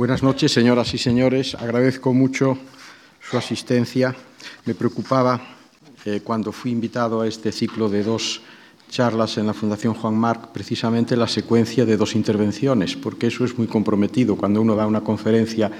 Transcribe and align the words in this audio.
Buenas 0.00 0.22
noches, 0.22 0.50
señoras 0.50 0.94
y 0.94 0.96
señores. 0.96 1.54
Agradezco 1.54 2.14
mucho 2.14 2.56
su 3.20 3.36
asistencia. 3.36 4.16
Me 4.64 4.74
preocupaba 4.74 5.38
eh, 6.06 6.22
cuando 6.24 6.52
fui 6.52 6.70
invitado 6.70 7.20
a 7.20 7.28
este 7.28 7.52
ciclo 7.52 7.90
de 7.90 8.02
dos 8.02 8.40
charlas 8.88 9.36
en 9.36 9.46
la 9.46 9.52
Fundación 9.52 9.92
Juan 9.92 10.14
Marc 10.16 10.52
precisamente 10.54 11.18
la 11.18 11.28
secuencia 11.28 11.84
de 11.84 11.98
dos 11.98 12.14
intervenciones, 12.14 12.96
porque 12.96 13.26
eso 13.26 13.44
es 13.44 13.58
muy 13.58 13.66
comprometido. 13.66 14.36
Cuando 14.36 14.62
uno 14.62 14.74
da 14.74 14.86
una 14.86 15.02
conferencia 15.02 15.70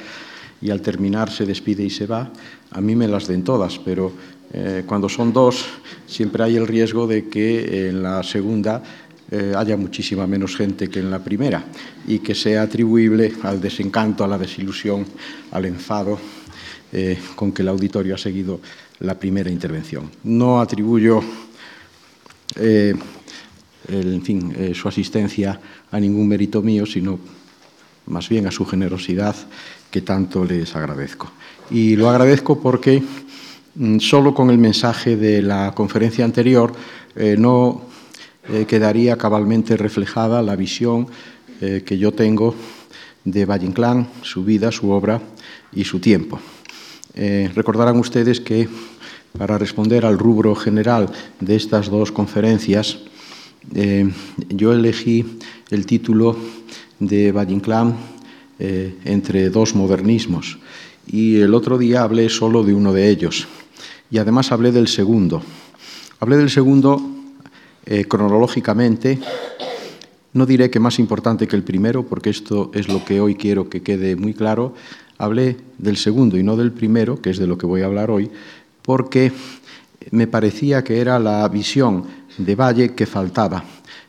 y 0.60 0.68
al 0.68 0.82
terminar 0.82 1.30
se 1.30 1.46
despide 1.46 1.84
y 1.84 1.88
se 1.88 2.06
va, 2.06 2.30
a 2.72 2.80
mí 2.82 2.94
me 2.94 3.08
las 3.08 3.26
den 3.26 3.42
todas, 3.42 3.78
pero 3.78 4.12
eh, 4.52 4.82
cuando 4.84 5.08
son 5.08 5.32
dos 5.32 5.64
siempre 6.06 6.44
hay 6.44 6.56
el 6.56 6.66
riesgo 6.66 7.06
de 7.06 7.30
que 7.30 7.88
en 7.88 8.02
la 8.02 8.22
segunda 8.22 8.82
eh, 9.32 9.52
haya 9.56 9.76
muchísima 9.76 10.26
menos 10.26 10.56
gente 10.56 10.90
que 10.90 10.98
en 10.98 11.08
la 11.08 11.22
primera 11.22 11.64
y 12.04 12.18
que 12.18 12.34
sea 12.34 12.62
atribuible 12.62 13.32
al 13.44 13.60
desencanto, 13.60 14.24
a 14.24 14.28
la 14.28 14.36
desilusión, 14.36 15.06
al 15.52 15.66
enfado 15.66 16.18
eh, 16.92 17.16
con 17.36 17.52
que 17.52 17.62
el 17.62 17.68
auditorio 17.68 18.16
ha 18.16 18.18
seguido 18.18 18.60
la 18.98 19.16
primera 19.16 19.48
intervención. 19.48 20.10
No 20.24 20.60
atribuyo 20.60 21.22
eh, 22.56 22.92
en 23.86 24.22
fin, 24.22 24.74
su 24.74 24.88
asistencia 24.88 25.60
a 25.92 26.00
ningún 26.00 26.26
mérito 26.26 26.60
mío, 26.60 26.84
sino 26.84 27.20
más 28.06 28.28
bien 28.28 28.48
a 28.48 28.50
su 28.50 28.66
generosidad, 28.66 29.36
que 29.92 30.02
tanto 30.02 30.44
les 30.44 30.74
agradezco. 30.74 31.30
Y 31.70 31.94
lo 31.94 32.10
agradezco 32.10 32.60
porque 32.60 33.00
mm, 33.76 33.98
solo 34.00 34.34
con 34.34 34.50
el 34.50 34.58
mensaje 34.58 35.16
de 35.16 35.40
la 35.40 35.72
conferencia 35.72 36.24
anterior 36.24 36.72
no 37.38 37.89
quedaría 38.66 39.16
cabalmente 39.16 39.76
reflejada 39.76 40.42
la 40.42 40.56
visión 40.56 41.06
que 41.60 41.98
yo 41.98 42.12
tengo 42.12 42.54
de 43.24 43.44
Valle 43.44 43.66
Inclán, 43.66 44.08
su 44.22 44.44
vida, 44.44 44.72
su 44.72 44.90
obra 44.90 45.20
y 45.72 45.84
su 45.84 46.00
tiempo. 46.00 46.40
recordarán 47.54 47.98
ustedes 47.98 48.40
que 48.40 48.68
para 49.36 49.58
responder 49.58 50.04
al 50.04 50.18
rubro 50.18 50.54
general 50.54 51.10
de 51.38 51.56
estas 51.56 51.88
dos 51.88 52.12
conferencias, 52.12 52.98
eh, 53.74 54.10
yo 54.48 54.72
elegí 54.72 55.24
el 55.70 55.86
título 55.86 56.36
de 56.98 57.32
Valle 57.32 57.54
Inclán 57.54 57.94
eh, 58.58 58.96
entre 59.04 59.50
dos 59.50 59.74
modernismos 59.74 60.58
y 61.06 61.40
el 61.40 61.54
otro 61.54 61.78
día 61.78 62.02
hablé 62.02 62.28
solo 62.28 62.62
de 62.64 62.74
uno 62.74 62.92
de 62.92 63.08
ellos 63.08 63.46
y 64.10 64.18
además 64.18 64.52
hablé 64.52 64.72
del 64.72 64.88
segundo. 64.88 65.42
Hablé 66.18 66.36
del 66.36 66.50
segundo 66.50 67.00
eh, 67.86 68.04
cronológicamente, 68.04 69.18
no 70.32 70.46
diré 70.46 70.70
que 70.70 70.78
más 70.78 70.98
importante 70.98 71.48
que 71.48 71.56
el 71.56 71.64
primero, 71.64 72.06
porque 72.06 72.30
esto 72.30 72.70
es 72.74 72.88
lo 72.88 73.04
que 73.04 73.20
hoy 73.20 73.34
quiero 73.34 73.68
que 73.68 73.82
quede 73.82 74.16
muy 74.16 74.32
claro. 74.32 74.74
Hablé 75.18 75.56
del 75.78 75.96
segundo 75.96 76.38
y 76.38 76.42
no 76.42 76.56
del 76.56 76.72
primero, 76.72 77.20
que 77.20 77.30
es 77.30 77.38
de 77.38 77.46
lo 77.46 77.58
que 77.58 77.66
voy 77.66 77.82
a 77.82 77.86
hablar 77.86 78.10
hoy, 78.10 78.30
porque 78.82 79.32
me 80.10 80.26
parecía 80.26 80.84
que 80.84 81.00
era 81.00 81.18
la 81.18 81.46
visión 81.48 82.04
de 82.38 82.54
Valle 82.54 82.94
que 82.94 83.06
faltaba, 83.06 83.64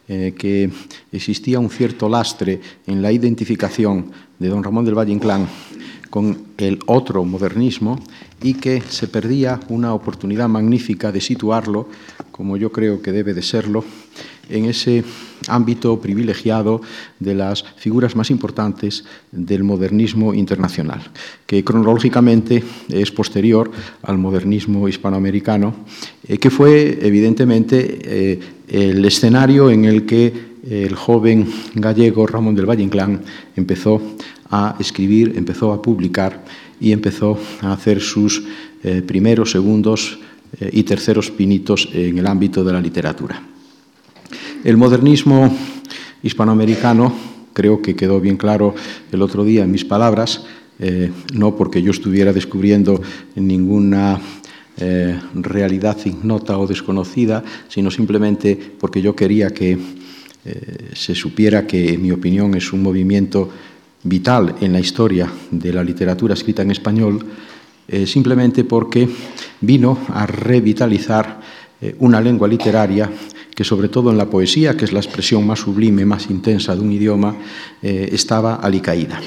eh, 0.08 0.34
que 0.38 0.70
existía 1.12 1.60
un 1.60 1.70
cierto 1.70 2.08
lastre 2.08 2.62
en 2.88 3.02
la 3.02 3.12
identificación 3.12 4.12
de 4.38 4.48
don 4.48 4.64
Ramón 4.64 4.86
del 4.86 4.98
Valle 4.98 5.12
Inclán 5.12 5.48
con 6.10 6.48
el 6.58 6.80
otro 6.86 7.24
modernismo 7.24 7.98
y 8.42 8.56
que 8.56 8.82
se 8.82 9.08
perdía 9.08 9.60
una 9.70 9.94
oportunidad 9.94 10.50
magnífica 10.50 11.12
de 11.12 11.22
situarlo, 11.22 11.88
como 12.32 12.58
yo 12.58 12.72
creo 12.72 13.02
que 13.02 13.12
debe 13.12 13.34
de 13.34 13.42
serlo, 13.42 13.84
en 14.50 14.66
ese 14.66 15.04
ámbito 15.48 16.00
privilegiado 16.00 16.82
de 17.20 17.36
las 17.36 17.64
figuras 17.78 18.16
más 18.16 18.30
importantes 18.30 19.06
del 19.32 19.64
modernismo 19.64 20.34
internacional, 20.34 21.02
que 21.46 21.64
cronológicamente 21.64 22.64
es 22.90 23.12
posterior 23.12 23.72
al 24.04 24.18
modernismo 24.18 24.88
hispanoamericano, 24.88 25.74
eh, 26.28 26.38
que 26.38 26.50
fue 26.50 27.00
evidentemente 27.02 28.00
eh, 28.04 28.40
el 28.68 29.04
escenario 29.06 29.70
en 29.70 29.86
el 29.86 30.06
que 30.06 30.52
el 30.70 30.96
joven 30.96 31.48
gallego 31.74 32.28
Ramón 32.28 32.54
del 32.54 32.70
Valle 32.70 32.84
Inclán 32.84 33.22
empezó 33.56 34.00
a 34.52 34.76
escribir, 34.80 35.34
empezó 35.36 35.72
a 35.74 35.82
publicar 35.82 36.44
y 36.82 36.92
empezó 36.92 37.40
a 37.62 37.72
hacer 37.72 38.02
sus 38.02 38.44
eh, 38.84 39.02
primeros, 39.02 39.52
segundos 39.52 40.20
y 40.60 40.84
terceros 40.84 41.32
pinitos 41.32 41.88
en 41.94 42.18
el 42.18 42.28
ámbito 42.28 42.62
de 42.66 42.74
la 42.74 42.82
literatura. 42.82 43.42
El 44.66 44.76
modernismo 44.76 45.50
hispanoamericano, 46.22 47.14
creo 47.54 47.82
que 47.82 47.96
quedó 47.96 48.20
bien 48.20 48.36
claro 48.36 48.76
el 49.12 49.22
otro 49.22 49.44
día 49.44 49.64
en 49.64 49.72
mis 49.72 49.86
palabras, 49.86 50.44
eh, 50.80 51.12
no 51.34 51.56
porque 51.56 51.82
yo 51.82 51.92
estuviera 51.92 52.34
descubriendo 52.34 53.02
ninguna 53.36 54.20
eh, 54.78 55.20
realidad 55.36 55.98
ignota 56.06 56.58
o 56.58 56.66
desconocida, 56.66 57.44
sino 57.68 57.92
simplemente 57.92 58.58
porque 58.80 59.02
yo 59.02 59.16
quería 59.16 59.52
que 59.52 59.78
eh, 60.44 60.90
se 60.94 61.14
supiera 61.14 61.68
que, 61.68 61.94
en 61.94 62.02
mi 62.02 62.12
opinión, 62.12 62.56
es 62.56 62.74
un 62.74 62.82
movimiento 62.82 63.50
vital 64.04 64.56
en 64.62 64.74
la 64.74 64.80
historia 64.80 65.32
de 65.52 65.74
la 65.74 65.84
literatura 65.84 66.34
escrita 66.34 66.62
en 66.62 66.72
español, 66.72 67.26
simplemente 68.06 68.64
porque 68.64 69.08
vino 69.60 69.98
a 70.14 70.26
revitalizar 70.26 71.42
una 72.00 72.22
lengua 72.22 72.48
literaria 72.48 73.10
que 73.56 73.64
sobre 73.64 73.90
todo 73.90 74.12
en 74.12 74.18
la 74.18 74.30
poesía, 74.30 74.76
que 74.76 74.86
es 74.86 74.94
la 74.94 75.00
expresión 75.00 75.46
más 75.46 75.60
sublime, 75.60 76.06
más 76.06 76.30
intensa 76.30 76.76
de 76.76 76.82
un 76.82 76.92
idioma, 76.92 77.36
eh, 77.82 78.10
estaba 78.12 78.56
alicaída. 78.56 79.20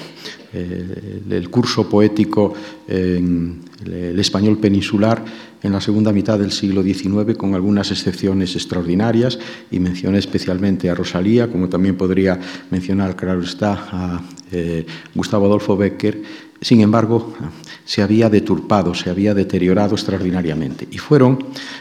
Eh, 0.52 1.22
el 1.30 1.50
curso 1.50 1.88
poético 1.88 2.54
en 2.86 3.60
el 3.84 4.18
español 4.18 4.58
peninsular 4.58 5.24
en 5.64 5.72
la 5.72 5.80
segunda 5.80 6.12
mitad 6.12 6.38
del 6.38 6.52
siglo 6.52 6.82
XIX, 6.82 7.36
con 7.38 7.54
algunas 7.54 7.90
excepciones 7.90 8.54
extraordinarias, 8.54 9.38
y 9.70 9.80
mencioné 9.80 10.18
especialmente 10.18 10.90
a 10.90 10.94
Rosalía, 10.94 11.50
como 11.50 11.70
también 11.70 11.96
podría 11.96 12.38
mencionar, 12.70 13.16
claro 13.16 13.42
está, 13.42 13.72
a 13.90 14.22
eh, 14.52 14.84
Gustavo 15.14 15.46
Adolfo 15.46 15.74
Becker, 15.74 16.22
sin 16.60 16.82
embargo, 16.82 17.34
se 17.84 18.02
había 18.02 18.28
deturpado, 18.28 18.94
se 18.94 19.08
había 19.10 19.34
deteriorado 19.34 19.94
extraordinariamente. 19.94 20.86
Y 20.90 20.98
fueron 20.98 21.38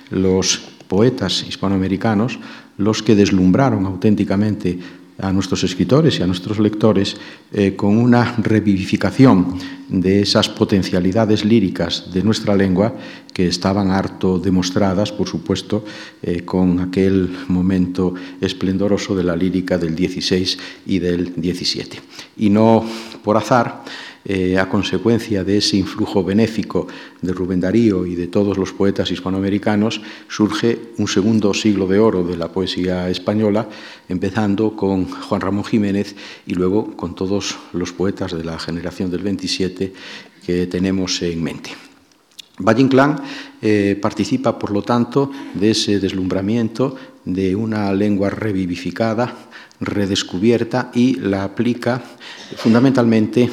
los 0.09 0.61
poetas 0.87 1.45
hispanoamericanos 1.47 2.39
los 2.77 3.03
que 3.03 3.15
deslumbraron 3.15 3.85
auténticamente 3.85 4.79
a 5.19 5.31
nuestros 5.31 5.63
escritores 5.63 6.19
y 6.19 6.23
a 6.23 6.27
nuestros 6.27 6.59
lectores 6.59 7.17
eh, 7.51 7.75
con 7.75 7.97
una 7.97 8.35
revivificación 8.37 9.57
de 9.89 10.21
esas 10.21 10.49
potencialidades 10.49 11.45
líricas 11.45 12.11
de 12.11 12.23
nuestra 12.23 12.55
lengua 12.55 12.95
que 13.33 13.47
estaban 13.47 13.91
harto 13.91 14.39
demostradas, 14.39 15.11
por 15.11 15.27
supuesto, 15.27 15.85
eh, 16.21 16.41
con 16.41 16.79
aquel 16.79 17.29
momento 17.47 18.13
esplendoroso 18.41 19.15
de 19.15 19.23
la 19.23 19.35
lírica 19.35 19.77
del 19.77 19.95
16 19.95 20.57
y 20.85 20.99
del 20.99 21.33
17. 21.35 21.99
Y 22.37 22.49
no 22.49 22.83
por 23.23 23.37
azar, 23.37 23.83
eh, 24.25 24.57
a 24.57 24.69
consecuencia 24.69 25.43
de 25.43 25.57
ese 25.57 25.77
influjo 25.77 26.23
benéfico 26.23 26.87
de 27.21 27.33
Rubén 27.33 27.59
Darío 27.59 28.05
y 28.05 28.15
de 28.15 28.27
todos 28.27 28.57
los 28.57 28.71
poetas 28.71 29.11
hispanoamericanos, 29.11 30.01
surge 30.29 30.79
un 30.97 31.07
segundo 31.07 31.53
siglo 31.53 31.87
de 31.87 31.99
oro 31.99 32.23
de 32.23 32.37
la 32.37 32.47
poesía 32.47 33.09
española, 33.09 33.67
empezando 34.07 34.75
con 34.75 35.05
Juan 35.09 35.41
Ramón 35.41 35.65
Jiménez 35.65 36.15
y 36.47 36.53
luego 36.53 36.95
con 36.95 37.15
todos 37.15 37.57
los 37.73 37.91
poetas 37.91 38.31
de 38.31 38.43
la 38.43 38.57
generación 38.59 39.11
del 39.11 39.23
27 39.23 39.93
que 40.45 40.67
tenemos 40.67 41.21
en 41.21 41.43
mente. 41.43 41.71
Valle 42.59 42.81
Inclán 42.81 43.17
eh, 43.61 43.97
participa, 43.99 44.59
por 44.59 44.71
lo 44.71 44.83
tanto, 44.83 45.31
de 45.55 45.71
ese 45.71 45.99
deslumbramiento 45.99 46.95
de 47.25 47.55
una 47.55 47.91
lengua 47.93 48.29
revivificada, 48.29 49.49
redescubierta 49.79 50.91
y 50.93 51.15
la 51.15 51.43
aplica 51.43 52.01
fundamentalmente 52.57 53.49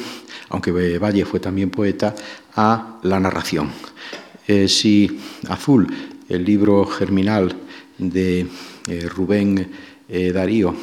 aunque 0.51 0.99
Valle 0.99 1.25
fue 1.25 1.39
también 1.39 1.69
poeta, 1.69 2.13
a 2.55 2.99
la 3.03 3.19
narración. 3.19 3.69
Eh, 4.47 4.67
si 4.67 5.19
Azul, 5.47 5.87
el 6.27 6.43
libro 6.43 6.83
germinal 6.85 7.55
de 7.97 8.47
eh, 8.87 9.07
Rubén 9.07 9.71
eh, 10.09 10.31
Darío, 10.31 10.75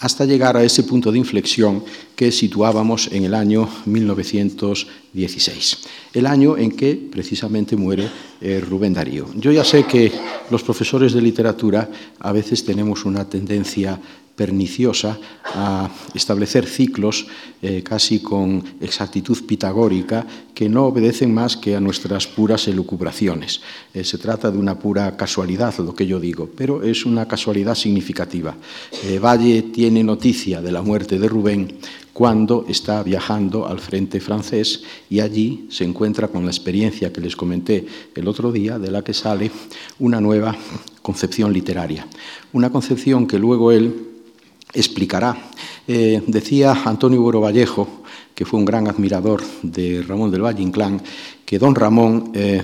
hasta 0.00 0.24
llegar 0.24 0.56
a 0.56 0.62
ese 0.62 0.84
punto 0.84 1.10
de 1.10 1.18
inflexión 1.18 1.84
que 2.14 2.30
situábamos 2.30 3.08
en 3.12 3.24
el 3.24 3.34
año 3.34 3.68
1916, 3.86 5.78
el 6.14 6.26
año 6.26 6.56
en 6.56 6.70
que 6.72 6.94
precisamente 6.94 7.76
muere 7.76 8.08
eh, 8.40 8.60
Rubén 8.60 8.94
Darío. 8.94 9.26
Yo 9.34 9.50
ya 9.50 9.64
sé 9.64 9.84
que 9.84 10.12
los 10.50 10.62
profesores 10.62 11.12
de 11.12 11.20
literatura 11.20 11.90
a 12.20 12.32
veces 12.32 12.64
tenemos 12.64 13.04
una 13.04 13.28
tendencia 13.28 14.00
perniciosa 14.38 15.18
a 15.44 15.90
establecer 16.14 16.64
ciclos 16.64 17.26
eh, 17.60 17.82
casi 17.82 18.20
con 18.20 18.62
exactitud 18.80 19.44
pitagórica 19.44 20.24
que 20.54 20.68
no 20.68 20.86
obedecen 20.86 21.34
más 21.34 21.56
que 21.56 21.74
a 21.74 21.80
nuestras 21.80 22.28
puras 22.28 22.68
elucubraciones. 22.68 23.60
Eh, 23.92 24.04
se 24.04 24.16
trata 24.16 24.52
de 24.52 24.58
una 24.58 24.78
pura 24.78 25.16
casualidad, 25.16 25.76
lo 25.78 25.92
que 25.92 26.06
yo 26.06 26.20
digo, 26.20 26.48
pero 26.56 26.84
es 26.84 27.04
una 27.04 27.26
casualidad 27.26 27.74
significativa. 27.74 28.54
Eh, 29.04 29.18
Valle 29.18 29.62
tiene 29.62 30.04
noticia 30.04 30.62
de 30.62 30.70
la 30.70 30.82
muerte 30.82 31.18
de 31.18 31.28
Rubén 31.28 31.78
cuando 32.12 32.64
está 32.68 33.02
viajando 33.02 33.66
al 33.66 33.80
frente 33.80 34.20
francés 34.20 34.82
y 35.10 35.20
allí 35.20 35.66
se 35.70 35.84
encuentra 35.84 36.28
con 36.28 36.44
la 36.44 36.50
experiencia 36.50 37.12
que 37.12 37.20
les 37.20 37.36
comenté 37.36 37.86
el 38.14 38.26
otro 38.28 38.52
día, 38.52 38.78
de 38.78 38.90
la 38.90 39.02
que 39.02 39.14
sale 39.14 39.50
una 39.98 40.20
nueva 40.20 40.56
concepción 41.02 41.52
literaria. 41.52 42.06
Una 42.52 42.70
concepción 42.70 43.26
que 43.26 43.38
luego 43.38 43.72
él 43.72 44.07
explicará. 44.72 45.36
Eh, 45.86 46.22
decía 46.26 46.82
Antonio 46.84 47.22
Boro 47.22 47.40
Vallejo, 47.40 48.02
que 48.34 48.44
fue 48.44 48.60
un 48.60 48.66
gran 48.66 48.88
admirador 48.88 49.42
de 49.62 50.02
Ramón 50.02 50.30
del 50.30 50.42
Valle 50.42 50.62
Inclán, 50.62 51.00
que 51.44 51.58
don 51.58 51.74
Ramón 51.74 52.30
eh, 52.34 52.62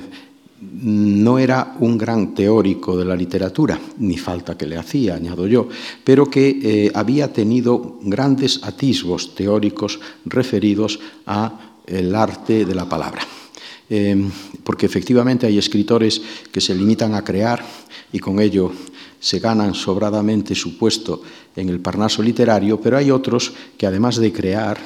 no 0.61 1.39
era 1.39 1.77
un 1.81 1.99
gran 1.99 2.35
teórico 2.35 2.97
de 2.97 3.05
la 3.05 3.17
literatura, 3.17 3.79
ni 3.99 4.17
falta 4.17 4.57
que 4.57 4.67
le 4.67 4.77
hacía, 4.77 5.15
añado 5.15 5.47
yo, 5.47 5.69
pero 6.05 6.31
que 6.31 6.61
eh, 6.63 6.93
había 6.95 7.33
tenido 7.33 7.99
grandes 8.03 8.61
atisbos 8.63 9.35
teóricos 9.35 10.01
referidos 10.25 11.01
al 11.27 12.15
arte 12.15 12.65
de 12.65 12.75
la 12.75 12.89
palabra. 12.89 13.23
porque 14.65 14.87
efectivamente 14.87 15.47
hay 15.47 15.59
escritores 15.59 16.21
que 16.51 16.61
se 16.61 16.75
limitan 16.75 17.15
a 17.15 17.23
crear 17.23 17.63
y 18.13 18.19
con 18.19 18.41
ello 18.41 18.73
se 19.25 19.39
ganan 19.39 19.73
sobradamente 19.73 20.55
su 20.55 20.77
puesto 20.77 21.23
en 21.57 21.71
el 21.71 21.81
Parnaso 21.81 22.23
literario, 22.23 22.79
pero 22.79 22.99
hay 22.99 23.11
otros 23.11 23.55
que 23.79 23.87
además 23.87 24.17
de 24.17 24.31
crear 24.31 24.77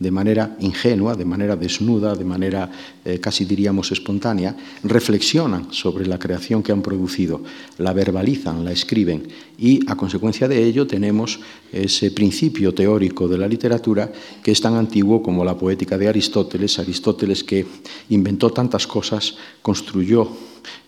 de 0.00 0.10
manera 0.10 0.56
ingenua, 0.58 1.14
de 1.14 1.24
manera 1.24 1.54
desnuda, 1.54 2.16
de 2.16 2.24
manera 2.24 2.68
eh, 3.04 3.20
casi 3.20 3.44
diríamos 3.44 3.92
espontánea, 3.92 4.56
reflexionan 4.82 5.72
sobre 5.72 6.04
la 6.04 6.18
creación 6.18 6.64
que 6.64 6.72
han 6.72 6.82
producido, 6.82 7.42
la 7.78 7.92
verbalizan, 7.92 8.64
la 8.64 8.72
escriben 8.72 9.28
y 9.56 9.88
a 9.88 9.94
consecuencia 9.94 10.48
de 10.48 10.64
ello 10.64 10.84
tenemos 10.88 11.38
ese 11.72 12.10
principio 12.10 12.74
teórico 12.74 13.28
de 13.28 13.38
la 13.38 13.46
literatura 13.46 14.10
que 14.42 14.50
es 14.50 14.60
tan 14.60 14.74
antiguo 14.74 15.22
como 15.22 15.44
la 15.44 15.56
poética 15.56 15.96
de 15.96 16.08
Aristóteles, 16.08 16.80
Aristóteles 16.80 17.44
que 17.44 17.64
inventó 18.10 18.50
tantas 18.50 18.84
cosas, 18.88 19.36
construyó 19.62 20.28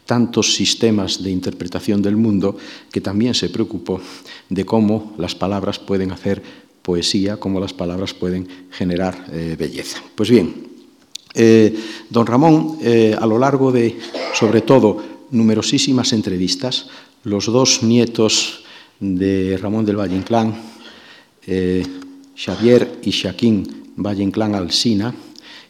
tantos 0.08 0.54
sistemas 0.54 1.22
de 1.22 1.30
interpretación 1.30 2.00
del 2.00 2.16
mundo 2.16 2.56
que 2.90 3.02
también 3.02 3.34
se 3.34 3.50
preocupó 3.50 4.00
de 4.48 4.64
cómo 4.64 5.12
las 5.18 5.34
palabras 5.34 5.78
pueden 5.78 6.12
hacer 6.12 6.40
poesía, 6.80 7.36
cómo 7.36 7.60
las 7.60 7.74
palabras 7.74 8.14
pueden 8.14 8.48
generar 8.70 9.26
eh, 9.30 9.54
belleza. 9.58 10.00
Pues 10.14 10.30
bien, 10.30 10.66
eh, 11.34 11.76
don 12.08 12.24
Ramón, 12.24 12.78
eh, 12.80 13.14
a 13.20 13.26
lo 13.26 13.38
largo 13.38 13.70
de, 13.70 13.98
sobre 14.32 14.62
todo, 14.62 14.96
numerosísimas 15.30 16.14
entrevistas, 16.14 16.88
los 17.24 17.44
dos 17.44 17.82
nietos 17.82 18.64
de 19.00 19.58
Ramón 19.60 19.84
del 19.84 20.00
Valle 20.00 20.16
Inclán, 20.16 20.56
Xavier 22.34 23.00
y 23.04 23.12
Joaquín 23.12 23.92
Valle 23.96 24.22
Inclán 24.22 24.54
Alsina, 24.54 25.14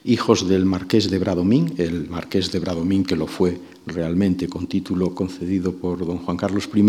hijos 0.04 0.48
del 0.48 0.64
marqués 0.64 1.10
de 1.10 1.18
Bradomín, 1.18 1.74
el 1.78 2.08
marqués 2.08 2.52
de 2.52 2.58
Bradomín 2.58 3.04
que 3.04 3.16
lo 3.16 3.26
fue 3.26 3.58
realmente 3.86 4.48
con 4.48 4.66
título 4.66 5.14
concedido 5.14 5.72
por 5.72 6.04
don 6.04 6.18
Juan 6.18 6.36
Carlos 6.36 6.68
I, 6.74 6.84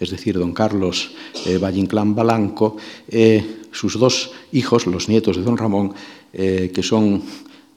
es 0.00 0.10
decir, 0.10 0.38
don 0.38 0.52
Carlos 0.52 1.12
eh, 1.46 1.58
Valle 1.58 1.80
Inclán 1.80 2.14
Balanco, 2.14 2.76
eh, 3.08 3.64
sus 3.72 3.98
dos 3.98 4.30
hijos, 4.52 4.86
los 4.86 5.08
nietos 5.08 5.36
de 5.36 5.42
don 5.42 5.56
Ramón, 5.56 5.94
eh, 6.32 6.70
que 6.74 6.82
son 6.82 7.22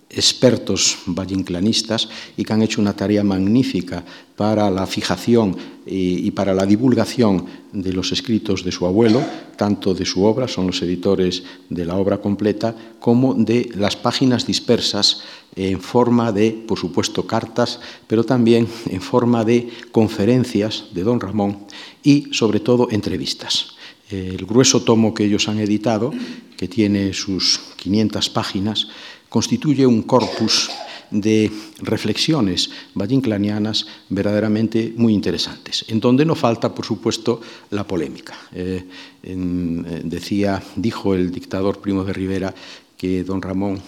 expertos 0.10 1.00
vallinclanistas 1.06 2.08
y 2.38 2.44
que 2.44 2.54
han 2.54 2.62
hecho 2.62 2.82
una 2.82 2.96
tarea 2.96 3.24
magnífica 3.24 4.04
para 4.36 4.70
la 4.70 4.86
fijación 4.88 5.56
y, 5.86 6.30
para 6.32 6.54
la 6.54 6.66
divulgación 6.66 7.46
de 7.72 7.92
los 7.92 8.12
escritos 8.12 8.64
de 8.64 8.72
su 8.72 8.86
abuelo, 8.86 9.24
tanto 9.58 9.94
de 9.94 10.06
su 10.06 10.24
obra, 10.24 10.48
son 10.48 10.68
los 10.68 10.82
editores 10.82 11.44
de 11.70 11.86
la 11.86 11.96
obra 11.96 12.20
completa, 12.20 12.76
como 13.00 13.34
de 13.34 13.70
las 13.76 13.96
páginas 13.96 14.46
dispersas 14.46 15.22
en 15.56 15.82
forma 15.82 16.32
de, 16.32 16.52
por 16.52 16.78
supuesto, 16.78 17.26
cartas, 17.26 17.80
pero 18.06 18.24
también 18.24 18.68
en 18.90 19.02
forma 19.02 19.44
de 19.44 19.70
conferencias 19.92 20.86
de 20.94 21.04
don 21.04 21.20
Ramón 21.20 21.66
y, 22.04 22.28
sobre 22.32 22.60
todo, 22.60 22.90
entrevistas. 22.92 23.76
El 24.10 24.46
grueso 24.46 24.84
tomo 24.84 25.14
que 25.14 25.26
ellos 25.26 25.50
han 25.50 25.60
editado, 25.60 26.14
que 26.56 26.68
tiene 26.68 27.14
sus 27.14 27.60
500 27.76 28.30
páginas, 28.30 28.88
constituye 29.30 29.86
un 29.86 30.04
corpus 30.04 30.70
de 31.12 31.52
reflexiones 31.80 32.70
vallinclanianas 32.94 33.88
verdaderamente 34.10 34.94
muy 34.98 35.14
interesantes, 35.14 35.86
en 35.88 36.00
donde 36.00 36.26
no 36.26 36.36
falta, 36.36 36.74
por 36.74 36.86
supuesto, 36.86 37.42
la 37.72 37.86
polémica. 37.86 38.36
Eh, 38.54 38.84
eh, 39.24 40.02
decía, 40.04 40.62
dijo 40.76 41.14
el 41.14 41.32
dictador 41.32 41.80
Primo 41.80 42.04
de 42.04 42.14
Rivera 42.14 42.54
que 42.98 43.24
don 43.24 43.42
Ramón 43.42 43.80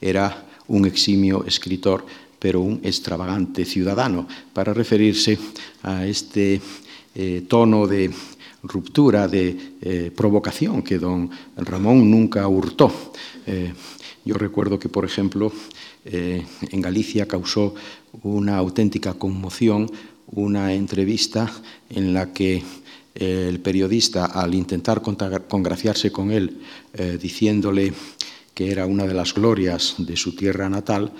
era 0.00 0.46
un 0.68 0.86
eximio 0.86 1.44
escritor, 1.46 2.04
pero 2.38 2.60
un 2.60 2.80
extravagante 2.84 3.64
ciudadano, 3.64 4.28
para 4.52 4.72
referirse 4.72 5.38
a 5.82 6.06
este 6.06 6.60
eh, 7.14 7.42
tono 7.48 7.86
de 7.86 8.10
ruptura, 8.62 9.28
de 9.28 10.12
provocación 10.16 10.82
que 10.82 10.98
don 10.98 11.30
Ramón 11.56 12.10
nunca 12.10 12.46
hurtó. 12.48 12.92
Yo 14.24 14.34
recuerdo 14.34 14.78
que, 14.78 14.88
por 14.88 15.04
ejemplo, 15.04 15.52
eh, 16.04 16.44
en 16.70 16.80
Galicia 16.82 17.26
causó 17.26 17.74
una 18.22 18.58
auténtica 18.58 19.14
conmoción 19.14 19.90
una 20.30 20.74
entrevista 20.74 21.50
en 21.88 22.12
la 22.12 22.32
que 22.32 22.62
eh, 23.14 23.46
el 23.48 23.60
periodista, 23.60 24.26
al 24.26 24.54
intentar 24.54 25.00
congraciarse 25.02 26.12
con 26.12 26.30
él, 26.30 26.58
eh, 26.92 27.18
diciéndole 27.20 27.92
que 28.58 28.72
era 28.72 28.86
una 28.86 29.06
de 29.06 29.14
las 29.14 29.34
glorias 29.34 29.94
de 29.98 30.16
su 30.16 30.34
tierra 30.34 30.68
natal, 30.68 31.12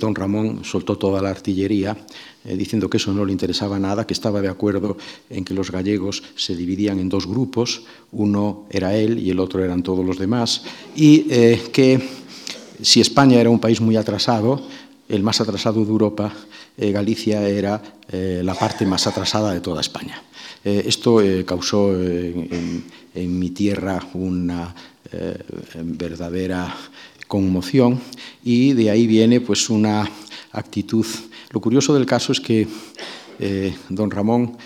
don 0.00 0.16
Ramón 0.16 0.64
soltó 0.64 0.98
toda 0.98 1.22
la 1.22 1.30
artillería 1.30 1.96
diciendo 2.42 2.90
que 2.90 2.96
eso 2.96 3.12
no 3.12 3.24
le 3.24 3.30
interesaba 3.30 3.78
nada, 3.78 4.04
que 4.04 4.14
estaba 4.14 4.40
de 4.40 4.48
acuerdo 4.48 4.96
en 5.30 5.44
que 5.44 5.54
los 5.54 5.70
gallegos 5.70 6.24
se 6.34 6.56
dividían 6.56 6.98
en 6.98 7.08
dos 7.08 7.28
grupos, 7.28 7.84
uno 8.10 8.66
era 8.70 8.96
él 8.96 9.20
y 9.20 9.30
el 9.30 9.38
otro 9.38 9.62
eran 9.64 9.84
todos 9.84 10.04
los 10.04 10.18
demás, 10.18 10.64
y 10.96 11.22
que 11.70 12.00
si 12.82 13.00
España 13.00 13.40
era 13.40 13.50
un 13.50 13.60
país 13.60 13.80
muy 13.80 13.94
atrasado, 13.94 14.66
el 15.08 15.22
más 15.22 15.40
atrasado 15.40 15.84
de 15.84 15.90
Europa, 15.90 16.32
eh, 16.76 16.90
Galicia 16.90 17.46
era 17.46 17.82
eh, 18.10 18.40
la 18.42 18.54
parte 18.54 18.86
más 18.86 19.06
atrasada 19.06 19.52
de 19.52 19.60
toda 19.60 19.80
España. 19.80 20.22
Eh, 20.64 20.84
esto 20.86 21.20
causó 21.44 21.92
en, 21.94 22.84
mi 23.14 23.50
tierra 23.50 24.00
una 24.14 24.74
verdadera 25.74 26.74
conmoción 27.26 28.00
y 28.44 28.72
de 28.72 28.90
ahí 28.90 29.06
viene 29.06 29.40
pues 29.40 29.70
una 29.70 30.08
actitud. 30.52 31.06
Lo 31.50 31.60
curioso 31.60 31.94
del 31.94 32.06
caso 32.06 32.32
es 32.32 32.40
que 32.40 32.66
don 33.88 34.10
Ramón 34.10 34.56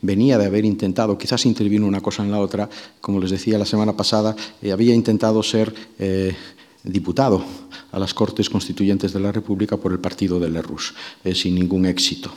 venía 0.00 0.38
de 0.38 0.46
haber 0.46 0.64
intentado, 0.64 1.18
quizás 1.18 1.44
intervino 1.46 1.86
una 1.86 2.00
cosa 2.00 2.24
en 2.24 2.30
la 2.30 2.40
otra, 2.40 2.68
como 3.00 3.20
les 3.20 3.30
decía 3.30 3.58
la 3.58 3.66
semana 3.66 3.96
pasada, 3.96 4.34
había 4.72 4.94
intentado 4.94 5.42
ser 5.42 5.74
diputado 6.84 7.44
a 7.92 7.98
las 7.98 8.14
Cortes 8.14 8.48
Constituyentes 8.48 9.12
de 9.12 9.20
la 9.20 9.32
República 9.32 9.76
por 9.76 9.92
el 9.92 9.98
partido 9.98 10.38
de 10.38 10.50
Lerroux, 10.50 10.94
eh, 11.24 11.34
sin 11.34 11.54
ningún 11.54 11.86
éxito. 11.86 12.32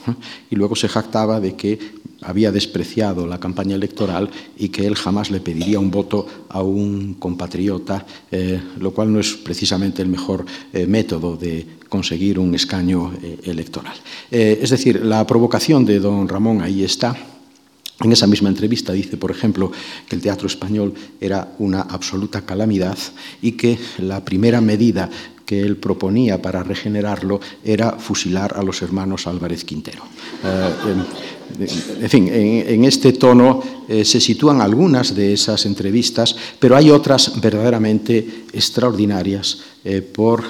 Y 0.49 0.55
luego 0.55 0.75
se 0.75 0.89
jactaba 0.89 1.39
de 1.39 1.55
que 1.55 2.01
había 2.21 2.51
despreciado 2.51 3.25
la 3.25 3.39
campaña 3.39 3.75
electoral 3.75 4.29
y 4.57 4.69
que 4.69 4.85
él 4.85 4.95
jamás 4.95 5.31
le 5.31 5.41
pediría 5.41 5.79
un 5.79 5.91
voto 5.91 6.27
a 6.49 6.61
un 6.61 7.15
compatriota, 7.15 8.05
eh, 8.31 8.61
lo 8.79 8.91
cual 8.91 9.11
no 9.11 9.19
es 9.19 9.33
precisamente 9.33 10.01
el 10.01 10.07
mejor 10.07 10.45
eh, 10.71 10.85
método 10.85 11.35
de 11.35 11.65
conseguir 11.89 12.39
un 12.39 12.55
escaño 12.55 13.13
eh, 13.21 13.39
electoral. 13.43 13.95
es 14.29 14.69
decir, 14.69 15.03
la 15.03 15.25
provocación 15.27 15.85
de 15.85 15.99
don 15.99 16.27
Ramón 16.27 16.61
ahí 16.61 16.83
está. 16.83 17.17
En 18.03 18.11
esa 18.11 18.27
misma 18.27 18.49
entrevista 18.49 18.93
dice, 18.93 19.17
por 19.17 19.31
ejemplo, 19.31 19.71
que 20.07 20.15
el 20.15 20.21
teatro 20.21 20.47
español 20.47 20.93
era 21.19 21.53
una 21.59 21.81
absoluta 21.81 22.41
calamidad 22.41 22.97
y 23.41 23.53
que 23.53 23.77
la 23.99 24.25
primera 24.25 24.61
medida 24.61 25.09
que 25.51 25.59
él 25.59 25.75
proponía 25.75 26.41
para 26.41 26.63
regenerarlo 26.63 27.41
era 27.61 27.99
fusilar 27.99 28.55
a 28.55 28.63
los 28.63 28.81
hermanos 28.81 29.27
Álvarez 29.27 29.65
Quintero. 29.65 30.01
Eh, 30.45 30.95
en, 32.01 32.09
fin, 32.09 32.29
en, 32.31 32.85
este 32.85 33.11
tono 33.11 33.61
eh, 33.89 34.05
se 34.05 34.21
sitúan 34.21 34.61
algunas 34.61 35.13
de 35.13 35.33
esas 35.33 35.65
entrevistas, 35.65 36.37
pero 36.57 36.77
hay 36.77 36.89
otras 36.89 37.41
verdaderamente 37.41 38.45
extraordinarias 38.53 39.59
eh, 39.83 40.01
por 40.01 40.45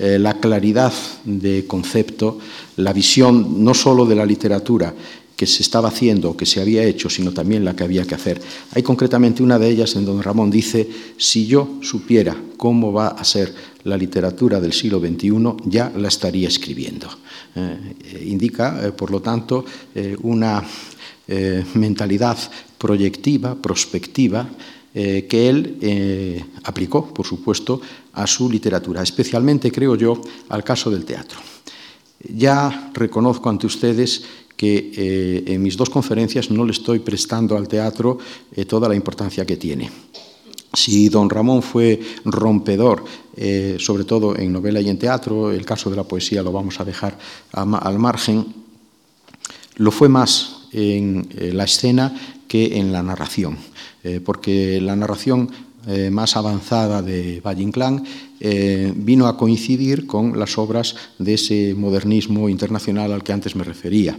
la 0.00 0.34
claridad 0.34 0.92
de 1.24 1.66
concepto, 1.66 2.38
la 2.76 2.92
visión 2.92 3.64
no 3.64 3.74
solo 3.74 4.06
de 4.06 4.14
la 4.14 4.24
literatura, 4.24 4.94
que 5.38 5.46
se 5.46 5.62
estaba 5.62 5.86
haciendo, 5.86 6.36
que 6.36 6.44
se 6.44 6.60
había 6.60 6.82
hecho, 6.82 7.08
sino 7.08 7.30
también 7.30 7.64
la 7.64 7.76
que 7.76 7.84
había 7.84 8.04
que 8.04 8.16
hacer. 8.16 8.42
Hay 8.72 8.82
concretamente 8.82 9.40
una 9.40 9.56
de 9.56 9.70
ellas 9.70 9.94
en 9.94 10.04
donde 10.04 10.24
Ramón 10.24 10.50
dice, 10.50 10.90
si 11.16 11.46
yo 11.46 11.78
supiera 11.80 12.36
cómo 12.56 12.92
va 12.92 13.06
a 13.06 13.22
ser 13.22 13.54
la 13.84 13.96
literatura 13.96 14.60
del 14.60 14.72
siglo 14.72 14.98
XXI, 14.98 15.30
ya 15.66 15.92
la 15.96 16.08
estaría 16.08 16.48
escribiendo. 16.48 17.06
Eh, 17.54 18.26
indica, 18.26 18.84
eh, 18.84 18.90
por 18.90 19.12
lo 19.12 19.22
tanto, 19.22 19.64
eh, 19.94 20.16
una 20.22 20.60
mentalidad 21.74 22.38
proyectiva, 22.78 23.54
prospectiva, 23.54 24.48
que 24.94 25.48
él 25.48 26.42
aplicó, 26.64 27.12
por 27.12 27.26
supuesto, 27.26 27.82
a 28.14 28.26
su 28.26 28.50
literatura, 28.50 29.02
especialmente, 29.02 29.70
creo 29.70 29.94
yo, 29.94 30.22
al 30.48 30.64
caso 30.64 30.90
del 30.90 31.04
teatro. 31.04 31.38
Ya 32.34 32.90
reconozco 32.94 33.50
ante 33.50 33.66
ustedes 33.66 34.24
que 34.58 34.90
eh, 34.92 35.54
en 35.54 35.62
mis 35.62 35.76
dos 35.76 35.88
conferencias 35.88 36.50
no 36.50 36.64
le 36.64 36.72
estoy 36.72 36.98
prestando 36.98 37.56
al 37.56 37.68
teatro 37.68 38.18
eh, 38.50 38.64
toda 38.64 38.88
la 38.88 38.96
importancia 38.96 39.46
que 39.46 39.56
tiene. 39.56 39.88
Si 40.74 41.08
don 41.08 41.30
Ramón 41.30 41.62
fue 41.62 42.00
rompedor, 42.24 43.04
eh, 43.36 43.76
sobre 43.78 44.02
todo 44.02 44.36
en 44.36 44.52
novela 44.52 44.80
y 44.80 44.88
en 44.90 44.98
teatro, 44.98 45.52
el 45.52 45.64
caso 45.64 45.88
de 45.90 45.96
la 45.96 46.02
poesía 46.02 46.42
lo 46.42 46.50
vamos 46.50 46.80
a 46.80 46.84
dejar 46.84 47.16
al 47.52 47.98
margen, 48.00 48.46
lo 49.76 49.92
fue 49.92 50.08
más 50.08 50.66
en 50.72 51.28
la 51.52 51.64
escena 51.64 52.42
que 52.48 52.78
en 52.78 52.92
la 52.92 53.02
narración, 53.02 53.56
porque 54.24 54.80
la 54.80 54.96
narración 54.96 55.48
más 56.10 56.36
avanzada 56.36 57.00
de 57.02 57.40
Valle 57.40 57.62
Inclán 57.62 58.04
vino 58.96 59.26
a 59.26 59.36
coincidir 59.36 60.06
con 60.06 60.38
las 60.38 60.58
obras 60.58 60.94
de 61.18 61.34
ese 61.34 61.74
modernismo 61.74 62.48
internacional 62.48 63.12
al 63.12 63.22
que 63.22 63.32
antes 63.32 63.56
me 63.56 63.64
refería. 63.64 64.18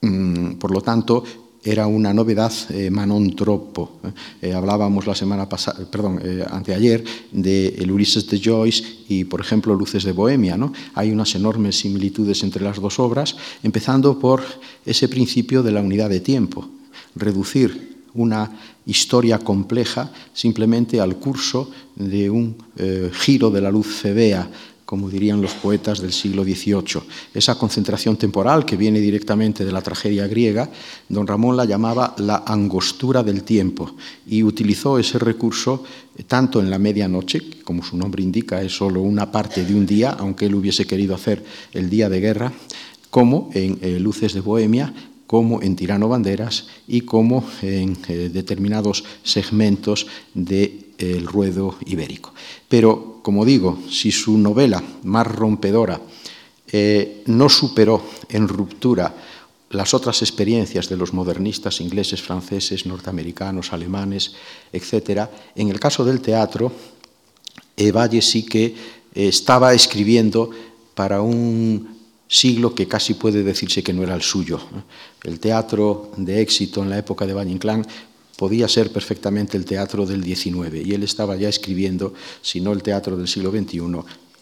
Mm, 0.00 0.54
por 0.54 0.70
lo 0.70 0.80
tanto, 0.80 1.24
era 1.64 1.86
una 1.86 2.14
novedad 2.14 2.52
eh, 2.70 2.90
manontropo. 2.90 3.98
Eh, 4.40 4.52
hablábamos 4.52 5.06
la 5.06 5.14
semana 5.14 5.48
pasada, 5.48 5.84
perdón, 5.90 6.20
eh, 6.22 6.44
anteayer, 6.48 7.04
de 7.32 7.68
el 7.68 7.90
Ulises 7.90 8.26
de 8.28 8.40
Joyce 8.40 8.84
y, 9.08 9.24
por 9.24 9.40
ejemplo, 9.40 9.74
Luces 9.74 10.04
de 10.04 10.12
Bohemia. 10.12 10.56
¿no? 10.56 10.72
Hay 10.94 11.10
unas 11.10 11.34
enormes 11.34 11.78
similitudes 11.78 12.42
entre 12.42 12.62
las 12.62 12.80
dos 12.80 12.98
obras, 12.98 13.36
empezando 13.62 14.18
por 14.18 14.42
ese 14.86 15.08
principio 15.08 15.62
de 15.62 15.72
la 15.72 15.80
unidad 15.80 16.08
de 16.08 16.20
tiempo, 16.20 16.68
reducir 17.14 17.97
una 18.18 18.50
historia 18.86 19.38
compleja 19.38 20.10
simplemente 20.32 21.00
al 21.00 21.16
curso 21.16 21.70
de 21.96 22.30
un 22.30 22.56
giro 23.12 23.50
de 23.50 23.60
la 23.60 23.70
luz 23.70 23.86
febea 23.86 24.48
como 24.88 25.10
dirían 25.10 25.42
los 25.42 25.52
poetas 25.52 26.00
del 26.00 26.14
siglo 26.14 26.44
XVIII. 26.44 27.02
Esa 27.34 27.58
concentración 27.58 28.16
temporal 28.16 28.64
que 28.64 28.78
viene 28.78 29.00
directamente 29.00 29.62
de 29.62 29.70
la 29.70 29.82
tragedia 29.82 30.26
griega, 30.26 30.70
don 31.10 31.26
Ramón 31.26 31.58
la 31.58 31.66
llamaba 31.66 32.14
la 32.16 32.44
angostura 32.46 33.22
del 33.22 33.42
tiempo 33.42 33.94
y 34.26 34.42
utilizó 34.42 34.98
ese 34.98 35.18
recurso 35.18 35.84
tanto 36.26 36.58
en 36.58 36.70
la 36.70 36.78
medianoche, 36.78 37.40
que 37.40 37.60
como 37.60 37.84
su 37.84 37.98
nombre 37.98 38.22
indica 38.22 38.62
es 38.62 38.74
solo 38.74 39.02
una 39.02 39.30
parte 39.30 39.62
de 39.62 39.74
un 39.74 39.84
día, 39.84 40.16
aunque 40.18 40.46
él 40.46 40.54
hubiese 40.54 40.86
querido 40.86 41.14
hacer 41.14 41.44
el 41.74 41.90
día 41.90 42.08
de 42.08 42.20
guerra, 42.20 42.54
como 43.10 43.50
en 43.52 43.78
eh, 43.82 44.00
Luces 44.00 44.32
de 44.32 44.40
Bohemia, 44.40 44.94
como 45.28 45.60
en 45.60 45.76
Tirano 45.76 46.08
Banderas 46.08 46.66
y 46.88 47.02
como 47.02 47.44
en 47.60 47.98
eh, 48.08 48.30
determinados 48.32 49.04
segmentos 49.22 50.06
del 50.32 50.88
de, 50.96 51.20
ruedo 51.20 51.76
ibérico. 51.84 52.32
Pero, 52.66 53.20
como 53.22 53.44
digo, 53.44 53.78
si 53.90 54.10
su 54.10 54.38
novela 54.38 54.82
más 55.04 55.26
rompedora 55.26 56.00
eh, 56.72 57.22
no 57.26 57.48
superó 57.50 58.02
en 58.30 58.48
ruptura 58.48 59.14
las 59.68 59.92
otras 59.92 60.22
experiencias 60.22 60.88
de 60.88 60.96
los 60.96 61.12
modernistas 61.12 61.82
ingleses, 61.82 62.22
franceses, 62.22 62.86
norteamericanos, 62.86 63.74
alemanes, 63.74 64.32
etc., 64.72 65.28
en 65.54 65.68
el 65.68 65.78
caso 65.78 66.06
del 66.06 66.22
teatro, 66.22 66.72
Valle 67.94 68.22
sí 68.22 68.44
que 68.44 68.64
eh, 68.64 68.74
estaba 69.28 69.74
escribiendo 69.74 70.50
para 70.94 71.20
un 71.20 71.97
siglo 72.28 72.74
que 72.74 72.86
casi 72.86 73.14
puede 73.14 73.42
decirse 73.42 73.82
que 73.82 73.92
no 73.92 74.02
era 74.02 74.14
el 74.14 74.22
suyo. 74.22 74.60
El 75.24 75.40
teatro 75.40 76.12
de 76.16 76.40
éxito 76.40 76.82
en 76.82 76.90
la 76.90 76.98
época 76.98 77.26
de 77.26 77.32
Valle 77.32 77.50
Inclán 77.50 77.86
podía 78.36 78.68
ser 78.68 78.92
perfectamente 78.92 79.56
el 79.56 79.64
teatro 79.64 80.06
del 80.06 80.22
XIX 80.22 80.86
y 80.86 80.94
él 80.94 81.02
estaba 81.02 81.34
ya 81.36 81.48
escribiendo, 81.48 82.14
si 82.40 82.60
no 82.60 82.72
el 82.72 82.82
teatro 82.82 83.16
del 83.16 83.26
siglo 83.26 83.50
XXI, 83.50 83.80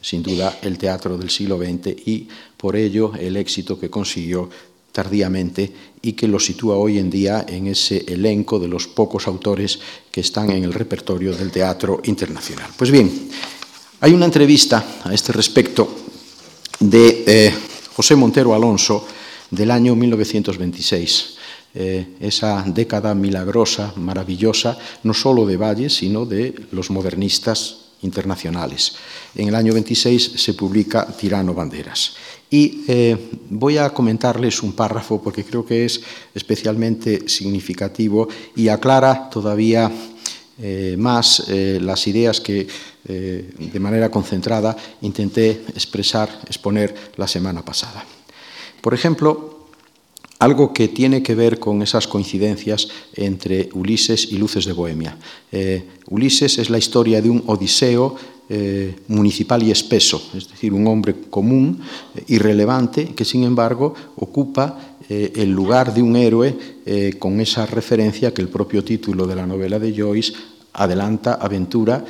sin 0.02 0.23
duda 0.23 0.59
el 0.62 0.76
teatro 0.76 1.16
del 1.16 1.31
siglo 1.31 1.57
XX 1.59 2.07
y 2.07 2.28
por 2.57 2.76
ello 2.76 3.12
el 3.19 3.37
éxito 3.37 3.78
que 3.78 3.88
consiguió 3.88 4.50
tardíamente 4.93 5.73
y 6.02 6.12
que 6.12 6.28
lo 6.28 6.38
sitúa 6.38 6.76
hoy 6.76 6.99
en 6.99 7.11
día 7.11 7.45
en 7.49 7.66
ese 7.66 8.05
elenco 8.07 8.59
de 8.59 8.69
los 8.69 8.87
pocos 8.87 9.26
autores 9.26 9.78
que 10.11 10.21
están 10.21 10.50
en 10.50 10.64
el 10.64 10.73
repertorio 10.73 11.35
del 11.35 11.50
teatro 11.50 12.00
internacional. 12.05 12.71
Pues 12.76 12.90
bien, 12.90 13.28
hay 14.00 14.12
una 14.12 14.26
entrevista 14.26 15.00
a 15.05 15.12
este 15.12 15.33
respecto 15.33 15.88
de 16.81 17.25
eh, 17.26 17.55
José 17.97 18.15
Montero 18.15 18.55
Alonso 18.55 19.07
del 19.50 19.71
año 19.71 19.97
1926 19.97 21.37
eh, 21.79 22.17
esa 22.21 22.62
década 22.67 23.15
milagrosa, 23.15 23.95
maravillosa, 23.97 24.79
no 25.03 25.15
solo 25.15 25.47
de 25.47 25.57
Valle, 25.57 25.88
sino 25.88 26.26
de 26.26 26.55
los 26.73 26.91
modernistas 26.91 27.93
internacionales. 28.03 28.97
En 29.35 29.49
el 29.49 29.55
año 29.55 29.73
26 29.73 30.33
se 30.37 30.55
publica 30.55 31.07
Tirano 31.07 31.55
Banderas. 31.55 32.17
Y 32.50 32.85
eh, 32.87 33.17
voy 33.49 33.79
a 33.79 33.88
comentarles 33.91 34.62
un 34.62 34.73
párrafo 34.73 35.23
porque 35.23 35.45
creo 35.45 35.65
que 35.65 35.87
es 35.87 36.00
especialmente 36.35 37.29
significativo 37.29 38.29
y 38.55 38.69
aclara 38.69 39.31
todavía 39.31 39.91
eh, 40.58 40.96
más 40.98 41.44
las 41.48 42.06
ideas 42.06 42.40
que 42.40 42.66
de 43.06 43.80
manera 43.80 44.10
concentrada 44.10 44.76
intenté 45.02 45.62
expresar, 45.75 46.28
exponer 46.46 46.94
la 47.16 47.28
semana 47.28 47.64
pasada. 47.64 48.04
Por 48.80 48.94
ejemplo, 48.94 49.56
algo 50.38 50.72
que 50.72 50.88
tiene 50.88 51.22
que 51.22 51.34
ver 51.34 51.58
con 51.58 51.82
esas 51.82 52.06
coincidencias 52.06 52.88
entre 53.14 53.70
Ulises 53.72 54.30
y 54.32 54.36
Luces 54.36 54.66
de 54.66 54.72
Bohemia. 54.72 55.16
Eh, 55.50 55.84
Ulises 56.08 56.58
es 56.58 56.68
la 56.70 56.78
historia 56.78 57.22
de 57.22 57.30
un 57.30 57.42
odiseo 57.46 58.16
eh, 58.48 58.94
municipal 59.08 59.62
y 59.62 59.72
espeso, 59.72 60.22
es 60.34 60.48
decir, 60.48 60.72
un 60.72 60.86
hombre 60.86 61.16
común, 61.30 61.80
eh, 62.14 62.25
irrelevante, 62.28 63.06
que 63.06 63.25
sin 63.25 63.42
embargo 63.42 63.94
ocupa 64.16 64.96
el 65.08 65.50
lugar 65.52 65.94
de 65.94 66.02
un 66.02 66.16
héroe 66.16 66.56
con 67.18 67.40
esa 67.40 67.66
referencia 67.66 68.34
que 68.34 68.42
el 68.42 68.48
propio 68.48 68.82
título 68.82 69.26
de 69.26 69.36
la 69.36 69.46
novela 69.46 69.78
de 69.78 69.94
Joyce 69.96 70.32
adelanta, 70.72 71.34
aventura 71.34 72.04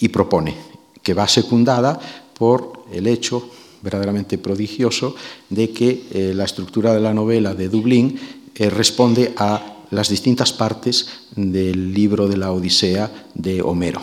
y 0.00 0.08
propone, 0.08 0.54
que 1.02 1.14
va 1.14 1.28
secundada 1.28 1.98
por 2.36 2.84
el 2.92 3.06
hecho 3.06 3.48
verdaderamente 3.82 4.38
prodigioso 4.38 5.14
de 5.48 5.70
que 5.70 6.08
eh, 6.10 6.32
la 6.34 6.44
estructura 6.44 6.92
de 6.92 7.00
la 7.00 7.14
novela 7.14 7.54
de 7.54 7.68
Dublín 7.68 8.18
eh, 8.54 8.70
responde 8.70 9.32
a 9.36 9.84
las 9.90 10.08
distintas 10.08 10.52
partes 10.52 11.06
del 11.36 11.94
libro 11.94 12.26
de 12.26 12.36
la 12.36 12.50
Odisea 12.52 13.28
de 13.34 13.62
Homero, 13.62 14.00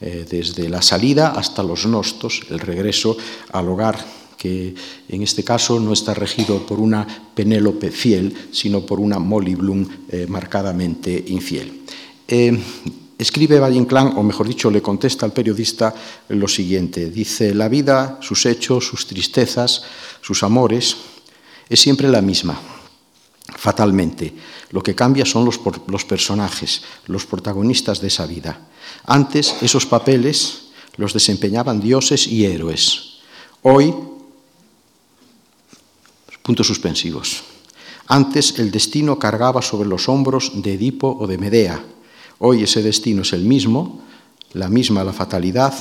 eh, 0.00 0.26
desde 0.28 0.68
la 0.68 0.82
salida 0.82 1.30
hasta 1.30 1.62
los 1.62 1.86
nostos, 1.86 2.42
el 2.50 2.58
regreso 2.58 3.16
al 3.52 3.68
hogar 3.68 4.19
que 4.40 4.74
en 5.10 5.22
este 5.22 5.44
caso 5.44 5.78
no 5.78 5.92
está 5.92 6.14
regido 6.14 6.64
por 6.64 6.80
una 6.80 7.06
Penélope 7.34 7.90
fiel, 7.90 8.48
sino 8.50 8.86
por 8.86 8.98
una 8.98 9.18
Molly 9.18 9.54
Bloom 9.54 9.86
marcadamente 10.28 11.12
infiel. 11.28 11.84
Escribe 13.20 13.60
Valle 13.60 13.76
Inclán, 13.76 14.16
o 14.16 14.22
mejor 14.22 14.48
dicho, 14.48 14.70
le 14.70 14.80
contesta 14.80 15.26
al 15.26 15.34
periodista 15.34 15.92
lo 16.30 16.48
siguiente. 16.48 17.10
Dice, 17.10 17.52
la 17.52 17.68
vida, 17.68 18.18
sus 18.22 18.46
hechos, 18.46 18.86
sus 18.86 19.06
tristezas, 19.06 19.84
sus 20.22 20.42
amores, 20.42 20.96
es 21.68 21.78
siempre 21.78 22.08
la 22.08 22.22
misma. 22.22 22.58
fatalmente. 23.56 24.32
Lo 24.70 24.82
que 24.82 24.94
cambia 24.94 25.26
son 25.26 25.44
los, 25.44 25.60
los 25.86 26.04
personajes, 26.04 26.82
los 27.06 27.26
protagonistas 27.26 28.00
de 28.00 28.08
esa 28.08 28.26
vida. 28.26 28.68
Antes 29.04 29.54
esos 29.60 29.84
papeles 29.84 30.70
los 30.96 31.12
desempeñaban 31.12 31.80
dioses 31.80 32.26
y 32.26 32.46
héroes. 32.46 33.20
Hoy, 33.62 33.94
puntos 36.42 36.66
suspensivos. 36.66 37.42
Antes 38.06 38.58
el 38.58 38.70
destino 38.70 39.18
cargaba 39.18 39.62
sobre 39.62 39.88
los 39.88 40.08
hombros 40.08 40.52
de 40.54 40.74
Edipo 40.74 41.16
o 41.20 41.26
de 41.26 41.38
Medea. 41.38 41.84
Hoy 42.38 42.64
ese 42.64 42.82
destino 42.82 43.22
es 43.22 43.32
el 43.32 43.44
mismo, 43.44 44.02
la 44.52 44.68
misma 44.68 45.04
la 45.04 45.12
fatalidad, 45.12 45.72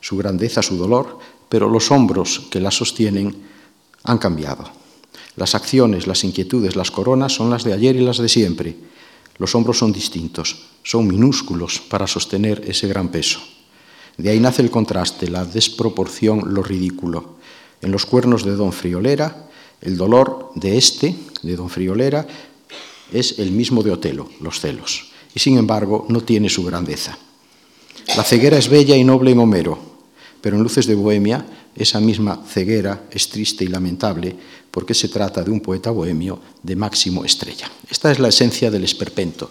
su 0.00 0.16
grandeza, 0.16 0.62
su 0.62 0.76
dolor, 0.76 1.18
pero 1.48 1.68
los 1.68 1.90
hombros 1.90 2.48
que 2.50 2.60
la 2.60 2.70
sostienen 2.70 3.34
han 4.04 4.18
cambiado. 4.18 4.70
Las 5.36 5.54
acciones, 5.54 6.06
las 6.06 6.24
inquietudes, 6.24 6.76
las 6.76 6.90
coronas 6.90 7.32
son 7.32 7.50
las 7.50 7.64
de 7.64 7.72
ayer 7.72 7.96
y 7.96 8.00
las 8.00 8.18
de 8.18 8.28
siempre. 8.28 8.76
Los 9.38 9.54
hombros 9.54 9.78
son 9.78 9.92
distintos, 9.92 10.66
son 10.82 11.06
minúsculos 11.06 11.80
para 11.80 12.06
sostener 12.06 12.62
ese 12.66 12.88
gran 12.88 13.08
peso. 13.08 13.40
De 14.18 14.28
ahí 14.28 14.38
nace 14.38 14.60
el 14.60 14.70
contraste, 14.70 15.30
la 15.30 15.46
desproporción, 15.46 16.52
lo 16.52 16.62
ridículo. 16.62 17.36
En 17.80 17.90
los 17.90 18.04
cuernos 18.04 18.44
de 18.44 18.54
don 18.54 18.72
Friolera, 18.72 19.48
el 19.80 19.96
dolor 19.96 20.52
de 20.54 20.76
este, 20.76 21.14
de 21.42 21.56
don 21.56 21.70
Friolera, 21.70 22.26
es 23.12 23.38
el 23.38 23.50
mismo 23.50 23.82
de 23.82 23.90
Otelo, 23.90 24.28
los 24.40 24.60
celos, 24.60 25.10
y 25.34 25.40
sin 25.40 25.58
embargo 25.58 26.06
no 26.08 26.22
tiene 26.22 26.48
su 26.48 26.64
grandeza. 26.64 27.18
La 28.16 28.24
ceguera 28.24 28.58
es 28.58 28.68
bella 28.68 28.96
y 28.96 29.04
noble 29.04 29.32
en 29.32 29.38
Homero, 29.38 29.78
pero 30.40 30.56
en 30.56 30.62
Luces 30.62 30.86
de 30.86 30.94
Bohemia 30.94 31.44
esa 31.76 32.00
misma 32.00 32.42
ceguera 32.48 33.04
es 33.10 33.28
triste 33.28 33.64
y 33.64 33.68
lamentable 33.68 34.36
porque 34.70 34.94
se 34.94 35.08
trata 35.08 35.42
de 35.42 35.50
un 35.50 35.60
poeta 35.60 35.90
bohemio 35.90 36.40
de 36.62 36.76
máximo 36.76 37.24
estrella. 37.24 37.70
Esta 37.88 38.10
es 38.10 38.18
la 38.18 38.28
esencia 38.28 38.70
del 38.70 38.84
esperpento. 38.84 39.50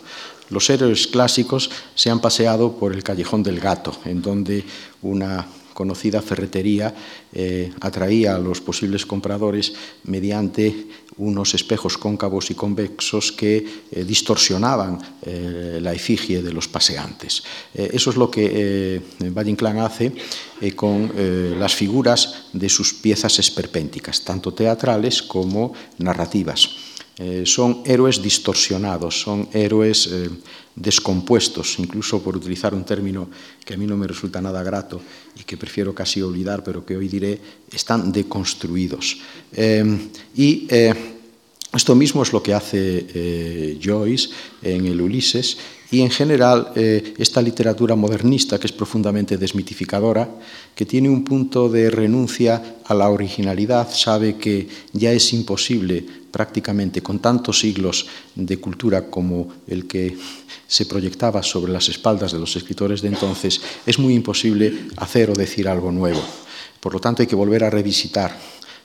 Los 0.50 0.70
héroes 0.70 1.08
clásicos 1.08 1.70
se 1.96 2.10
han 2.10 2.20
paseado 2.20 2.74
por 2.74 2.94
el 2.94 3.04
callejón 3.04 3.44
del 3.44 3.60
gato, 3.60 3.96
en 4.06 4.22
donde 4.22 4.64
una 5.02 5.48
conocida 5.80 6.20
ferretería 6.20 6.92
eh, 7.32 7.72
atraía 7.80 8.36
a 8.36 8.44
los 8.44 8.60
posibles 8.60 9.08
compradores 9.08 9.72
mediante 10.04 10.92
unos 11.16 11.56
espejos 11.56 11.96
cóncavos 11.96 12.52
y 12.52 12.56
convexos 12.60 13.32
que 13.32 13.64
eh, 13.64 14.04
distorsionaban 14.04 15.00
eh, 15.24 15.80
la 15.80 15.96
efigie 15.96 16.44
de 16.44 16.52
los 16.52 16.68
paseantes. 16.68 17.44
eso 17.72 18.10
es 18.10 18.18
lo 18.18 18.28
que 18.28 19.00
Valle 19.32 19.52
Inclán 19.52 19.80
hace 19.80 20.12
con 20.76 21.12
las 21.60 21.74
figuras 21.76 22.52
de 22.52 22.68
sus 22.68 22.94
piezas 22.94 23.40
esperpénticas, 23.40 24.26
tanto 24.26 24.52
teatrales 24.52 25.24
como 25.24 25.72
narrativas. 26.00 26.70
Son 27.44 27.84
héroes 27.86 28.22
distorsionados, 28.22 29.22
son 29.22 29.48
héroes 29.54 30.10
descompuestos, 30.76 31.80
incluso 31.80 32.22
por 32.22 32.36
utilizar 32.36 32.74
un 32.74 32.86
término 32.86 33.30
que 33.66 33.74
a 33.74 33.78
mí 33.78 33.86
no 33.86 33.98
me 33.98 34.08
resulta 34.08 34.42
nada 34.42 34.64
grato 34.64 35.02
y 35.40 35.44
que 35.44 35.58
prefiero 35.58 35.94
casi 35.94 36.22
olvidar, 36.22 36.64
pero 36.64 36.86
que 36.86 36.96
hoy 36.96 37.08
diré, 37.08 37.40
están 37.72 38.12
deconstruidos. 38.12 39.18
Eh, 39.54 40.10
y 40.36 40.68
esto 41.74 41.96
mismo 41.96 42.24
es 42.24 42.34
lo 42.34 42.42
que 42.42 42.54
hace 42.54 43.78
Joyce 43.82 44.30
en 44.62 44.86
el 44.86 45.02
Ulises 45.02 45.58
y 45.92 46.02
en 46.02 46.10
general 46.10 46.72
esta 46.76 47.42
literatura 47.42 47.96
modernista 47.96 48.60
que 48.60 48.68
es 48.68 48.74
profundamente 48.74 49.38
desmitificadora, 49.38 50.30
que 50.76 50.86
tiene 50.86 51.10
un 51.10 51.24
punto 51.24 51.68
de 51.68 51.90
renuncia 51.90 52.78
a 52.86 52.94
la 52.94 53.10
originalidad, 53.10 53.92
sabe 53.92 54.38
que 54.38 54.68
ya 54.94 55.12
es 55.12 55.34
imposible 55.34 56.06
prácticamente 56.32 57.02
con 57.02 57.20
tantos 57.20 57.60
siglos 57.60 58.08
de 58.36 58.58
cultura 58.58 59.10
como 59.10 59.48
el 59.68 59.88
que 59.88 60.18
se 60.68 60.86
proyectaba 60.86 61.42
sobre 61.44 61.72
las 61.72 61.90
espaldas 61.90 62.32
de 62.32 62.40
los 62.40 62.56
escritores 62.56 63.02
de 63.02 63.08
entonces, 63.10 63.62
es 63.86 63.98
muy 63.98 64.14
imposible 64.14 64.88
hacer 64.98 65.30
o 65.30 65.34
decir 65.34 65.68
algo 65.68 65.92
nuevo. 65.92 66.22
Por 66.80 66.94
lo 66.94 67.00
tanto, 67.00 67.22
hay 67.22 67.28
que 67.28 67.36
volver 67.36 67.64
a 67.64 67.70
revisitar 67.70 68.38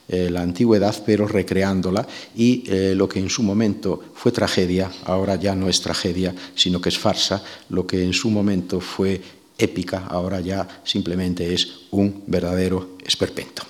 eh, 0.07 0.29
la 0.29 0.41
antigüedad, 0.41 0.95
pero 1.05 1.27
recreándola, 1.27 2.07
y 2.35 2.63
eh, 2.67 2.93
lo 2.95 3.09
que 3.09 3.19
en 3.19 3.29
su 3.29 3.41
momento 3.41 4.03
fue 4.13 4.31
tragedia, 4.31 4.91
ahora 5.05 5.35
ya 5.35 5.55
no 5.55 5.67
es 5.67 5.81
tragedia, 5.81 6.35
sino 6.53 6.79
que 6.79 6.89
es 6.89 6.97
farsa, 6.99 7.43
lo 7.69 7.87
que 7.87 8.03
en 8.03 8.13
su 8.13 8.29
momento 8.29 8.79
fue 8.79 9.21
épica, 9.57 10.05
ahora 10.07 10.41
ya 10.41 10.81
simplemente 10.83 11.53
es 11.53 11.87
un 11.91 12.23
verdadero 12.27 12.97
esperpento. 13.03 13.63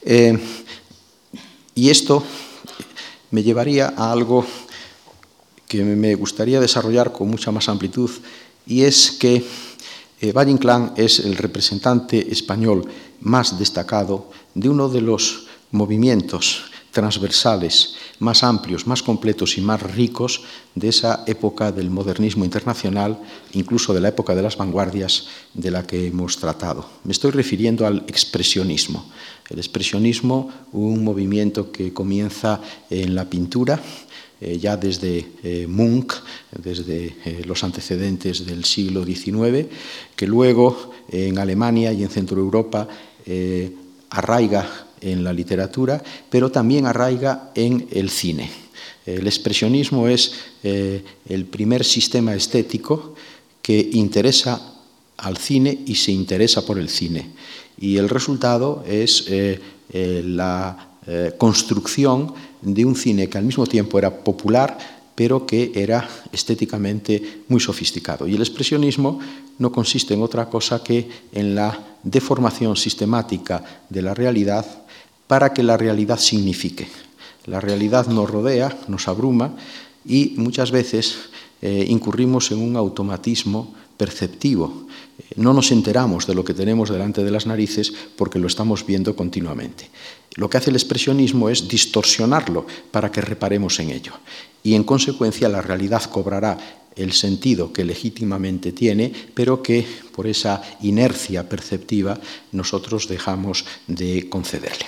Eh, 0.00 0.38
y 1.74 1.90
esto 1.90 2.22
me 3.30 3.42
llevaría 3.42 3.94
a 3.96 4.12
algo 4.12 4.46
que 5.66 5.82
me 5.82 6.14
gustaría 6.14 6.60
desarrollar 6.60 7.12
con 7.12 7.28
mucha 7.28 7.50
más 7.50 7.68
amplitud, 7.68 8.10
y 8.66 8.82
es 8.82 9.10
que 9.12 9.44
eh, 10.20 10.32
Valle 10.32 10.50
Inclán 10.50 10.92
es 10.96 11.18
el 11.18 11.36
representante 11.36 12.30
español 12.30 12.86
más 13.20 13.58
destacado 13.58 14.30
de 14.54 14.68
uno 14.68 14.88
de 14.88 15.00
los 15.00 15.46
movimientos 15.70 16.64
transversales 16.90 17.94
más 18.22 18.44
amplios, 18.44 18.86
más 18.86 19.02
completos 19.02 19.58
y 19.58 19.60
más 19.60 19.82
ricos 19.82 20.42
de 20.74 20.88
esa 20.88 21.24
época 21.26 21.72
del 21.72 21.90
modernismo 21.90 22.44
internacional, 22.44 23.18
incluso 23.52 23.92
de 23.92 24.00
la 24.00 24.08
época 24.08 24.34
de 24.34 24.42
las 24.42 24.56
vanguardias 24.56 25.26
de 25.52 25.70
la 25.70 25.86
que 25.86 26.06
hemos 26.06 26.38
tratado. 26.38 26.88
Me 27.04 27.12
estoy 27.12 27.32
refiriendo 27.32 27.86
al 27.86 28.04
expresionismo. 28.06 29.10
El 29.50 29.58
expresionismo, 29.58 30.48
un 30.72 31.04
movimiento 31.04 31.70
que 31.70 31.92
comienza 31.92 32.60
en 32.88 33.14
la 33.14 33.28
pintura, 33.28 33.82
eh, 34.40 34.58
ya 34.58 34.76
desde 34.76 35.26
eh, 35.42 35.66
Munch, 35.68 36.14
desde 36.56 37.14
eh, 37.24 37.42
los 37.44 37.62
antecedentes 37.64 38.46
del 38.46 38.64
siglo 38.64 39.04
XIX, 39.04 39.66
que 40.16 40.26
luego 40.26 40.90
en 41.10 41.38
Alemania 41.38 41.92
y 41.92 42.02
en 42.02 42.08
Centro 42.08 42.40
Europa 42.40 42.88
arraiga 44.10 44.86
en 45.02 45.22
la 45.24 45.32
literatura, 45.32 46.02
pero 46.30 46.50
también 46.50 46.86
arraiga 46.86 47.50
en 47.54 47.86
el 47.90 48.08
cine. 48.08 48.62
El 49.04 49.26
expresionismo 49.26 50.06
es 50.06 50.32
eh, 50.62 51.02
el 51.28 51.44
primer 51.46 51.84
sistema 51.84 52.34
estético 52.34 53.14
que 53.60 53.90
interesa 53.92 54.74
al 55.18 55.36
cine 55.36 55.76
y 55.86 55.96
se 55.96 56.12
interesa 56.12 56.64
por 56.64 56.78
el 56.78 56.88
cine. 56.88 57.30
Y 57.78 57.96
el 57.96 58.08
resultado 58.08 58.84
es 58.86 59.24
eh, 59.28 59.60
eh, 59.92 60.22
la 60.24 60.88
construcción 61.36 62.32
de 62.60 62.84
un 62.84 62.94
cine 62.94 63.28
que 63.28 63.36
al 63.36 63.44
mismo 63.44 63.66
tiempo 63.66 63.98
era 63.98 64.22
popular, 64.22 64.78
pero 65.16 65.44
que 65.44 65.72
era 65.74 66.08
estéticamente 66.30 67.42
muy 67.48 67.58
sofisticado. 67.58 68.28
Y 68.28 68.36
el 68.36 68.40
expresionismo 68.40 69.18
no 69.58 69.72
consiste 69.72 70.14
en 70.14 70.22
otra 70.22 70.48
cosa 70.48 70.84
que 70.84 71.08
en 71.32 71.56
la 71.56 71.96
deformación 72.04 72.76
sistemática 72.76 73.64
de 73.88 74.02
la 74.02 74.14
realidad 74.14 74.64
para 75.32 75.54
que 75.54 75.62
la 75.62 75.78
realidad 75.78 76.18
signifique. 76.18 76.88
La 77.46 77.58
realidad 77.58 78.06
nos 78.06 78.28
rodea, 78.28 78.76
nos 78.86 79.08
abruma 79.08 79.56
y 80.04 80.34
muchas 80.36 80.70
veces 80.70 81.20
eh, 81.62 81.86
incurrimos 81.88 82.50
en 82.50 82.58
un 82.58 82.76
automatismo 82.76 83.72
perceptivo. 83.96 84.88
No 85.36 85.54
nos 85.54 85.72
enteramos 85.72 86.26
de 86.26 86.34
lo 86.34 86.44
que 86.44 86.52
tenemos 86.52 86.90
delante 86.90 87.24
de 87.24 87.30
las 87.30 87.46
narices 87.46 87.94
porque 88.14 88.38
lo 88.38 88.46
estamos 88.46 88.84
viendo 88.84 89.16
continuamente. 89.16 89.88
Lo 90.34 90.50
que 90.50 90.58
hace 90.58 90.68
el 90.68 90.76
expresionismo 90.76 91.48
es 91.48 91.66
distorsionarlo 91.66 92.66
para 92.90 93.10
que 93.10 93.22
reparemos 93.22 93.80
en 93.80 93.88
ello. 93.88 94.12
Y 94.62 94.74
en 94.74 94.84
consecuencia 94.84 95.48
la 95.48 95.62
realidad 95.62 96.02
cobrará 96.10 96.58
el 96.94 97.14
sentido 97.14 97.72
que 97.72 97.86
legítimamente 97.86 98.72
tiene, 98.72 99.10
pero 99.32 99.62
que 99.62 99.86
por 100.14 100.26
esa 100.26 100.62
inercia 100.82 101.48
perceptiva 101.48 102.20
nosotros 102.52 103.08
dejamos 103.08 103.64
de 103.86 104.28
concederle. 104.28 104.84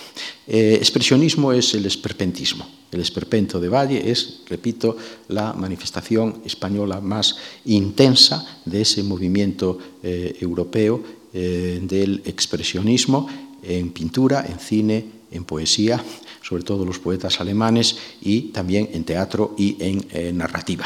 Eh, 0.46 0.74
expresionismo 0.74 1.52
es 1.52 1.74
el 1.74 1.86
esperpentismo. 1.86 2.66
El 2.90 3.00
esperpento 3.00 3.58
de 3.58 3.68
Valle 3.68 4.10
es, 4.10 4.42
repito, 4.46 4.96
la 5.28 5.52
manifestación 5.52 6.42
española 6.44 7.00
más 7.00 7.36
intensa 7.64 8.60
de 8.64 8.82
ese 8.82 9.02
movimiento 9.02 9.78
eh, 10.02 10.36
europeo 10.40 11.02
eh, 11.32 11.80
del 11.82 12.22
expresionismo 12.24 13.26
en 13.62 13.90
pintura, 13.90 14.46
en 14.46 14.58
cine, 14.58 15.04
en 15.30 15.44
poesía, 15.44 16.02
sobre 16.42 16.62
todo 16.62 16.84
los 16.84 16.98
poetas 16.98 17.40
alemanes, 17.40 17.96
y 18.20 18.52
también 18.52 18.90
en 18.92 19.04
teatro 19.04 19.54
y 19.58 19.76
en 19.80 20.36
narrativa 20.36 20.84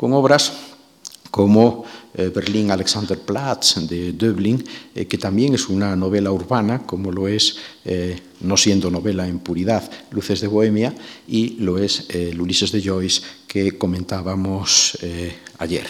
con 0.00 0.14
obras 0.14 0.69
como 1.30 1.84
eh, 2.14 2.30
Berlín 2.34 2.70
Alexanderplatz 2.70 3.86
de 3.88 4.12
Döbling, 4.12 4.64
eh, 4.94 5.06
que 5.06 5.18
también 5.18 5.54
es 5.54 5.68
una 5.68 5.94
novela 5.94 6.32
urbana, 6.32 6.84
como 6.84 7.12
lo 7.12 7.28
es, 7.28 7.56
eh, 7.84 8.20
no 8.40 8.56
siendo 8.56 8.90
novela 8.90 9.26
en 9.28 9.38
puridad, 9.38 9.88
Luces 10.10 10.40
de 10.40 10.48
Bohemia, 10.48 10.94
y 11.28 11.50
lo 11.60 11.78
es 11.78 12.06
el 12.10 12.40
Ulises 12.40 12.72
de 12.72 12.82
Joyce 12.82 13.22
que 13.46 13.78
comentábamos 13.78 14.98
ayer. 15.58 15.86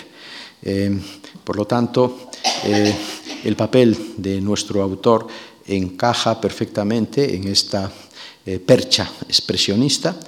por 1.44 1.56
lo 1.56 1.66
tanto, 1.66 2.30
el 3.44 3.56
papel 3.56 3.96
de 4.18 4.40
nuestro 4.40 4.82
autor 4.82 5.26
encaja 5.66 6.40
perfectamente 6.40 7.34
en 7.34 7.48
esta 7.48 7.90
percha 8.66 9.10
expresionista 9.28 10.18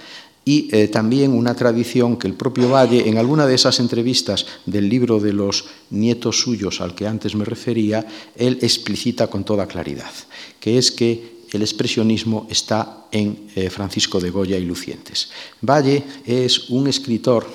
y 0.44 0.68
eh, 0.72 0.88
también 0.88 1.32
una 1.32 1.54
tradición 1.54 2.16
que 2.16 2.26
el 2.26 2.34
propio 2.34 2.70
Valle, 2.70 3.08
en 3.08 3.18
alguna 3.18 3.46
de 3.46 3.54
esas 3.54 3.78
entrevistas 3.78 4.46
del 4.66 4.88
libro 4.88 5.20
de 5.20 5.32
los 5.32 5.66
nietos 5.90 6.40
suyos 6.40 6.80
al 6.80 6.94
que 6.94 7.06
antes 7.06 7.34
me 7.34 7.44
refería, 7.44 8.04
él 8.36 8.58
explicita 8.60 9.28
con 9.28 9.44
toda 9.44 9.66
claridad, 9.66 10.10
que 10.58 10.78
es 10.78 10.90
que 10.90 11.42
el 11.52 11.62
expresionismo 11.62 12.46
está 12.50 13.06
en 13.12 13.48
eh, 13.54 13.70
Francisco 13.70 14.18
de 14.18 14.30
Goya 14.30 14.58
y 14.58 14.64
Lucientes. 14.64 15.30
Valle 15.60 16.02
es 16.24 16.70
un 16.70 16.88
escritor 16.88 17.46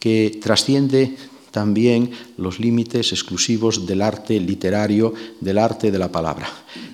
que 0.00 0.38
trasciende 0.42 1.16
también 1.58 2.12
los 2.36 2.60
límites 2.60 3.10
exclusivos 3.10 3.84
del 3.84 4.00
arte 4.00 4.38
literario, 4.38 5.12
del 5.40 5.58
arte 5.58 5.90
de 5.90 5.98
la 5.98 6.06
palabra. 6.06 6.46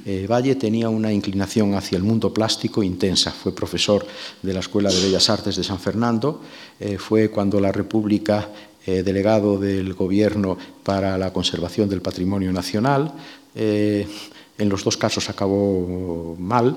Eh, 0.06 0.26
Valle 0.26 0.54
tenía 0.54 0.88
una 0.88 1.12
inclinación 1.12 1.74
hacia 1.74 1.98
el 1.98 2.02
mundo 2.02 2.32
plástico 2.32 2.82
intensa. 2.82 3.30
Fue 3.30 3.54
profesor 3.54 4.06
de 4.40 4.54
la 4.54 4.60
Escuela 4.60 4.88
de 4.90 5.02
Bellas 5.02 5.28
Artes 5.28 5.56
de 5.56 5.64
San 5.64 5.78
Fernando. 5.78 6.40
Eh, 6.80 6.96
fue 6.96 7.28
cuando 7.28 7.60
la 7.60 7.72
República, 7.72 8.48
eh, 8.86 9.02
delegado 9.02 9.58
del 9.58 9.92
Gobierno 9.92 10.56
para 10.82 11.18
la 11.18 11.30
conservación 11.30 11.86
del 11.90 12.00
patrimonio 12.00 12.50
nacional. 12.50 13.12
en 13.54 14.68
los 14.68 14.82
dos 14.82 14.96
casos 14.96 15.28
acabó 15.28 16.36
mal 16.38 16.76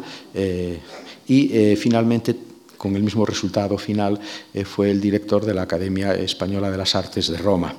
y 1.28 1.76
finalmente 1.76 2.36
con 2.78 2.96
el 2.96 3.04
mismo 3.04 3.26
resultado 3.26 3.78
final, 3.78 4.20
eh, 4.54 4.64
fue 4.66 4.92
el 4.92 5.02
director 5.02 5.46
de 5.46 5.54
la 5.54 5.64
Academia 5.64 6.14
Española 6.14 6.72
de 6.72 6.78
las 6.78 6.96
Artes 6.96 7.28
de 7.28 7.38
Roma. 7.38 7.76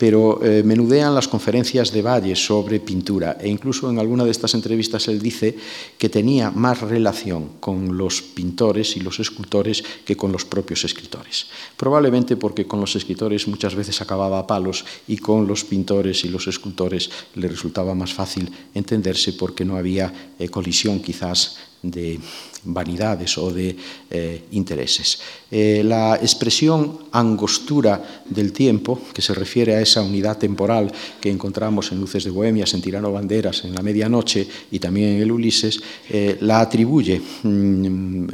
Pero 0.00 0.42
eh, 0.42 0.62
menudean 0.64 1.14
las 1.14 1.28
conferencias 1.28 1.92
de 1.92 2.00
Valle 2.00 2.34
sobre 2.34 2.80
pintura 2.80 3.36
e 3.38 3.52
incluso 3.52 3.90
en 3.90 3.98
alguna 3.98 4.24
de 4.24 4.30
estas 4.30 4.54
entrevistas 4.54 5.06
él 5.08 5.20
dice 5.20 5.58
que 5.98 6.08
tenía 6.08 6.50
más 6.50 6.80
relación 6.80 7.60
con 7.60 7.98
los 7.98 8.22
pintores 8.22 8.96
y 8.96 9.00
los 9.00 9.20
escultores 9.20 9.84
que 10.06 10.16
con 10.16 10.32
los 10.32 10.46
propios 10.46 10.86
escritores. 10.86 11.48
Probablemente 11.76 12.36
porque 12.36 12.64
con 12.64 12.80
los 12.80 12.96
escritores 12.96 13.46
muchas 13.46 13.74
veces 13.74 14.00
acababa 14.00 14.38
a 14.38 14.46
palos 14.46 14.86
y 15.06 15.18
con 15.18 15.46
los 15.46 15.64
pintores 15.64 16.24
y 16.24 16.30
los 16.30 16.48
escultores 16.48 17.10
le 17.34 17.48
resultaba 17.48 17.94
más 17.94 18.14
fácil 18.14 18.50
entenderse 18.72 19.34
porque 19.34 19.66
no 19.66 19.76
había 19.76 20.32
eh, 20.38 20.48
colisión 20.48 21.00
quizás 21.00 21.58
de 21.82 22.18
vanidades 22.64 23.38
o 23.38 23.50
de 23.50 23.76
eh, 24.10 24.44
intereses. 24.52 25.18
Eh, 25.50 25.82
la 25.84 26.16
expresión 26.16 27.06
angostura 27.12 28.22
del 28.28 28.52
tiempo, 28.52 29.00
que 29.12 29.22
se 29.22 29.34
refiere 29.34 29.74
a 29.74 29.80
esa 29.80 30.02
unidad 30.02 30.38
temporal 30.38 30.92
que 31.20 31.30
encontramos 31.30 31.90
en 31.92 32.00
Luces 32.00 32.24
de 32.24 32.30
Bohemias, 32.30 32.74
en 32.74 32.82
Tirano 32.82 33.12
Banderas, 33.12 33.64
en 33.64 33.74
La 33.74 33.82
Medianoche 33.82 34.46
y 34.70 34.78
también 34.78 35.16
en 35.16 35.22
el 35.22 35.32
Ulises, 35.32 35.80
eh, 36.08 36.36
la 36.40 36.60
atribuye 36.60 37.20
mm, 37.42 38.26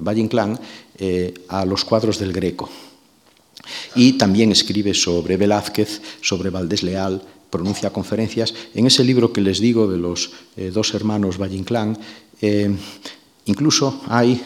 Valle 0.00 0.20
Inclán 0.20 0.58
a 1.48 1.64
los 1.64 1.84
cuadros 1.84 2.18
del 2.18 2.32
Greco. 2.32 2.68
Y 3.94 4.14
también 4.14 4.50
escribe 4.50 4.94
sobre 4.94 5.36
Velázquez, 5.36 6.00
sobre 6.20 6.50
Valdés 6.50 6.82
Leal, 6.82 7.22
pronuncia 7.50 7.90
conferencias. 7.90 8.54
En 8.74 8.86
ese 8.86 9.04
libro 9.04 9.32
que 9.32 9.40
les 9.40 9.60
digo 9.60 9.88
de 9.88 9.98
los 9.98 10.30
eh, 10.56 10.70
dos 10.72 10.94
hermanos 10.94 11.38
Valle 11.38 11.64
eh, 12.40 12.70
incluso 13.46 14.00
hay 14.08 14.40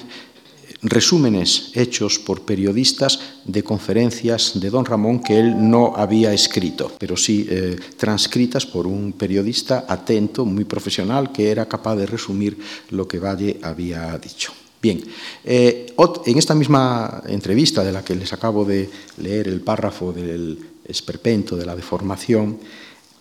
resúmenes 0.83 1.71
hechos 1.75 2.19
por 2.19 2.43
periodistas 2.43 3.21
de 3.45 3.63
conferencias 3.63 4.59
de 4.59 4.71
don 4.71 4.85
Ramón 4.85 5.23
que 5.23 5.39
él 5.39 5.71
no 5.71 5.95
había 5.95 6.33
escrito, 6.33 6.91
pero 6.99 7.17
sí 7.17 7.47
eh, 7.49 7.77
transcritas 7.97 8.67
por 8.67 8.87
un 8.87 9.13
periodista 9.13 9.87
atento, 9.89 10.45
muy 10.45 10.65
profesional, 10.65 11.31
que 11.31 11.51
era 11.51 11.67
capaz 11.67 11.97
de 11.97 12.07
resumir 12.07 12.59
lo 12.91 13.07
que 13.07 13.21
Valle 13.21 13.61
había 13.63 14.19
dicho. 14.19 14.53
Bien, 14.83 15.01
en 15.45 16.39
esta 16.39 16.57
misma 16.57 17.23
entrevista 17.29 17.85
de 17.85 17.93
la 17.93 18.03
que 18.03 18.17
les 18.17 18.33
acabo 18.33 18.65
de 18.65 18.91
leer 19.19 19.47
el 19.47 19.61
párrafo 19.61 20.13
del 20.13 20.59
esperpento, 20.85 21.57
de 21.57 21.67
la 21.67 21.77
deformación, 21.77 22.59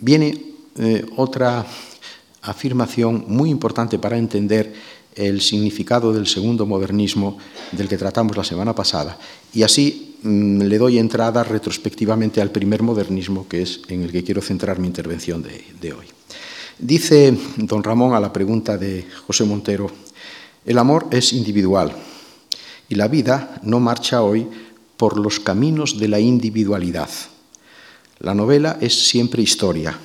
viene 0.01 0.53
eh, 0.77 1.05
otra 1.15 1.65
afirmación 2.41 3.25
muy 3.27 3.49
importante 3.49 3.97
para 3.97 4.17
entender 4.17 4.73
el 5.15 5.41
significado 5.41 6.11
del 6.11 6.27
segundo 6.27 6.65
modernismo 6.65 7.37
del 7.71 7.87
que 7.87 7.97
tratamos 7.97 8.35
la 8.35 8.43
semana 8.43 8.73
pasada. 8.75 9.17
Y 9.53 9.63
así 9.63 10.17
mm, 10.23 10.63
le 10.63 10.77
doy 10.77 10.97
entrada 10.97 11.43
retrospectivamente 11.43 12.41
al 12.41 12.51
primer 12.51 12.81
modernismo, 12.83 13.47
que 13.47 13.61
es 13.61 13.81
en 13.87 14.03
el 14.03 14.11
que 14.11 14.23
quiero 14.23 14.41
centrar 14.41 14.79
mi 14.79 14.87
intervención 14.87 15.43
de 15.43 15.93
hoy. 15.93 16.07
Dice 16.79 17.37
don 17.57 17.83
Ramón 17.83 18.15
a 18.15 18.19
la 18.19 18.33
pregunta 18.33 18.75
de 18.75 19.05
José 19.27 19.43
Montero, 19.43 19.91
el 20.65 20.77
amor 20.79 21.07
es 21.11 21.31
individual 21.33 21.93
y 22.89 22.95
la 22.95 23.07
vida 23.07 23.59
no 23.61 23.79
marcha 23.79 24.23
hoy 24.23 24.47
por 24.97 25.19
los 25.19 25.39
caminos 25.39 25.99
de 25.99 26.07
la 26.07 26.19
individualidad 26.19 27.09
la 28.21 28.35
novela 28.35 28.77
es 28.79 29.07
siempre 29.07 29.41
historia. 29.41 29.97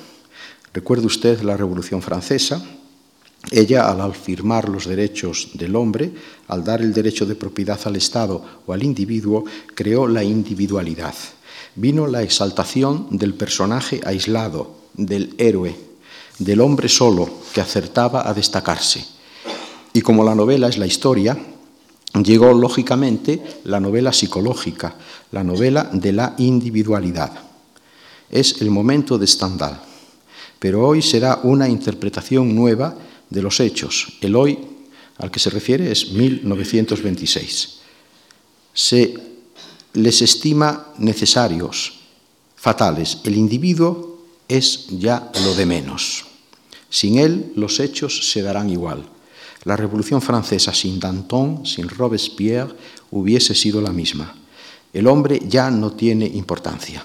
Recuerde 0.73 1.05
usted 1.05 1.41
la 1.41 1.55
Revolución 1.55 2.01
Francesa. 2.01 2.63
Ella, 3.51 3.89
al 3.89 4.01
afirmar 4.01 4.69
los 4.69 4.87
derechos 4.87 5.49
del 5.53 5.75
hombre, 5.75 6.11
al 6.47 6.63
dar 6.63 6.81
el 6.81 6.93
derecho 6.93 7.27
de 7.27 7.35
propiedad 7.35 7.79
al 7.85 7.95
Estado 7.95 8.43
o 8.65 8.73
al 8.73 8.83
individuo, 8.83 9.45
creó 9.75 10.07
la 10.07 10.23
individualidad. 10.23 11.13
Vino 11.75 12.07
la 12.07 12.23
exaltación 12.23 13.07
del 13.11 13.35
personaje 13.35 14.01
aislado, 14.03 14.75
del 14.95 15.35
héroe, 15.37 15.75
del 16.39 16.61
hombre 16.61 16.89
solo 16.89 17.29
que 17.53 17.61
acertaba 17.61 18.27
a 18.27 18.33
destacarse. 18.33 19.05
Y 19.93 20.01
como 20.01 20.23
la 20.23 20.33
novela 20.33 20.67
es 20.67 20.79
la 20.79 20.87
historia, 20.87 21.37
llegó 22.23 22.51
lógicamente 22.53 23.61
la 23.63 23.79
novela 23.79 24.11
psicológica, 24.11 24.95
la 25.31 25.43
novela 25.43 25.87
de 25.93 26.13
la 26.13 26.33
individualidad 26.39 27.46
es 28.29 28.61
el 28.61 28.69
momento 28.69 29.17
de 29.17 29.27
Stendhal. 29.27 29.81
Pero 30.59 30.87
hoy 30.87 31.01
será 31.01 31.39
una 31.43 31.69
interpretación 31.69 32.55
nueva 32.55 32.95
de 33.29 33.41
los 33.41 33.59
hechos. 33.59 34.13
El 34.21 34.35
hoy 34.35 34.57
al 35.17 35.31
que 35.31 35.39
se 35.39 35.49
refiere 35.49 35.91
es 35.91 36.11
1926. 36.11 37.79
Se 38.73 39.13
les 39.93 40.21
estima 40.21 40.93
necesarios, 40.97 41.99
fatales. 42.55 43.19
El 43.23 43.35
individuo 43.35 44.21
es 44.47 44.87
ya 44.89 45.31
lo 45.43 45.55
de 45.55 45.65
menos. 45.65 46.25
Sin 46.89 47.17
él 47.17 47.51
los 47.55 47.79
hechos 47.79 48.31
se 48.31 48.41
darán 48.41 48.69
igual. 48.69 49.03
La 49.63 49.75
Revolución 49.75 50.21
Francesa 50.21 50.73
sin 50.73 50.99
Danton, 50.99 51.65
sin 51.65 51.89
Robespierre, 51.89 52.75
hubiese 53.11 53.53
sido 53.53 53.81
la 53.81 53.91
misma. 53.91 54.33
El 54.93 55.07
hombre 55.07 55.41
ya 55.47 55.69
no 55.69 55.91
tiene 55.91 56.25
importancia. 56.25 57.03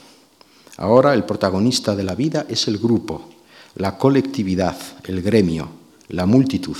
Ahora 0.76 1.14
el 1.14 1.24
protagonista 1.24 1.94
de 1.94 2.02
la 2.02 2.14
vida 2.14 2.46
es 2.48 2.66
el 2.68 2.78
grupo, 2.78 3.28
la 3.76 3.98
colectividad, 3.98 4.76
el 5.04 5.22
gremio, 5.22 5.68
la 6.08 6.26
multitud. 6.26 6.76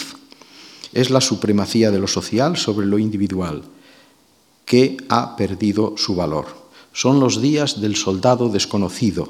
Es 0.93 1.11
la 1.11 1.21
supremacía 1.21 1.91
de 1.91 1.99
lo 1.99 2.07
social 2.07 2.57
sobre 2.57 2.87
lo 2.87 2.99
individual 2.99 3.63
que 4.65 4.97
ha 5.09 5.37
perdido 5.37 5.95
su 5.97 6.15
valor. 6.15 6.47
Son 6.93 7.21
los 7.21 7.41
días 7.41 7.81
del 7.81 7.97
soldado 7.97 8.49
desconocido, 8.49 9.29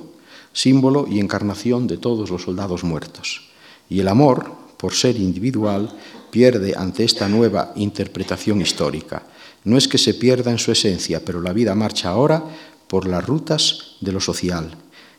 símbolo 0.53 1.07
y 1.09 1.21
encarnación 1.21 1.87
de 1.87 1.97
todos 1.97 2.31
los 2.31 2.43
soldados 2.43 2.85
muertos. 2.85 3.49
Y 3.89 4.01
el 4.01 4.09
amor, 4.09 4.53
por 4.77 4.95
ser 4.95 5.17
individual, 5.17 5.91
pierde 6.31 6.75
ante 6.77 7.05
esta 7.05 7.29
nueva 7.29 7.73
interpretación 7.77 8.61
histórica. 8.61 9.23
No 9.65 9.77
es 9.77 9.87
que 9.87 9.99
se 9.99 10.15
pierda 10.15 10.51
en 10.51 10.59
su 10.59 10.73
esencia, 10.73 11.25
pero 11.25 11.41
la 11.41 11.53
vida 11.53 11.75
marcha 11.75 12.11
ahora 12.11 12.45
por 12.93 13.09
las 13.09 13.25
rutas 13.25 13.97
de 14.03 14.13
lo 14.13 14.21
social. 14.21 14.71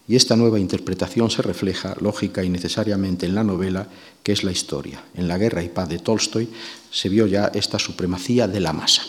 Y 0.08 0.16
esta 0.16 0.36
nueva 0.36 0.60
interpretación 0.60 1.32
se 1.32 1.42
refleja 1.42 1.98
lógica 2.00 2.44
y 2.44 2.50
necesariamente 2.50 3.26
en 3.26 3.34
la 3.34 3.44
novela, 3.44 3.88
que 4.22 4.32
es 4.32 4.44
la 4.44 4.52
historia. 4.52 5.04
En 5.16 5.28
La 5.28 5.40
guerra 5.40 5.64
y 5.64 5.70
paz 5.70 5.90
de 5.90 5.98
Tolstoy 5.98 6.48
se 6.92 7.10
vio 7.10 7.26
ya 7.26 7.48
esta 7.48 7.80
supremacía 7.80 8.48
de 8.48 8.60
la 8.60 8.74
masa. 8.74 9.02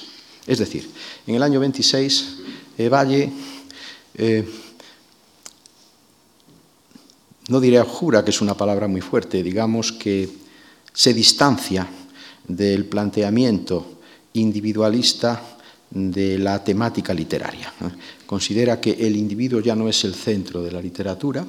Es 0.46 0.60
decir, 0.60 0.88
en 1.26 1.34
el 1.34 1.42
año 1.42 1.60
26, 1.60 2.36
eh, 2.78 2.88
Valle, 2.88 3.30
eh, 4.14 4.48
no 7.50 7.60
diré 7.60 7.82
jura, 7.82 8.24
que 8.24 8.30
es 8.30 8.40
una 8.40 8.56
palabra 8.56 8.88
muy 8.88 9.02
fuerte, 9.02 9.42
digamos 9.42 9.92
que 9.92 10.26
se 10.90 11.12
distancia 11.12 11.86
del 12.48 12.86
planteamiento 12.86 14.00
individualista 14.32 15.53
de 15.94 16.38
la 16.38 16.62
temática 16.62 17.14
literaria. 17.14 17.72
Considera 18.26 18.80
que 18.80 18.92
el 18.92 19.16
individuo 19.16 19.60
ya 19.60 19.76
no 19.76 19.88
es 19.88 20.04
el 20.04 20.14
centro 20.14 20.62
de 20.62 20.72
la 20.72 20.82
literatura, 20.82 21.46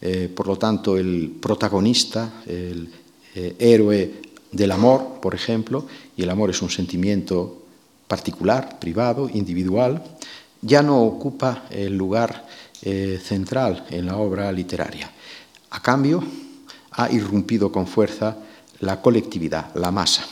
eh, 0.00 0.30
por 0.34 0.46
lo 0.48 0.58
tanto 0.58 0.98
el 0.98 1.36
protagonista, 1.40 2.42
el 2.46 2.88
eh, 3.34 3.54
héroe 3.58 4.22
del 4.50 4.72
amor, 4.72 5.20
por 5.22 5.34
ejemplo, 5.34 5.86
y 6.16 6.22
el 6.22 6.30
amor 6.30 6.50
es 6.50 6.60
un 6.62 6.70
sentimiento 6.70 7.62
particular, 8.08 8.78
privado, 8.78 9.30
individual, 9.32 10.02
ya 10.62 10.82
no 10.82 11.02
ocupa 11.02 11.64
el 11.70 11.96
lugar 11.96 12.46
eh, 12.82 13.20
central 13.22 13.86
en 13.90 14.06
la 14.06 14.16
obra 14.16 14.50
literaria. 14.52 15.10
A 15.70 15.80
cambio, 15.80 16.22
ha 16.92 17.10
irrumpido 17.10 17.70
con 17.70 17.86
fuerza 17.86 18.36
la 18.80 19.00
colectividad, 19.00 19.74
la 19.74 19.90
masa. 19.90 20.26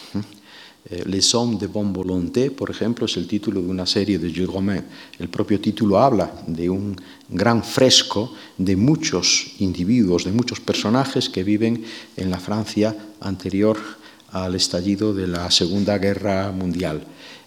Eh, 0.90 1.04
Les 1.06 1.34
hommes 1.34 1.58
de 1.58 1.66
bonne 1.66 1.92
volonté, 1.92 2.50
por 2.50 2.70
ejemplo, 2.70 3.06
es 3.06 3.16
el 3.16 3.26
título 3.26 3.62
de 3.62 3.68
una 3.68 3.86
serie 3.86 4.18
de 4.18 4.30
Jules 4.30 4.52
Romain. 4.52 4.84
El 5.18 5.28
propio 5.28 5.58
título 5.58 5.98
habla 5.98 6.30
de 6.46 6.68
un 6.68 6.94
gran 7.28 7.64
fresco 7.64 8.32
de 8.58 8.76
muchos 8.76 9.52
individuos, 9.60 10.24
de 10.24 10.32
muchos 10.32 10.60
personajes 10.60 11.30
que 11.30 11.42
viven 11.42 11.84
en 12.16 12.30
la 12.30 12.38
Francia 12.38 12.94
anterior 13.20 13.78
al 14.30 14.54
estallido 14.54 15.14
de 15.14 15.26
la 15.26 15.50
Segunda 15.50 15.96
Guerra 15.96 16.52
Mundial. 16.52 17.02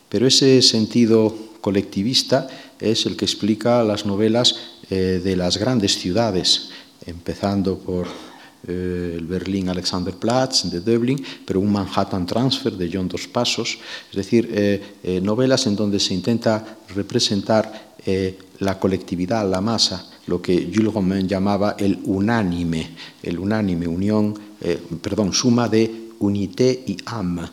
Pero 0.09 0.25
ese 0.25 0.61
sentido 0.61 1.35
colectivista 1.61 2.47
es 2.79 3.05
el 3.05 3.17
que 3.17 3.25
explica 3.25 3.83
las 3.83 4.05
novelas 4.05 4.55
eh, 4.89 5.21
de 5.23 5.35
las 5.35 5.57
grandes 5.57 5.99
ciudades, 5.99 6.69
empezando 7.05 7.77
por 7.77 8.07
el 8.65 9.25
Berlín 9.25 9.69
Alexanderplatz 9.69 10.69
de 10.71 10.79
Dublín, 10.79 11.23
pero 11.45 11.59
un 11.59 11.71
Manhattan 11.71 12.25
Transfer 12.25 12.73
de 12.73 12.89
John 12.91 13.07
Dos 13.07 13.27
Pasos, 13.27 13.77
es 14.09 14.15
decir, 14.15 14.49
eh, 14.51 15.19
novelas 15.21 15.67
en 15.67 15.75
donde 15.75 15.99
se 15.99 16.13
intenta 16.13 16.77
representar 16.95 17.87
la 18.59 18.79
colectividad, 18.79 19.49
la 19.49 19.59
masa, 19.59 20.09
lo 20.27 20.41
que 20.41 20.71
Jules 20.73 20.93
Romain 20.93 21.27
llamaba 21.27 21.75
el 21.77 21.99
unánime, 22.05 22.91
el 23.21 23.37
unánime, 23.37 23.85
unión, 23.85 24.33
perdón, 25.01 25.33
suma 25.33 25.67
de 25.67 26.11
unité 26.19 26.85
y 26.87 26.95
âme, 27.05 27.49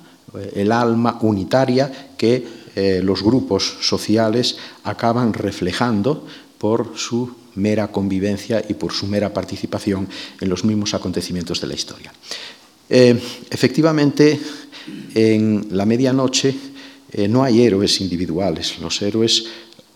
el 0.54 0.70
alma 0.70 1.18
unitaria 1.22 2.14
que 2.16 2.46
eh, 2.76 3.00
los 3.04 3.22
grupos 3.22 3.76
sociales 3.82 4.56
acaban 4.82 5.32
reflejando 5.32 6.26
por 6.58 6.98
su 6.98 7.30
mera 7.56 7.88
convivencia 7.88 8.64
y 8.68 8.74
por 8.74 8.92
su 8.92 9.06
mera 9.06 9.32
participación 9.32 10.08
en 10.40 10.48
los 10.48 10.64
mismos 10.64 10.94
acontecimientos 10.94 11.60
de 11.60 11.66
la 11.66 11.74
historia. 11.74 12.12
Eh, 12.88 13.18
efectivamente, 13.50 14.38
en 15.14 15.68
la 15.70 15.86
medianoche 15.86 16.54
eh, 17.12 17.28
no 17.28 17.42
hay 17.42 17.62
héroes 17.62 18.00
individuales, 18.00 18.78
los 18.80 19.00
héroes 19.00 19.46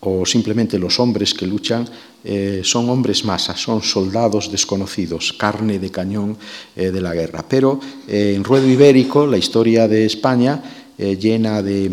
o 0.01 0.25
simplemente 0.25 0.79
los 0.79 0.99
hombres 0.99 1.33
que 1.33 1.45
luchan 1.45 1.87
eh, 2.23 2.61
son 2.63 2.89
hombres 2.89 3.25
masas, 3.25 3.59
son 3.59 3.83
soldados 3.83 4.49
desconocidos, 4.51 5.33
carne 5.33 5.77
de 5.77 5.91
cañón 5.91 6.37
de 6.75 7.01
la 7.01 7.13
guerra. 7.13 7.45
Pero 7.47 7.79
en 8.07 8.43
Ruedo 8.43 8.67
Ibérico, 8.67 9.27
la 9.27 9.37
historia 9.37 9.87
de 9.87 10.05
España, 10.05 10.61
llena 10.99 11.63
de 11.63 11.91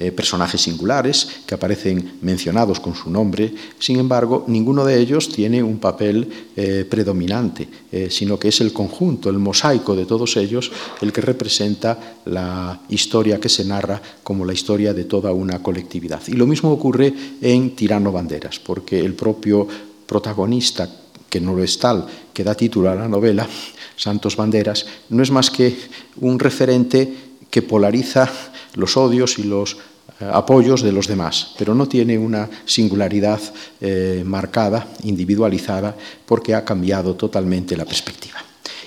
eh, 0.00 0.12
personajes 0.12 0.60
singulares 0.60 1.40
que 1.44 1.56
aparecen 1.56 2.18
mencionados 2.22 2.78
con 2.78 2.94
su 2.94 3.10
nombre, 3.10 3.52
sin 3.80 3.98
embargo, 3.98 4.44
ninguno 4.46 4.84
de 4.84 4.96
ellos 4.96 5.28
tiene 5.28 5.60
un 5.60 5.78
papel 5.78 6.28
eh, 6.54 6.86
predominante, 6.88 7.66
eh, 7.90 8.06
sino 8.08 8.38
que 8.38 8.46
es 8.46 8.60
el 8.60 8.72
conjunto, 8.72 9.28
el 9.28 9.38
mosaico 9.38 9.96
de 9.96 10.06
todos 10.06 10.36
ellos, 10.36 10.70
el 11.00 11.12
que 11.12 11.20
representa 11.20 12.20
la 12.26 12.80
historia 12.90 13.40
que 13.40 13.48
se 13.48 13.64
narra 13.64 14.00
como 14.22 14.44
la 14.44 14.52
historia 14.52 14.94
de 14.94 15.02
toda 15.02 15.32
una 15.32 15.60
colectividad. 15.64 16.22
Y 16.28 16.34
lo 16.34 16.46
mismo 16.46 16.70
ocurre 16.70 17.12
en 17.42 17.74
Tirano 17.74 18.12
Banderas, 18.12 18.60
porque 18.60 19.00
el 19.00 19.14
propio 19.14 19.66
protagonista, 20.06 20.88
que 21.28 21.40
no 21.40 21.56
lo 21.56 21.64
es 21.64 21.76
tal, 21.76 22.06
que 22.32 22.44
da 22.44 22.54
título 22.54 22.88
a 22.88 22.94
la 22.94 23.08
novela, 23.08 23.48
Santos 23.96 24.36
Banderas, 24.36 24.86
no 25.08 25.24
es 25.24 25.32
más 25.32 25.50
que 25.50 25.76
un 26.20 26.38
referente 26.38 27.27
que 27.50 27.62
polariza 27.62 28.30
los 28.74 28.96
odios 28.96 29.38
y 29.38 29.44
los 29.44 29.76
eh, 30.20 30.28
apoyos 30.32 30.82
de 30.82 30.92
los 30.92 31.06
demás, 31.06 31.54
pero 31.58 31.74
no 31.74 31.86
tiene 31.86 32.18
una 32.18 32.48
singularidad 32.64 33.40
eh, 33.80 34.22
marcada, 34.26 34.88
individualizada, 35.04 35.94
porque 36.26 36.54
ha 36.54 36.64
cambiado 36.64 37.14
totalmente 37.14 37.76
la 37.76 37.84
perspectiva. 37.84 38.38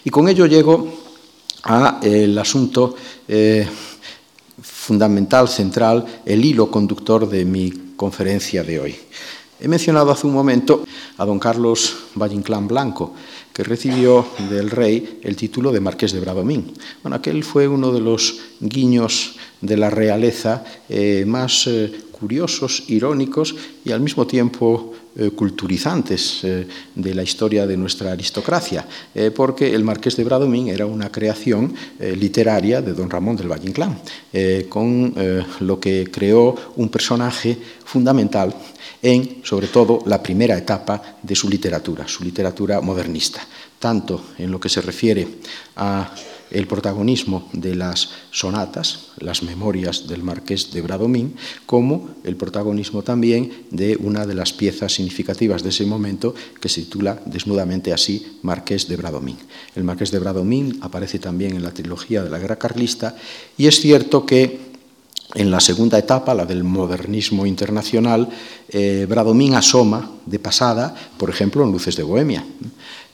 Y 0.04 0.10
con 0.10 0.28
ello 0.28 0.46
llego 0.46 0.92
al 1.64 2.38
asunto 2.38 2.96
eh, 3.28 3.68
fundamental, 4.62 5.48
central, 5.48 6.06
el 6.26 6.44
hilo 6.44 6.70
conductor 6.70 7.30
de 7.30 7.46
mi 7.46 7.94
conferencia 7.96 8.64
de 8.64 8.80
hoy. 8.80 8.96
He 9.60 9.68
mencionado 9.68 10.12
hace 10.12 10.26
un 10.26 10.34
momento 10.34 10.84
a 11.18 11.26
don 11.26 11.38
Carlos 11.38 12.10
Valle 12.16 12.42
Blanco, 12.68 13.14
que 13.54 13.64
recibió 13.64 14.26
del 14.50 14.70
rey 14.70 15.20
el 15.24 15.36
título 15.36 15.72
de 15.72 15.80
Marqués 15.80 16.14
de 16.14 16.20
Bradomín. 16.20 16.74
Bueno, 17.04 17.16
aquel 17.16 17.44
fue 17.44 17.68
uno 17.68 17.92
de 17.92 18.00
los 18.00 18.40
guiños 18.60 19.36
de 19.62 19.78
la 19.78 19.90
realeza 19.90 20.64
eh, 20.90 21.24
más 21.28 21.68
eh, 21.68 21.92
curiosos, 22.12 22.84
irónicos 22.88 23.56
y 23.84 23.92
al 23.92 24.00
mismo 24.00 24.28
tiempo 24.28 24.94
eh, 25.16 25.32
culturizantes 25.32 26.46
de 26.96 27.16
la 27.16 27.24
historia 27.24 27.68
de 27.68 27.76
nuestra 27.76 28.12
aristocracia, 28.12 28.88
porque 29.36 29.74
el 29.74 29.84
Marqués 29.84 30.16
de 30.16 30.24
Bradomín 30.24 30.68
era 30.70 30.86
una 30.86 31.12
creación 31.12 31.74
literaria 32.00 32.82
de 32.82 32.94
don 32.94 33.10
Ramón 33.10 33.36
del 33.36 33.52
Valle 33.52 33.68
Inclán, 33.68 34.00
con 34.70 35.14
lo 35.62 35.80
que 35.80 36.08
creó 36.12 36.56
un 36.76 36.90
personaje 36.90 37.58
fundamental 37.84 38.54
en, 39.02 39.42
sobre 39.44 39.68
todo, 39.68 40.04
la 40.06 40.22
primera 40.22 40.58
etapa 40.58 41.18
de 41.22 41.36
su 41.36 41.50
literatura, 41.50 42.08
su 42.08 42.24
literatura 42.24 42.82
modernista, 42.82 43.46
tanto 43.80 44.26
en 44.38 44.52
lo 44.52 44.60
que 44.60 44.70
se 44.70 44.82
refiere 44.82 45.28
a 45.76 46.14
el 46.52 46.68
protagonismo 46.68 47.50
de 47.54 47.76
las 47.76 48.10
sonatas, 48.32 49.08
las 49.18 49.42
memorias 49.42 50.08
del 50.08 50.22
marqués 50.22 50.72
de 50.72 50.82
Bradomín, 50.82 51.36
como 51.66 52.10
el 52.24 52.36
protagonismo 52.36 53.04
también 53.04 53.66
de 53.72 53.96
una 53.96 54.26
de 54.26 54.36
las 54.36 54.52
piezas 54.52 54.94
significativas 54.94 55.64
de 55.64 55.70
ese 55.70 55.86
momento 55.86 56.36
que 56.60 56.70
se 56.70 56.82
titula 56.82 57.22
desnudamente 57.26 57.94
así 57.94 58.40
Marqués 58.44 58.88
de 58.88 58.98
Bradomín. 58.98 59.38
El 59.76 59.86
marqués 59.86 60.12
de 60.12 60.20
Bradomín 60.20 60.78
aparece 60.82 61.20
también 61.20 61.56
en 61.56 61.64
la 61.64 61.72
trilogía 61.72 62.22
de 62.24 62.30
la 62.30 62.40
Guerra 62.40 62.60
Carlista 62.60 63.16
y 63.58 63.68
es 63.68 63.80
cierto 63.80 64.26
que 64.26 64.71
en 65.36 65.52
la 65.52 65.60
segunda 65.60 65.98
etapa, 65.98 66.34
la 66.34 66.46
del 66.46 66.64
modernismo 66.64 67.46
internacional, 67.46 68.28
eh, 68.70 69.06
Bradomín 69.08 69.56
asoma 69.56 70.12
de 70.26 70.40
pasada, 70.40 70.94
por 71.18 71.30
ejemplo, 71.30 71.64
en 71.64 71.72
Luces 71.72 71.96
de 71.96 72.04
Bohemia, 72.04 72.46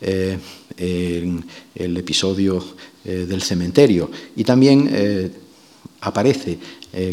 eh, 0.02 0.38
en 0.78 1.46
el 1.76 1.98
episodio 1.98 2.64
eh, 3.06 3.26
del 3.28 3.42
cementerio, 3.42 4.10
y 4.36 4.44
también 4.44 5.32
aparece 6.02 6.58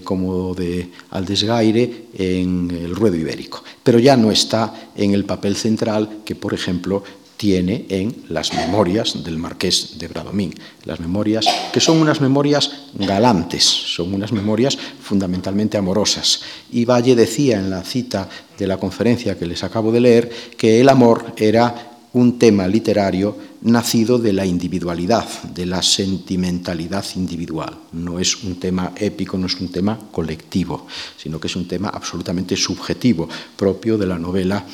como 0.05 0.55
de 0.55 0.89
al 1.11 1.25
desgaire 1.25 2.07
en 2.15 2.71
el 2.71 2.95
ruedo 2.95 3.17
ibérico, 3.17 3.63
pero 3.83 3.99
ya 3.99 4.17
no 4.17 4.31
está 4.31 4.91
en 4.95 5.13
el 5.13 5.25
papel 5.25 5.57
central 5.57 6.21
que, 6.25 6.35
por 6.35 6.55
ejemplo, 6.55 7.03
tiene 7.45 7.85
en 7.91 8.25
las 8.31 8.55
memorias 8.55 9.23
del 9.23 9.37
marqués 9.37 9.99
de 9.99 10.09
Bradomín. 10.09 10.55
Las 10.85 10.99
memorias, 10.99 11.45
que 11.75 11.79
son 11.79 12.01
unas 12.01 12.23
memorias 12.23 12.89
galantes, 12.95 13.63
son 13.63 14.15
unas 14.15 14.33
memorias 14.33 14.79
fundamentalmente 14.79 15.77
amorosas. 15.77 16.41
Y 16.73 16.87
Valle 16.87 17.15
decía 17.15 17.59
en 17.59 17.69
la 17.69 17.85
cita 17.85 18.31
de 18.59 18.67
la 18.67 18.79
conferencia 18.79 19.37
que 19.39 19.45
les 19.45 19.63
acabo 19.63 19.93
de 19.93 20.01
leer 20.01 20.31
que 20.57 20.81
el 20.81 20.89
amor 20.89 21.35
era 21.37 21.91
un 22.15 22.39
tema 22.39 22.67
literario 22.67 23.37
nacido 23.61 24.19
de 24.19 24.33
la 24.33 24.47
individualidad, 24.47 25.29
de 25.43 25.67
la 25.67 25.83
sentimentalidad 25.83 27.05
individual. 27.17 27.77
No 27.93 28.19
es 28.19 28.43
un 28.43 28.59
tema 28.59 28.93
épico, 28.97 29.37
no 29.37 29.49
es 29.49 29.61
un 29.61 29.71
tema 29.71 29.99
colectivo, 30.11 30.87
sino 31.19 31.39
que 31.39 31.49
es 31.49 31.57
un 31.57 31.69
tema 31.69 31.91
absolutamente 31.91 32.57
subjetivo, 32.57 33.29
propio 33.55 33.99
de 33.99 34.07
la 34.07 34.19
novela 34.19 34.65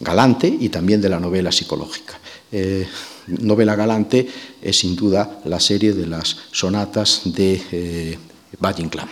galante 0.00 0.48
y 0.48 0.68
también 0.68 1.00
de 1.00 1.08
la 1.08 1.20
novela 1.20 1.52
psicológica. 1.52 2.18
Eh, 2.52 2.86
novela 3.26 3.74
galante 3.74 4.28
es 4.60 4.78
sin 4.78 4.96
duda 4.96 5.40
la 5.44 5.60
serie 5.60 5.92
de 5.92 6.06
las 6.06 6.36
sonatas 6.52 7.22
de 7.24 8.18
eh. 8.60 9.08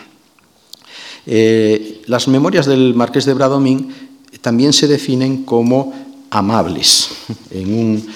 Eh, 1.25 2.01
las 2.05 2.27
memorias 2.27 2.65
del 2.65 2.93
marqués 2.93 3.25
de 3.25 3.33
Bradomín 3.33 3.93
también 4.41 4.73
se 4.73 4.87
definen 4.87 5.43
como 5.43 5.93
amables, 6.35 7.09
en 7.51 7.73
un 7.73 8.07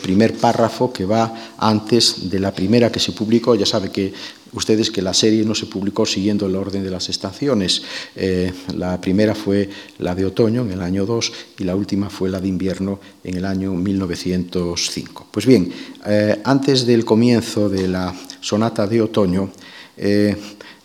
primer 0.00 0.34
párrafo 0.34 0.92
que 0.92 1.04
va 1.04 1.54
antes 1.58 2.30
de 2.30 2.38
la 2.38 2.52
primera 2.52 2.90
que 2.90 3.00
se 3.00 3.12
publicó. 3.12 3.54
Ya 3.54 3.66
sabe 3.66 3.90
que 3.90 4.12
ustedes 4.56 4.90
que 4.90 5.02
la 5.02 5.14
serie 5.14 5.44
no 5.44 5.54
se 5.54 5.66
publicó 5.66 6.06
siguiendo 6.06 6.46
el 6.46 6.56
orden 6.56 6.82
de 6.82 6.90
las 6.90 7.08
estaciones. 7.08 7.82
Eh, 8.16 8.52
la 8.74 9.00
primera 9.00 9.34
fue 9.34 9.68
la 9.98 10.14
de 10.14 10.24
otoño 10.24 10.62
en 10.62 10.72
el 10.72 10.80
año 10.80 11.06
2 11.06 11.32
y 11.58 11.64
la 11.64 11.76
última 11.76 12.10
fue 12.10 12.30
la 12.30 12.40
de 12.40 12.48
invierno 12.48 12.98
en 13.22 13.36
el 13.36 13.44
año 13.44 13.72
1905. 13.74 15.28
Pues 15.30 15.46
bien, 15.46 15.72
eh, 16.06 16.40
antes 16.44 16.86
del 16.86 17.04
comienzo 17.04 17.68
de 17.68 17.88
la 17.88 18.14
sonata 18.40 18.86
de 18.86 19.02
otoño, 19.02 19.50
eh, 19.96 20.36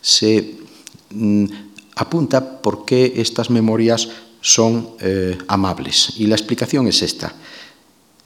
se 0.02 0.56
mm, 1.12 1.46
apunta 1.96 2.62
por 2.62 2.86
qué 2.86 3.14
estas 3.16 3.50
memorias 3.50 4.10
son 4.42 4.96
amables. 5.48 6.14
Y 6.18 6.28
la 6.28 6.36
explicación 6.36 6.88
es 6.88 7.02
esta. 7.02 7.34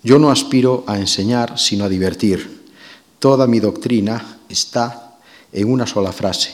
Yo 0.02 0.20
no 0.20 0.32
aspiro 0.32 0.84
a 0.88 0.98
enseñar, 1.00 1.58
sino 1.60 1.86
a 1.86 1.90
divertir. 1.90 2.64
Toda 3.20 3.48
mi 3.48 3.60
doctrina 3.60 4.38
está 4.48 5.18
en 5.52 5.72
una 5.72 5.88
sola 5.88 6.12
frase, 6.12 6.52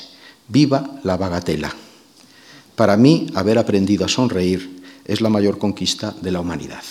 viva 0.47 1.00
la 1.04 1.17
bagatela. 1.17 1.74
Para 2.76 2.95
mí, 2.97 3.28
haber 3.36 3.58
aprendido 3.58 4.06
a 4.06 4.08
sonreír 4.08 4.82
es 5.06 5.21
la 5.21 5.30
mayor 5.30 5.58
conquista 5.58 6.15
de 6.21 6.32
la 6.32 6.39
humanidad. 6.39 6.84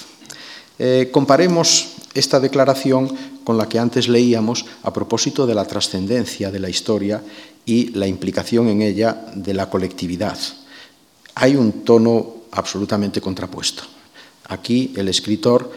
Eh, 0.79 1.09
comparemos 1.13 1.95
esta 2.15 2.41
declaración 2.41 3.09
con 3.45 3.57
la 3.57 3.69
que 3.69 3.79
antes 3.79 4.09
leíamos 4.09 4.67
a 4.83 4.93
propósito 4.93 5.47
de 5.47 5.55
la 5.55 5.65
trascendencia 5.65 6.51
de 6.51 6.59
la 6.59 6.69
historia 6.69 7.23
y 7.65 7.89
la 7.91 8.07
implicación 8.07 8.69
en 8.69 8.83
ella 8.83 9.27
de 9.35 9.55
la 9.55 9.71
colectividad. 9.71 10.39
Hay 11.35 11.57
un 11.57 11.85
tono 11.85 12.40
absolutamente 12.53 13.21
contrapuesto. 13.21 13.83
Aquí 14.49 14.93
el 14.97 15.09
escritor, 15.09 15.71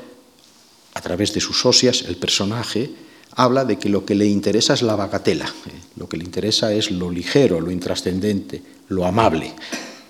a 0.93 1.01
través 1.01 1.33
de 1.33 1.41
sus 1.41 1.59
socias, 1.59 2.05
el 2.07 2.17
personaje, 2.17 2.91
habla 3.35 3.65
de 3.65 3.77
que 3.77 3.89
lo 3.89 4.05
que 4.05 4.15
le 4.15 4.25
interesa 4.25 4.73
es 4.73 4.81
la 4.81 4.95
bagatela, 4.95 5.45
¿eh? 5.45 5.79
lo 5.95 6.07
que 6.07 6.17
le 6.17 6.23
interesa 6.23 6.73
es 6.73 6.91
lo 6.91 7.09
ligero, 7.09 7.59
lo 7.59 7.71
intrascendente, 7.71 8.61
lo 8.89 9.05
amable. 9.05 9.53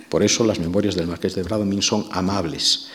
Por 0.10 0.24
eso 0.24 0.44
las 0.44 0.60
memorias 0.60 0.96
del 0.96 1.08
marqués 1.08 1.36
de 1.36 1.44
Bradomín 1.44 1.82
son 1.82 2.08
amables. 2.12 2.88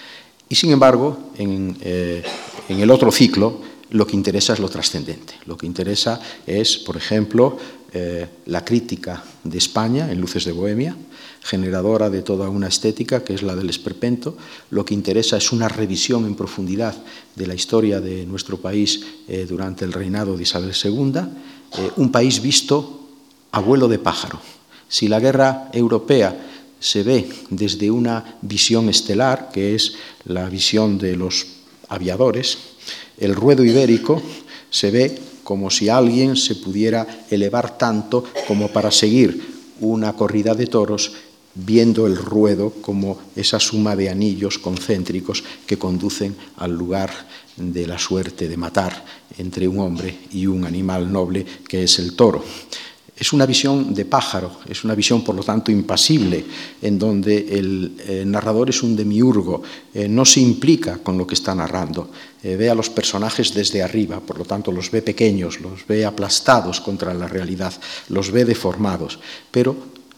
Y 0.48 0.54
sin 0.54 0.70
embargo, 0.70 1.31
en, 1.37 1.76
eh, 1.81 2.22
en 2.68 2.81
el 2.81 2.90
otro 2.90 3.11
ciclo, 3.11 3.61
lo 3.90 4.07
que 4.07 4.16
interesa 4.16 4.52
es 4.52 4.61
lo 4.61 4.68
trascendente. 4.68 5.35
Lo 5.46 5.57
que 5.57 5.66
interesa 5.66 6.20
es, 6.46 6.78
por 6.78 6.96
ejemplo, 6.96 7.59
eh, 7.92 8.27
la 8.46 8.64
crítica 8.64 9.24
de 9.44 9.57
España 9.57 10.12
en 10.12 10.20
Luces 10.20 10.44
de 10.44 10.53
Bohemia, 10.53 10.94
generadora 11.42 12.11
de 12.11 12.20
toda 12.20 12.51
una 12.51 12.68
estética 12.68 13.24
que 13.24 13.33
es 13.33 13.42
la 13.42 13.57
del 13.57 13.70
esperpento. 13.70 14.37
Lo 14.70 14.85
que 14.85 14.92
interesa 14.92 15.38
es 15.38 15.53
una 15.53 15.68
revisión 15.68 16.27
en 16.27 16.35
profundidad 16.35 16.94
de 17.35 17.46
la 17.46 17.55
historia 17.55 18.01
de 18.01 18.27
nuestro 18.27 18.59
país 18.59 19.01
eh, 19.27 19.46
durante 19.48 19.87
el 19.87 19.94
reinado 19.94 20.37
de 20.37 20.42
Isabel 20.42 20.72
II, 20.74 21.12
eh, 21.16 21.90
un 21.96 22.12
país 22.12 22.42
visto 22.42 23.09
a 23.53 23.61
vuelo 23.61 23.88
de 23.88 23.98
pájaro. 23.98 24.38
Si 24.87 25.09
la 25.09 25.20
guerra 25.20 25.70
europea 25.72 26.37
se 26.79 27.03
ve 27.03 27.29
desde 27.48 27.90
una 27.90 28.37
visión 28.42 28.88
estelar, 28.90 29.51
que 29.51 29.74
es 29.74 29.94
la 30.27 30.48
visión 30.51 30.98
de 30.98 31.16
los 31.16 31.46
aviadores, 31.88 32.59
el 33.16 33.35
ruedo 33.35 33.64
ibérico 33.64 34.22
se 34.70 34.90
ve 34.90 35.27
como 35.48 35.70
si 35.70 35.88
alguien 35.88 36.37
se 36.37 36.56
pudiera 36.56 37.24
elevar 37.30 37.78
tanto 37.78 38.22
como 38.46 38.68
para 38.68 38.90
seguir 38.90 39.40
una 39.80 40.12
corrida 40.12 40.52
de 40.52 40.66
toros 40.66 41.12
viendo 41.54 42.06
el 42.06 42.18
ruedo 42.18 42.68
como 42.82 43.18
esa 43.34 43.58
suma 43.58 43.96
de 43.96 44.11
anillos 44.11 44.58
concéntricos 44.58 45.42
que 45.64 45.78
conducen 45.78 46.37
al 46.58 46.76
lugar 46.76 47.08
de 47.56 47.87
la 47.87 47.98
suerte 47.98 48.46
de 48.46 48.58
matar 48.58 49.02
entre 49.38 49.66
un 49.66 49.78
hombre 49.78 50.18
y 50.32 50.46
un 50.46 50.66
animal 50.66 51.11
noble 51.11 51.46
que 51.66 51.82
es 51.82 51.98
el 51.98 52.14
toro. 52.14 52.44
Es 53.18 53.33
una 53.33 53.46
visión 53.46 53.94
de 53.94 54.04
pájaro, 54.04 54.61
es 54.68 54.85
una 54.85 54.94
visión 54.94 55.24
por 55.24 55.35
lo 55.35 55.42
tanto 55.42 55.72
impasible, 55.72 56.44
en 56.81 56.98
donde 57.00 57.59
el 57.59 57.96
eh, 58.07 58.24
narrador 58.24 58.70
es 58.70 58.85
un 58.85 58.94
demiurgo, 58.94 59.62
eh, 59.92 60.07
no 60.09 60.24
se 60.24 60.38
implica 60.38 60.98
con 60.98 61.18
lo 61.18 61.26
que 61.26 61.35
está 61.35 61.52
narrando, 61.52 62.12
eh, 62.44 62.54
ve 62.54 62.70
a 62.70 62.76
los 62.76 62.88
personajes 62.90 63.52
desde 63.52 63.83
arriba, 63.83 64.20
por 64.20 64.38
lo 64.38 64.44
tanto 64.44 64.70
los 64.70 64.92
ve 64.92 65.02
pequeños, 65.02 65.61
los 65.61 65.85
ve 65.85 66.07
aplastados 66.07 66.81
contra 66.81 67.12
la 67.12 67.26
realidad, 67.26 67.74
los 68.09 68.31
ve 68.31 68.44
deformados, 68.44 69.18
pero 69.50 69.74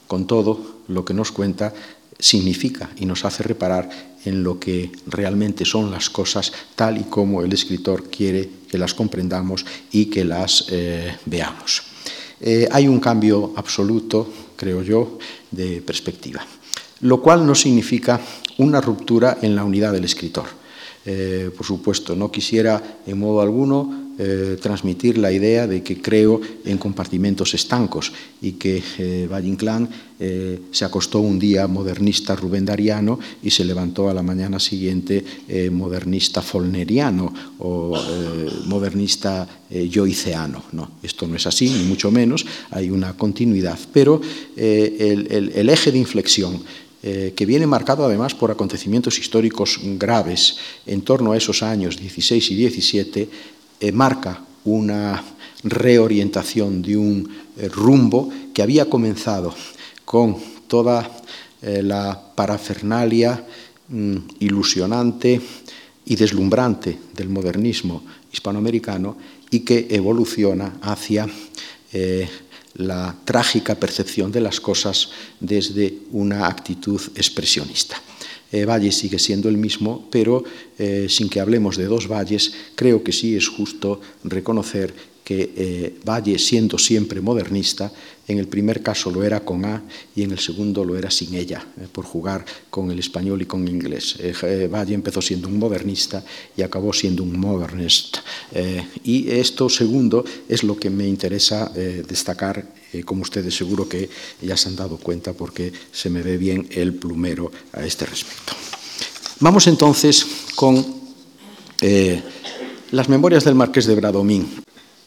con 0.07 0.27
todo 0.27 0.83
lo 0.89 1.03
que 1.03 1.15
nos 1.15 1.33
cuenta 1.33 1.73
significa 2.19 2.91
y 2.99 3.07
nos 3.07 3.25
hace 3.25 3.43
reparar 3.43 3.89
en 4.27 4.45
lo 4.45 4.61
que 4.61 4.93
realmente 5.07 5.65
son 5.65 5.91
las 5.91 6.11
cosas 6.11 6.53
tal 6.77 6.99
y 6.99 7.05
como 7.05 7.41
el 7.43 7.55
escritor 7.55 8.11
quiere 8.11 8.51
que 8.69 8.77
las 8.77 8.93
comprendamos 8.93 9.65
y 9.91 10.07
que 10.07 10.27
las 10.27 10.67
veamos. 11.25 11.85
Eh, 12.41 12.69
hay 12.73 12.89
un 12.89 13.01
cambio 13.01 13.53
absoluto, 13.57 14.27
creo 14.57 14.83
yo, 14.83 15.19
de 15.51 15.83
perspectiva, 15.83 16.45
lo 17.01 17.21
cual 17.21 17.47
no 17.47 17.55
significa 17.55 18.21
una 18.59 18.81
ruptura 18.81 19.39
en 19.43 19.55
la 19.55 19.65
unidad 19.65 19.93
del 19.93 20.05
escritor. 20.05 20.60
Eh, 21.07 21.51
por 21.57 21.67
supuesto, 21.67 22.15
no 22.15 22.31
quisiera 22.31 23.01
en 23.07 23.19
modo 23.19 23.41
alguno 23.41 24.11
eh, 24.23 24.59
transmitir 24.61 25.17
la 25.17 25.33
idea 25.33 25.67
de 25.67 25.83
que 25.83 26.03
creo 26.03 26.43
en 26.67 26.77
compartimentos 26.77 27.55
estancos 27.55 28.13
y 28.43 28.53
que 28.53 28.83
eh, 28.99 29.27
Valle 29.33 29.49
Inclán 29.49 29.89
eh, 30.19 30.61
se 30.73 30.85
acostó 30.85 31.21
un 31.21 31.39
día 31.39 31.67
modernista 31.67 32.37
Rubén 32.37 32.67
Dariano 32.67 33.19
y 33.43 33.49
se 33.49 33.65
levantó 33.65 34.11
a 34.11 34.13
la 34.13 34.23
mañana 34.23 34.61
siguiente 34.61 35.25
modernista 35.73 36.43
Folneriano 36.43 37.33
o 37.61 37.97
modernista 38.67 39.49
joiceano. 39.71 40.65
No, 40.73 40.91
esto 41.03 41.27
no 41.27 41.37
es 41.37 41.47
así, 41.47 41.71
ni 41.71 41.85
mucho 41.85 42.11
menos, 42.11 42.45
hay 42.71 42.91
una 42.91 43.17
continuidad, 43.17 43.79
pero 43.91 44.21
el 44.55 45.69
eje 45.71 45.93
de 45.93 45.99
inflexión 45.99 46.61
eh, 47.03 47.33
que 47.35 47.47
viene 47.47 47.67
marcado 47.67 48.05
además 48.05 48.35
por 48.35 48.51
acontecimientos 48.51 49.19
históricos 49.19 49.81
graves 49.97 50.59
en 50.85 51.01
torno 51.01 51.33
a 51.33 51.37
esos 51.37 51.63
años 51.63 51.97
16 51.97 52.51
y 52.51 52.55
17, 52.57 53.29
eh, 53.81 53.93
marca 53.93 54.45
una 54.67 55.25
reorientación 55.65 56.83
de 56.83 56.99
un 56.99 57.27
eh, 57.57 57.69
rumbo 57.69 58.29
que 58.53 58.61
había 58.61 58.85
comenzado 58.91 59.55
con 60.05 60.37
toda 60.69 61.11
la 61.63 62.19
parafernalia 62.35 63.47
mm, 63.89 64.17
ilusionante 64.41 65.41
y 66.05 66.17
deslumbrante 66.17 66.99
del 67.15 67.29
modernismo 67.29 68.03
hispanoamericano 68.33 69.17
y 69.51 69.61
que 69.61 69.89
evoluciona 69.91 70.79
hacia 70.83 71.29
la 72.81 73.15
trágica 73.25 73.75
percepción 73.75 74.33
de 74.33 74.41
las 74.41 74.61
cosas 74.61 75.11
desde 75.39 75.95
una 76.13 76.47
actitud 76.47 77.01
expresionista. 77.15 78.01
eh, 78.53 78.65
Valle 78.65 78.91
sigue 78.91 79.19
siendo 79.19 79.49
el 79.49 79.57
mismo, 79.57 80.09
pero 80.11 80.43
eh, 80.79 81.07
sin 81.09 81.29
que 81.29 81.41
hablemos 81.41 81.77
de 81.77 81.87
dos 81.87 82.09
valles, 82.09 82.53
creo 82.75 83.05
que 83.05 83.13
sí 83.13 83.37
es 83.37 83.47
justo 83.47 84.01
reconocer 84.25 84.93
que 85.31 85.55
eh, 85.55 85.95
Valle, 86.05 86.41
siendo 86.41 86.77
siempre 86.77 87.21
modernista, 87.21 87.93
en 88.27 88.41
el 88.41 88.49
primer 88.49 88.83
caso 88.83 89.13
lo 89.13 89.23
era 89.23 89.39
con 89.45 89.65
A 89.65 89.81
y 90.17 90.25
en 90.25 90.33
el 90.33 90.41
segundo 90.41 90.85
lo 90.85 90.99
era 90.99 91.09
sin 91.09 91.35
ella, 91.35 91.65
eh, 91.81 91.87
por 91.87 92.05
jugar 92.05 92.45
con 92.69 92.91
el 92.91 92.99
español 92.99 93.41
y 93.41 93.47
con 93.47 93.63
el 93.63 93.69
inglés. 93.69 94.17
Eh, 94.19 94.69
Valle 94.69 94.93
empezó 94.93 95.23
siendo 95.23 95.47
un 95.47 95.57
modernista 95.57 96.25
y 96.57 96.63
acabó 96.63 96.93
siendo 96.93 97.23
un 97.23 97.39
modernist. 97.39 98.17
Y 99.05 99.31
esto 99.31 99.69
segundo 99.69 100.25
es 100.49 100.65
lo 100.65 100.77
que 100.77 100.91
me 100.91 101.07
interesa 101.07 101.71
destacar, 101.71 102.67
como 103.05 103.23
ustedes 103.23 103.55
seguro 103.55 103.89
que 103.89 104.11
ya 104.43 104.57
se 104.57 104.69
han 104.69 104.75
dado 104.75 104.97
cuenta 104.97 105.33
porque 105.33 105.73
se 105.93 106.11
me 106.11 106.23
ve 106.23 106.39
bien 106.39 106.67
el 106.73 106.95
plumero 106.95 107.53
a 107.73 107.87
este 107.87 108.05
respecto. 108.05 108.55
Vamos 109.39 109.69
entonces 109.69 110.27
con 110.57 110.85
las 112.91 113.09
memorias 113.09 113.45
del 113.45 113.55
marqués 113.55 113.87
de 113.87 113.95
Bradomín, 113.95 114.49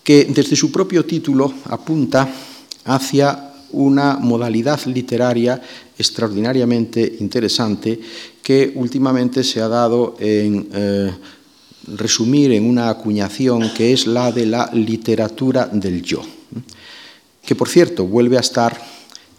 que 0.03 0.25
desde 0.25 0.55
su 0.55 0.71
propio 0.71 1.05
título 1.05 1.53
apunta 1.65 2.29
hacia 2.85 3.53
una 3.71 4.17
modalidad 4.17 4.85
literaria 4.85 5.61
extraordinariamente 5.97 7.17
interesante 7.19 7.99
que 8.41 8.71
últimamente 8.75 9.43
se 9.43 9.61
ha 9.61 9.67
dado 9.67 10.15
en 10.19 10.67
eh, 10.73 11.11
resumir 11.87 12.51
en 12.51 12.65
una 12.65 12.89
acuñación 12.89 13.71
que 13.73 13.93
es 13.93 14.07
la 14.07 14.31
de 14.31 14.45
la 14.45 14.69
literatura 14.73 15.67
del 15.67 16.01
yo, 16.01 16.21
que 17.45 17.55
por 17.55 17.69
cierto 17.69 18.05
vuelve 18.05 18.37
a 18.37 18.41
estar 18.41 18.79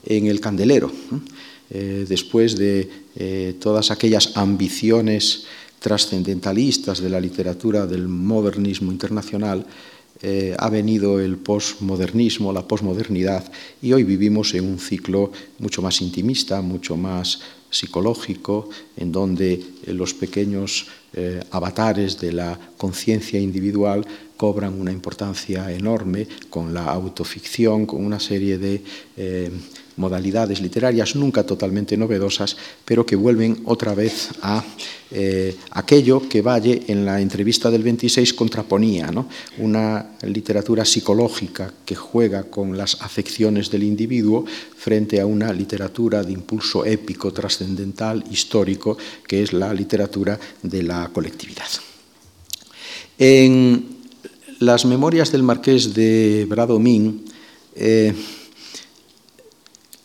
en 0.05 0.27
el 0.27 0.41
candelero, 0.41 0.91
eh, 1.71 2.05
después 2.09 2.57
de 2.57 2.89
eh, 3.17 3.55
todas 3.61 3.91
aquellas 3.91 4.37
ambiciones 4.37 5.45
trascendentalistas 5.79 7.01
de 7.01 7.11
la 7.11 7.21
literatura 7.21 7.87
del 7.87 8.09
modernismo 8.09 8.93
internacional, 8.93 9.65
eh, 10.27 10.57
ha 10.59 10.71
venido 10.71 11.21
el 11.21 11.37
posmodernismo, 11.37 12.51
la 12.51 12.67
posmodernidad, 12.67 13.45
y 13.83 13.93
hoy 13.93 14.05
vivimos 14.05 14.55
en 14.55 14.65
un 14.65 14.79
ciclo 14.79 15.31
mucho 15.59 15.83
más 15.83 16.01
intimista, 16.01 16.63
mucho 16.63 16.97
más 16.97 17.41
psicológico, 17.69 18.71
en 18.97 19.13
donde 19.13 19.53
eh, 19.53 19.93
los 19.93 20.15
pequeños 20.15 20.87
eh, 21.13 21.45
avatares 21.51 22.19
de 22.21 22.33
la 22.33 22.59
conciencia 22.79 23.39
individual 23.39 24.07
cobran 24.39 24.81
una 24.81 24.93
importancia 24.93 25.71
enorme 25.71 26.27
con 26.49 26.73
la 26.73 26.87
autoficción, 26.87 27.85
con 27.85 28.03
una 28.03 28.19
serie 28.19 28.57
de 28.57 28.83
modalidades 29.97 30.61
literarias 30.61 31.15
nunca 31.17 31.45
totalmente 31.45 31.97
novedosas, 31.97 32.57
pero 32.85 33.07
que 33.07 33.17
vuelven 33.17 33.63
otra 33.65 33.95
vez 33.95 34.31
a 34.43 34.65
eh, 35.11 35.57
aquello 35.71 36.29
que 36.29 36.43
Valle 36.43 36.83
en 36.89 37.05
la 37.05 37.21
entrevista 37.21 37.71
del 37.71 37.83
26 37.83 38.35
contraponía, 38.35 39.11
¿no? 39.11 39.29
una 39.59 40.17
literatura 40.23 40.85
psicológica 40.85 41.73
que 41.85 41.95
juega 41.95 42.45
con 42.45 42.77
las 42.77 43.01
afecciones 43.01 43.71
del 43.71 43.85
individuo 43.85 44.45
frente 44.77 45.21
a 45.21 45.27
una 45.27 45.53
literatura 45.53 46.23
de 46.23 46.33
impulso 46.33 46.85
épico, 46.85 47.33
trascendental, 47.33 48.25
histórico, 48.31 48.99
que 49.27 49.43
es 49.43 49.53
la 49.53 49.73
literatura 49.73 50.39
de 50.63 50.83
la 50.83 51.11
colectividad. 51.13 51.69
En 53.19 53.95
las 54.59 54.85
memorias 54.85 55.31
del 55.31 55.43
marqués 55.43 55.95
de 55.95 56.47
Bradomín, 56.49 57.25
eh, 57.77 58.13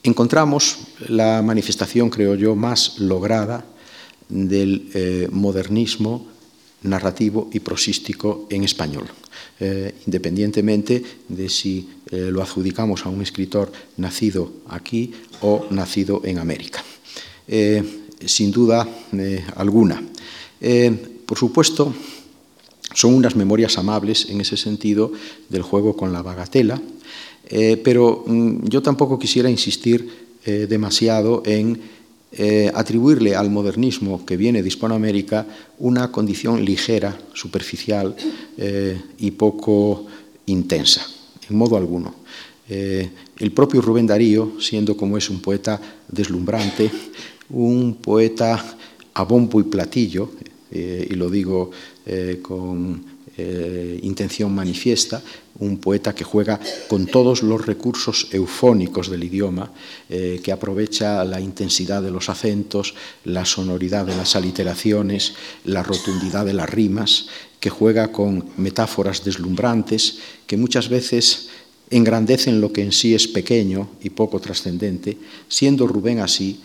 encontramos 0.09 0.79
la 1.07 1.41
manifestación, 1.41 2.09
creo 2.09 2.35
yo, 2.35 2.55
más 2.55 2.99
lograda 2.99 3.65
del 4.27 4.89
eh, 4.93 5.27
modernismo 5.31 6.27
narrativo 6.83 7.49
y 7.51 7.59
prosístico 7.59 8.47
en 8.49 8.63
español, 8.63 9.05
eh, 9.59 9.93
independientemente 10.05 11.03
de 11.27 11.49
si 11.49 11.89
eh, 12.09 12.29
lo 12.31 12.41
adjudicamos 12.41 13.05
a 13.05 13.09
un 13.09 13.21
escritor 13.21 13.71
nacido 13.97 14.53
aquí 14.69 15.11
o 15.41 15.67
nacido 15.71 16.21
en 16.23 16.39
América. 16.39 16.83
Sin 18.23 18.51
duda 18.51 18.87
alguna. 19.55 20.03
por 21.25 21.37
supuesto, 21.39 21.95
son 22.93 23.15
unas 23.15 23.35
memorias 23.35 23.79
amables 23.79 24.29
en 24.29 24.41
ese 24.41 24.55
sentido 24.55 25.11
del 25.49 25.63
juego 25.63 25.97
con 25.97 26.13
la 26.13 26.21
bagatela, 26.21 26.79
pero 27.49 28.23
mm, 28.27 28.67
yo 28.67 28.81
tampoco 28.81 29.17
quisiera 29.17 29.49
insistir 29.49 30.29
demasiado 30.45 31.43
en 31.45 31.79
eh, 32.31 32.69
atribuirle 32.75 33.35
al 33.35 33.49
modernismo 33.49 34.23
que 34.23 34.37
viene 34.37 34.61
de 34.61 34.67
Hispanoamérica 34.67 35.47
una 35.79 36.11
condición 36.11 36.63
ligera, 36.63 37.17
superficial 37.33 38.15
eh, 38.55 39.01
y 39.17 39.31
poco 39.31 40.05
intensa, 40.45 41.07
en 41.49 41.57
modo 41.57 41.75
alguno. 41.75 42.13
Eh, 42.69 43.09
el 43.39 43.51
propio 43.51 43.81
Rubén 43.81 44.05
Darío, 44.05 44.61
siendo 44.61 44.95
como 44.95 45.17
es 45.17 45.27
un 45.31 45.41
poeta 45.41 45.81
deslumbrante, 46.07 46.91
un 47.49 47.95
poeta 47.95 48.77
a 49.11 49.23
bombo 49.23 49.59
y 49.59 49.63
platillo, 49.63 50.29
y 50.71 51.15
lo 51.15 51.31
digo 51.31 51.71
con 52.43 53.03
intención 54.01 54.53
manifiesta, 54.53 55.21
un 55.59 55.77
poeta 55.77 56.15
que 56.15 56.23
juega 56.23 56.59
con 56.87 57.05
todos 57.05 57.43
los 57.43 57.65
recursos 57.65 58.27
eufónicos 58.31 59.09
del 59.09 59.23
idioma, 59.23 59.71
eh, 60.09 60.39
que 60.43 60.51
aprovecha 60.51 61.23
la 61.25 61.39
intensidad 61.39 62.01
de 62.01 62.11
los 62.11 62.29
acentos, 62.29 62.95
la 63.25 63.45
sonoridad 63.45 64.05
de 64.05 64.15
las 64.15 64.35
aliteraciones, 64.35 65.33
la 65.65 65.83
rotundidad 65.83 66.45
de 66.45 66.53
las 66.53 66.69
rimas, 66.69 67.27
que 67.59 67.69
juega 67.69 68.11
con 68.11 68.45
metáforas 68.57 69.23
deslumbrantes, 69.23 70.19
que 70.47 70.57
muchas 70.57 70.87
veces 70.87 71.49
engrandecen 71.89 72.61
lo 72.61 72.71
que 72.71 72.83
en 72.83 72.91
sí 72.91 73.13
es 73.13 73.27
pequeño 73.27 73.89
y 74.01 74.11
poco 74.11 74.39
trascendente. 74.39 75.17
Siendo 75.49 75.87
Rubén 75.87 76.19
así, 76.19 76.61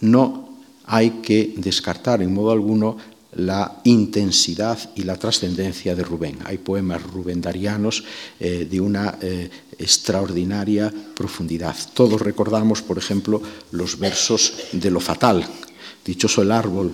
no 0.00 0.48
hay 0.84 1.10
que 1.22 1.54
descartar 1.56 2.22
en 2.22 2.32
modo 2.32 2.52
alguno 2.52 2.96
la 3.36 3.80
intensidad 3.84 4.78
y 4.94 5.02
la 5.02 5.18
trascendencia 5.18 5.94
de 5.94 6.02
Rubén. 6.02 6.38
Hay 6.44 6.56
poemas 6.58 7.02
rubendarianos 7.02 8.02
eh, 8.40 8.66
de 8.68 8.80
una 8.80 9.18
eh, 9.20 9.50
extraordinaria 9.78 10.92
profundidad. 11.14 11.76
Todos 11.92 12.22
recordamos, 12.22 12.80
por 12.80 12.96
ejemplo, 12.96 13.42
los 13.72 13.98
versos 13.98 14.54
de 14.72 14.90
lo 14.90 15.00
fatal. 15.00 15.46
Dichoso 16.04 16.40
el 16.40 16.50
árbol, 16.50 16.92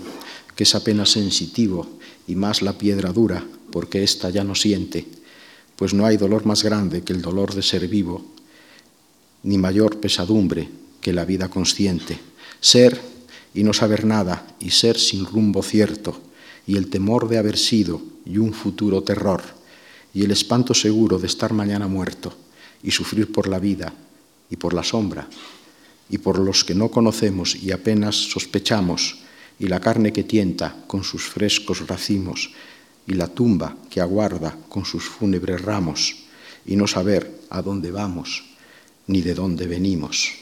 que 0.56 0.64
es 0.64 0.74
apenas 0.74 1.10
sensitivo, 1.10 1.98
y 2.26 2.34
más 2.34 2.60
la 2.62 2.76
piedra 2.76 3.12
dura, 3.12 3.44
porque 3.70 4.02
ésta 4.02 4.30
ya 4.30 4.42
no 4.42 4.54
siente, 4.54 5.06
pues 5.76 5.94
no 5.94 6.06
hay 6.06 6.16
dolor 6.16 6.44
más 6.44 6.62
grande 6.62 7.02
que 7.02 7.12
el 7.12 7.22
dolor 7.22 7.54
de 7.54 7.62
ser 7.62 7.86
vivo, 7.86 8.24
ni 9.44 9.58
mayor 9.58 10.00
pesadumbre 10.00 10.68
que 11.00 11.12
la 11.12 11.24
vida 11.24 11.48
consciente. 11.48 12.18
Ser 12.60 13.00
y 13.54 13.62
no 13.62 13.72
saber 13.72 14.04
nada, 14.04 14.46
y 14.60 14.70
ser 14.70 14.98
sin 14.98 15.26
rumbo 15.26 15.62
cierto, 15.62 16.31
y 16.66 16.76
el 16.76 16.88
temor 16.88 17.28
de 17.28 17.38
haber 17.38 17.58
sido 17.58 18.02
y 18.24 18.38
un 18.38 18.52
futuro 18.52 19.02
terror, 19.02 19.42
y 20.14 20.24
el 20.24 20.30
espanto 20.30 20.74
seguro 20.74 21.18
de 21.18 21.26
estar 21.26 21.52
mañana 21.52 21.88
muerto 21.88 22.34
y 22.82 22.90
sufrir 22.90 23.32
por 23.32 23.48
la 23.48 23.58
vida 23.58 23.92
y 24.50 24.56
por 24.56 24.74
la 24.74 24.84
sombra, 24.84 25.28
y 26.10 26.18
por 26.18 26.38
los 26.38 26.64
que 26.64 26.74
no 26.74 26.90
conocemos 26.90 27.56
y 27.56 27.72
apenas 27.72 28.16
sospechamos, 28.16 29.18
y 29.58 29.66
la 29.66 29.80
carne 29.80 30.12
que 30.12 30.24
tienta 30.24 30.84
con 30.86 31.04
sus 31.04 31.22
frescos 31.22 31.86
racimos, 31.86 32.50
y 33.06 33.14
la 33.14 33.28
tumba 33.28 33.76
que 33.90 34.00
aguarda 34.00 34.56
con 34.68 34.84
sus 34.84 35.04
fúnebres 35.04 35.62
ramos, 35.62 36.16
y 36.66 36.76
no 36.76 36.86
saber 36.86 37.40
a 37.50 37.62
dónde 37.62 37.90
vamos 37.90 38.44
ni 39.06 39.20
de 39.20 39.34
dónde 39.34 39.66
venimos. 39.66 40.32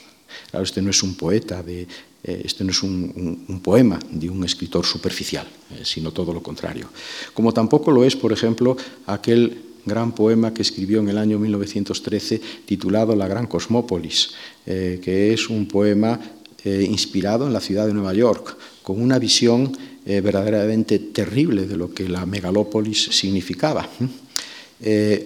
Claro, 0.51 0.65
este 0.65 0.83
no 0.83 0.91
es 0.91 1.03
un 1.03 1.15
poeta 1.15 1.63
de 1.63 1.87
este 2.23 2.65
no 2.65 2.71
es 2.71 2.83
un, 2.83 3.61
poema 3.63 3.99
de 4.11 4.29
un 4.29 4.45
escritor 4.45 4.85
superficial, 4.85 5.47
eh, 5.71 5.81
sino 5.85 6.13
todo 6.13 6.33
lo 6.33 6.43
contrario. 6.43 6.89
Como 7.33 7.53
tampoco 7.53 7.91
lo 7.91 8.05
es, 8.05 8.15
por 8.17 8.33
ejemplo, 8.33 8.77
aquel 9.07 9.63
gran 9.87 10.13
poema 10.13 10.53
que 10.53 10.63
escribió 10.63 11.01
en 11.01 11.09
el 11.09 11.17
año 11.17 11.39
1913 11.39 12.41
titulado 12.67 13.17
La 13.17 13.27
Gran 13.27 13.47
Cosmópolis, 13.47 14.33
eh, 14.67 15.01
que 15.03 15.33
es 15.33 15.49
un 15.49 15.67
poema 15.67 16.21
inspirado 16.63 17.47
en 17.47 17.55
la 17.55 17.61
ciudad 17.61 17.87
de 17.87 17.95
Nueva 17.95 18.13
York, 18.13 18.55
con 18.83 19.01
una 19.01 19.19
visión 19.19 19.75
verdaderamente 20.05 20.99
terrible 20.99 21.67
de 21.67 21.75
lo 21.75 21.95
que 21.95 22.07
la 22.07 22.27
megalópolis 22.27 23.03
significaba. 23.13 23.89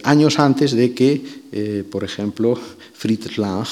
años 0.04 0.38
antes 0.38 0.70
de 0.74 0.94
que, 0.94 1.84
por 1.90 2.04
ejemplo, 2.04 2.56
Fritz 2.92 3.36
Lang 3.36 3.66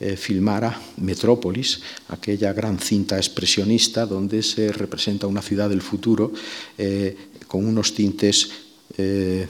eh, 0.00 0.16
filmara 0.16 0.80
Metrópolis, 0.98 1.80
aquella 2.08 2.52
gran 2.52 2.78
cinta 2.78 3.16
expresionista 3.16 4.06
donde 4.06 4.44
se 4.44 4.70
representa 4.70 5.26
una 5.26 5.42
ciudad 5.42 5.68
del 5.68 5.82
futuro 5.82 6.32
eh, 6.78 7.16
con 7.48 7.66
unos 7.66 7.94
tintes 7.94 8.48
eh, 8.96 9.48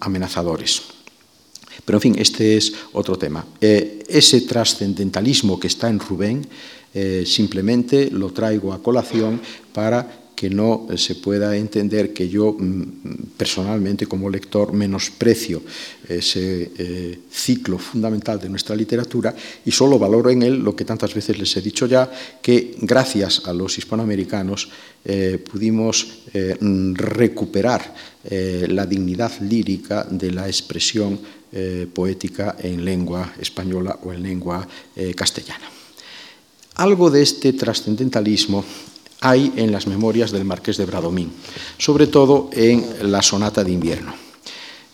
amenazadores. 0.00 0.82
Pero 1.84 1.98
en 1.98 2.02
fin, 2.02 2.14
este 2.18 2.56
es 2.56 2.72
otro 2.92 3.18
tema. 3.18 3.44
ese 3.60 4.40
trascendentalismo 4.42 5.60
que 5.60 5.68
está 5.68 5.88
en 5.88 6.00
Rubén 6.00 6.46
simplemente 7.24 8.10
lo 8.10 8.30
traigo 8.32 8.72
a 8.72 8.82
colación 8.82 9.40
para 9.72 10.21
que 10.42 10.50
no 10.50 10.88
se 10.96 11.14
pueda 11.14 11.56
entender 11.56 12.12
que 12.12 12.28
yo 12.28 12.56
mm, 12.58 13.38
personalmente 13.38 14.08
como 14.08 14.28
lector 14.28 14.72
menosprecio 14.72 15.62
ese 16.08 16.72
eh, 16.76 17.18
ciclo 17.30 17.78
fundamental 17.78 18.40
de 18.40 18.48
nuestra 18.48 18.74
literatura 18.74 19.36
y 19.64 19.70
solo 19.70 20.00
valoro 20.00 20.30
en 20.30 20.42
él 20.42 20.58
lo 20.58 20.74
que 20.74 20.84
tantas 20.84 21.14
veces 21.14 21.38
les 21.38 21.56
he 21.56 21.62
dicho 21.62 21.86
ya, 21.86 22.10
que 22.42 22.74
gracias 22.80 23.46
a 23.46 23.52
los 23.52 23.78
hispanoamericanos 23.78 24.68
eh, 25.04 25.38
pudimos 25.38 26.26
eh, 26.34 26.56
recuperar 26.94 27.94
la 28.24 28.86
dignidad 28.86 29.32
lírica 29.40 30.06
de 30.08 30.30
la 30.30 30.46
expresión 30.46 31.18
poética 31.92 32.54
en 32.62 32.84
lengua 32.84 33.34
española 33.40 33.98
o 34.04 34.12
en 34.12 34.22
lengua 34.22 34.66
castellana. 35.16 35.66
Algo 36.76 37.10
de 37.10 37.22
este 37.22 37.52
trascendentalismo 37.52 38.64
hay 39.22 39.52
en 39.56 39.70
las 39.70 39.86
memorias 39.86 40.32
del 40.32 40.44
marqués 40.44 40.76
de 40.76 40.84
Bradomín, 40.84 41.30
sobre 41.78 42.08
todo 42.08 42.50
en 42.52 43.10
la 43.10 43.22
sonata 43.22 43.62
de 43.62 43.70
invierno. 43.70 44.12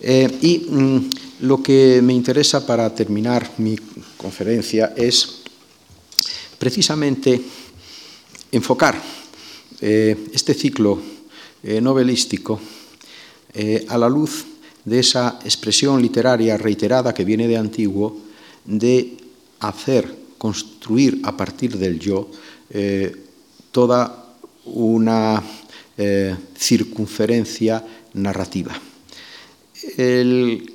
Eh, 0.01 0.29
y 0.43 0.59
mm, 0.68 1.11
lo 1.41 1.62
que 1.62 2.01
me 2.03 2.12
interesa 2.12 2.64
para 2.64 2.95
terminar 2.95 3.51
mi 3.57 3.74
conferencia 4.16 4.93
es 4.95 5.41
precisamente 6.59 7.41
enfocar 8.53 9.01
eh, 9.81 10.29
este 10.33 10.55
ciclo 10.55 11.01
eh, 11.62 11.81
novelístico 11.81 12.61
a 13.89 13.99
la 13.99 14.09
luz 14.09 14.45
de 14.85 15.01
esa 15.01 15.41
expresión 15.43 16.01
literaria 16.01 16.57
reiterada 16.57 17.12
que 17.12 17.24
viene 17.24 17.49
de 17.49 17.57
antiguo 17.57 18.16
de 18.64 19.16
hacer, 19.59 20.14
construir 20.37 21.18
a 21.24 21.37
partir 21.37 21.76
del 21.76 21.99
yo 21.99 22.31
toda 23.71 24.35
una 24.64 25.43
eh, 25.97 26.35
circunferencia 26.57 27.85
narrativa. 28.14 28.73
El 29.97 30.73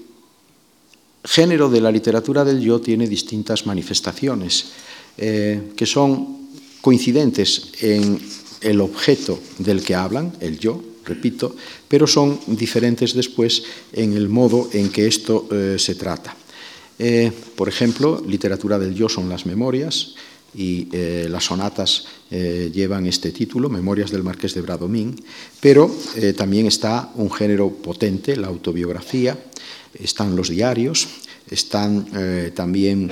género 1.24 1.70
de 1.70 1.82
la 1.82 1.92
literatura 1.92 2.44
del 2.44 2.60
yo 2.60 2.82
tiene 2.82 3.08
distintas 3.08 3.66
manifestaciones 3.66 4.74
eh, 5.18 5.72
que 5.76 5.86
son 5.86 6.50
coincidentes 6.82 7.72
en 7.82 8.20
el 8.62 8.82
objeto 8.82 9.40
del 9.60 9.84
que 9.84 9.96
hablan, 9.96 10.34
el 10.42 10.60
yo, 10.60 10.84
repito, 11.06 11.56
pero 11.88 12.08
son 12.08 12.40
diferentes 12.48 13.14
después 13.14 13.64
en 13.94 14.14
el 14.14 14.28
modo 14.28 14.70
en 14.74 14.90
que 14.90 15.08
esto 15.08 15.48
eh, 15.52 15.76
se 15.80 15.96
trata. 15.96 16.36
por 17.56 17.68
ejemplo, 17.68 18.24
literatura 18.28 18.78
del 18.78 18.94
yo 18.94 19.10
son 19.10 19.28
las 19.28 19.46
memorias, 19.46 20.16
y 20.56 20.88
eh, 20.92 21.28
las 21.30 21.46
sonatas 21.46 22.06
eh, 22.30 22.72
llevan 22.74 23.06
este 23.06 23.32
título, 23.32 23.70
Memorias 23.70 24.12
del 24.12 24.24
Marqués 24.24 24.54
de 24.54 24.62
Bradomín, 24.62 25.16
pero 25.60 25.90
eh, 26.16 26.34
también 26.34 26.68
está 26.68 27.12
un 27.16 27.32
género 27.32 27.70
potente, 27.70 28.36
la 28.36 28.48
autobiografía, 28.48 29.38
están 29.94 30.36
los 30.36 30.50
diarios, 30.50 31.08
están 31.50 32.08
también 32.56 33.12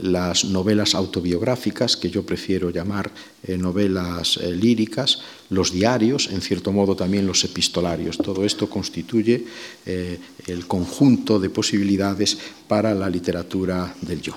las 0.00 0.44
novelas 0.46 0.94
autobiográficas, 0.94 1.96
que 1.96 2.08
yo 2.08 2.24
prefiero 2.24 2.70
llamar 2.70 3.10
novelas 3.58 4.38
líricas, 4.38 5.20
los 5.50 5.72
diarios, 5.72 6.30
en 6.32 6.40
cierto 6.40 6.72
modo 6.72 6.96
también 6.96 7.26
los 7.26 7.44
epistolarios. 7.44 8.16
Todo 8.16 8.46
esto 8.46 8.70
constituye 8.70 9.44
el 9.84 10.66
conjunto 10.66 11.38
de 11.38 11.50
posibilidades 11.50 12.38
para 12.66 12.94
la 12.94 13.10
literatura 13.10 13.94
del 14.00 14.22
yo. 14.22 14.34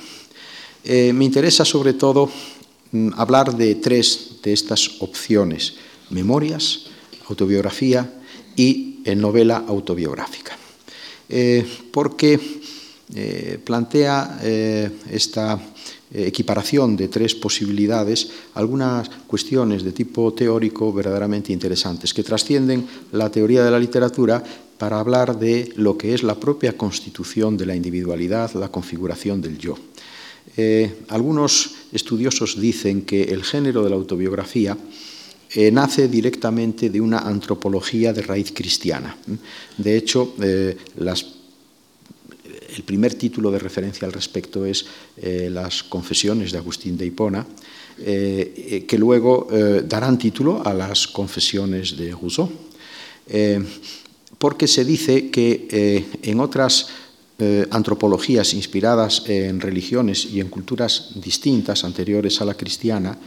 Eh, 0.85 1.11
me 1.13 1.25
interesa 1.25 1.65
sobre 1.65 1.93
todo 1.93 2.29
mm, 2.91 3.09
hablar 3.17 3.57
de 3.57 3.75
tres 3.75 4.37
de 4.43 4.53
estas 4.53 5.01
opciones, 5.01 5.73
memorias, 6.11 6.85
autobiografía 7.27 8.21
y 8.55 8.99
novela 9.17 9.65
autobiográfica. 9.67 10.57
porque 11.91 12.39
plantea 13.63 14.39
esta 15.09 15.59
equiparación 16.13 16.95
de 16.95 17.07
tres 17.07 17.35
posibilidades 17.35 18.29
algunas 18.53 19.09
cuestiones 19.27 19.83
de 19.83 19.91
tipo 19.91 20.33
teórico 20.33 20.93
verdaderamente 20.93 21.51
interesantes 21.51 22.13
que 22.13 22.23
trascienden 22.23 22.87
la 23.11 23.29
teoría 23.29 23.63
de 23.63 23.71
la 23.71 23.79
literatura 23.79 24.43
para 24.77 24.99
hablar 24.99 25.39
de 25.39 25.71
lo 25.75 25.97
que 25.97 26.13
es 26.13 26.23
la 26.23 26.35
propia 26.35 26.77
constitución 26.77 27.57
de 27.57 27.65
la 27.65 27.75
individualidad, 27.75 28.53
la 28.53 28.69
configuración 28.69 29.41
del 29.41 29.57
yo. 29.57 29.77
Eh, 30.57 31.03
algunos 31.09 31.71
estudiosos 31.91 32.59
dicen 32.59 33.01
que 33.01 33.23
el 33.23 33.43
género 33.43 33.83
de 33.83 33.89
la 33.89 33.95
autobiografía 33.95 34.77
eh, 35.53 35.71
nace 35.71 36.07
directamente 36.07 36.89
de 36.89 37.01
una 37.01 37.19
antropología 37.19 38.13
de 38.13 38.21
raíz 38.21 38.51
cristiana. 38.53 39.17
De 39.77 39.97
hecho, 39.97 40.33
eh, 40.41 40.77
el 42.75 42.83
primer 42.83 43.15
título 43.15 43.51
de 43.51 43.59
referencia 43.59 44.05
al 44.05 44.13
respecto 44.13 44.65
es 44.65 44.85
Las 45.49 45.83
Confesiones 45.83 46.51
de 46.51 46.57
Agustín 46.57 46.97
de 46.97 47.05
Hipona, 47.05 47.45
que 47.97 48.97
luego 48.97 49.47
darán 49.87 50.17
título 50.17 50.61
a 50.65 50.73
las 50.73 51.07
Confesiones 51.07 51.95
de 51.95 52.11
Rousseau 52.11 52.51
porque 54.37 54.67
se 54.67 54.83
dice 54.83 55.29
que 55.29 56.03
en 56.21 56.39
otras 56.41 56.89
eh, 57.37 57.67
antropologías 57.69 58.53
inspiradas 58.53 59.23
en 59.27 59.59
religiones 59.59 60.25
y 60.25 60.39
en 60.39 60.47
culturas 60.47 61.11
distintas 61.15 61.83
anteriores 61.83 62.39
a 62.39 62.45
la 62.45 62.53
cristiana, 62.53 63.17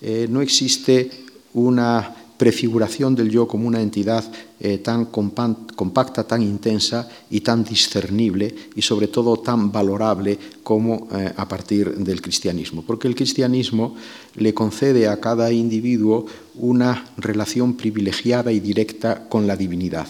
eh, 0.00 0.28
no 0.30 0.40
existe 0.42 1.10
una 1.54 2.14
prefiguración 2.36 3.16
del 3.16 3.30
yo 3.30 3.48
como 3.48 3.66
una 3.66 3.82
entidad 3.82 4.22
eh, 4.60 4.78
tan 4.78 5.06
compacta, 5.06 6.22
tan 6.22 6.40
intensa 6.40 7.08
y 7.30 7.40
tan 7.40 7.64
discernible 7.64 8.54
y 8.76 8.82
sobre 8.82 9.08
todo 9.08 9.38
tan 9.38 9.72
valorable 9.72 10.38
como 10.62 11.08
a 11.10 11.48
partir 11.48 11.96
del 11.96 12.22
cristianismo. 12.22 12.84
Porque 12.86 13.08
el 13.08 13.16
cristianismo 13.16 13.96
le 14.36 14.54
concede 14.54 15.08
a 15.08 15.18
cada 15.18 15.50
individuo 15.50 16.26
una 16.54 17.06
relación 17.16 17.74
privilegiada 17.74 18.52
y 18.52 18.60
directa 18.60 19.28
con 19.28 19.48
la 19.48 19.56
divinidad. 19.56 20.06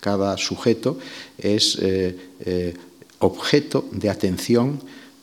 Cada 0.00 0.36
sujeto 0.38 0.98
es 1.38 1.78
eh, 1.80 2.74
objeto 3.20 3.88
de 3.92 4.10
atención 4.10 4.80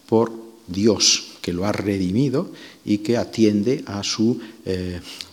por 0.07 0.31
Dios, 0.67 1.33
que 1.41 1.53
lo 1.53 1.65
ha 1.65 1.71
redimido 1.71 2.51
y 2.85 2.99
que 2.99 3.17
atiende 3.17 3.83
a 3.85 4.03
su 4.03 4.39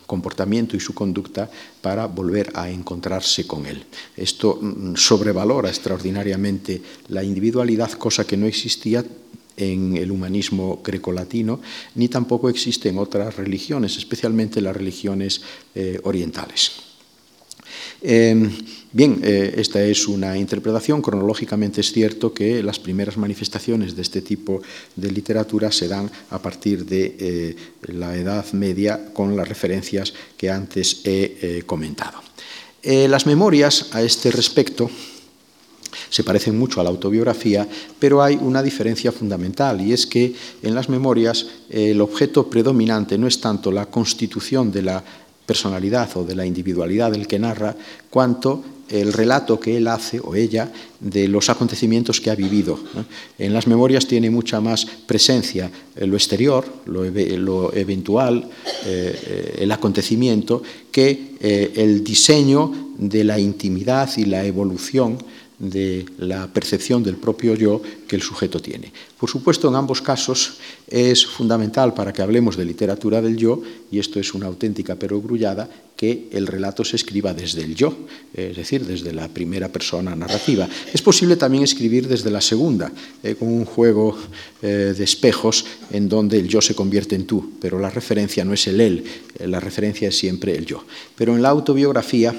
comportamiento 0.07 0.77
y 0.77 0.81
su 0.81 0.95
conducta 0.95 1.51
para 1.81 2.07
volver 2.07 2.51
a 2.55 2.71
encontrarse 2.71 3.47
con 3.47 3.67
él. 3.67 3.85
Esto 4.17 4.59
mm, 4.61 4.97
sobrevalora 4.97 5.69
extraordinariamente 5.69 6.81
la 7.09 7.23
individualidad, 7.23 7.93
cosa 7.93 8.27
que 8.27 8.37
no 8.37 8.47
existía 8.47 9.05
en 9.57 9.97
el 9.97 10.11
humanismo 10.11 10.81
grecolatino, 10.85 11.61
ni 11.95 12.09
tampoco 12.09 12.49
existe 12.49 12.89
en 12.89 12.99
otras 12.99 13.37
religiones, 13.37 13.97
especialmente 13.97 14.61
las 14.61 14.77
religiones 14.77 15.43
eh, 15.75 16.01
orientales. 16.03 16.94
Em, 18.07 18.51
bien, 18.93 19.19
eh, 19.23 19.55
esta 19.57 19.83
es 19.83 20.07
una 20.07 20.37
interpretación. 20.37 21.01
Cronológicamente 21.01 21.81
es 21.81 21.91
cierto 21.91 22.35
que 22.35 22.63
las 22.63 22.79
primeras 22.79 23.17
manifestaciones 23.17 23.97
de 23.97 24.03
este 24.03 24.21
tipo 24.21 24.61
de 24.95 25.11
literatura 25.11 25.73
se 25.73 25.89
dan 25.89 26.11
a 26.29 26.39
partir 26.39 26.85
de 26.85 27.17
eh, 27.19 27.57
la 27.95 28.15
Edad 28.15 28.45
Media 28.53 29.07
con 29.15 29.35
las 29.35 29.49
referencias 29.49 30.13
que 30.37 30.51
antes 30.51 31.01
he 31.05 31.39
eh, 31.41 31.63
comentado. 31.65 32.21
las 32.85 33.25
memorias 33.25 33.89
a 33.93 34.03
este 34.03 34.31
respecto 34.31 34.91
se 36.11 36.23
parecen 36.23 36.59
mucho 36.59 36.81
a 36.81 36.85
la 36.85 36.91
autobiografía, 36.91 37.67
pero 37.99 38.23
hay 38.23 38.37
una 38.37 38.63
diferencia 38.63 39.13
fundamental 39.13 39.81
y 39.81 39.95
es 39.95 40.07
que 40.07 40.35
en 40.63 40.75
las 40.75 40.91
memorias 40.91 41.47
el 41.71 42.01
objeto 42.03 42.51
predominante 42.51 43.17
no 43.17 43.27
es 43.27 43.41
tanto 43.41 43.73
la 43.73 43.87
constitución 43.87 44.71
de 44.71 44.83
la 44.83 45.03
personalidad 45.47 46.17
o 46.17 46.25
de 46.25 46.35
la 46.35 46.47
individualidad 46.47 47.13
del 47.13 47.27
que 47.27 47.39
narra, 47.39 47.77
cuanto 48.11 48.63
el 48.89 49.13
relato 49.13 49.59
que 49.59 49.77
él 49.77 49.89
hace 49.89 50.21
o 50.21 50.35
ella 50.35 50.71
de 51.01 51.27
los 51.29 51.49
acontecimientos 51.49 52.21
que 52.21 52.31
ha 52.31 52.35
vivido. 52.35 52.79
En 53.39 53.53
las 53.55 53.67
memorias 53.67 54.07
tiene 54.07 54.31
mucha 54.31 54.61
más 54.61 54.87
presencia 55.07 55.71
lo 55.97 56.17
exterior, 56.17 56.65
lo, 56.87 57.73
eventual, 57.75 58.49
eh, 58.85 59.19
eh, 59.27 59.57
el 59.61 59.73
acontecimiento, 59.73 60.63
que 60.91 61.35
eh, 61.41 61.73
el 61.77 62.05
diseño 62.05 62.93
de 62.99 63.25
la 63.25 63.39
intimidad 63.39 64.11
y 64.17 64.27
la 64.27 64.45
evolución 64.45 65.19
de 65.59 66.05
la 66.19 66.49
percepción 66.49 67.03
del 67.03 67.17
propio 67.17 67.55
yo 67.55 67.81
que 68.09 68.17
el 68.17 68.23
sujeto 68.23 68.61
tiene. 68.61 68.93
Por 69.19 69.31
supuesto, 69.31 69.69
en 69.69 69.77
ambos 69.77 70.03
casos 70.03 70.59
es 70.89 71.27
fundamental 71.27 71.95
para 71.95 72.13
que 72.13 72.23
hablemos 72.23 72.57
de 72.57 72.65
literatura 72.65 73.23
del 73.23 73.37
yo, 73.37 73.63
y 73.91 73.99
esto 73.99 74.19
es 74.19 74.35
una 74.35 74.47
auténtica 74.47 74.97
perogrullada, 74.97 75.69
que 75.97 76.29
el 76.33 76.47
relato 76.49 76.85
se 76.85 76.97
escriba 76.97 77.33
desde 77.33 77.63
el 77.63 77.77
yo, 77.77 77.97
es 78.35 78.57
decir, 78.57 78.85
desde 78.85 79.13
la 79.13 79.29
primera 79.29 79.69
persona 79.69 80.17
narrativa. 80.17 80.69
Es 80.93 81.01
posible 81.01 81.37
también 81.37 81.63
escribir 81.63 82.09
desde 82.09 82.31
la 82.31 82.41
segunda, 82.41 82.91
eh, 83.23 83.37
con 83.37 83.49
un 83.49 83.65
juego 83.65 84.19
eh, 84.61 84.93
de 84.97 85.05
espejos 85.05 85.65
en 85.93 86.09
donde 86.09 86.39
el 86.39 86.49
yo 86.49 86.61
se 86.61 86.75
convierte 86.75 87.15
en 87.15 87.27
tú, 87.27 87.53
pero 87.61 87.79
la 87.79 87.91
referencia 87.91 88.45
no 88.45 88.53
es 88.53 88.67
el 88.67 88.81
él, 88.81 89.05
eh, 89.39 89.47
la 89.47 89.61
referencia 89.61 90.09
es 90.09 90.19
siempre 90.19 90.57
el 90.57 90.67
yo. 90.67 90.85
Pero 91.15 91.37
en 91.37 91.43
la 91.43 91.51
autobiografía, 91.51 92.35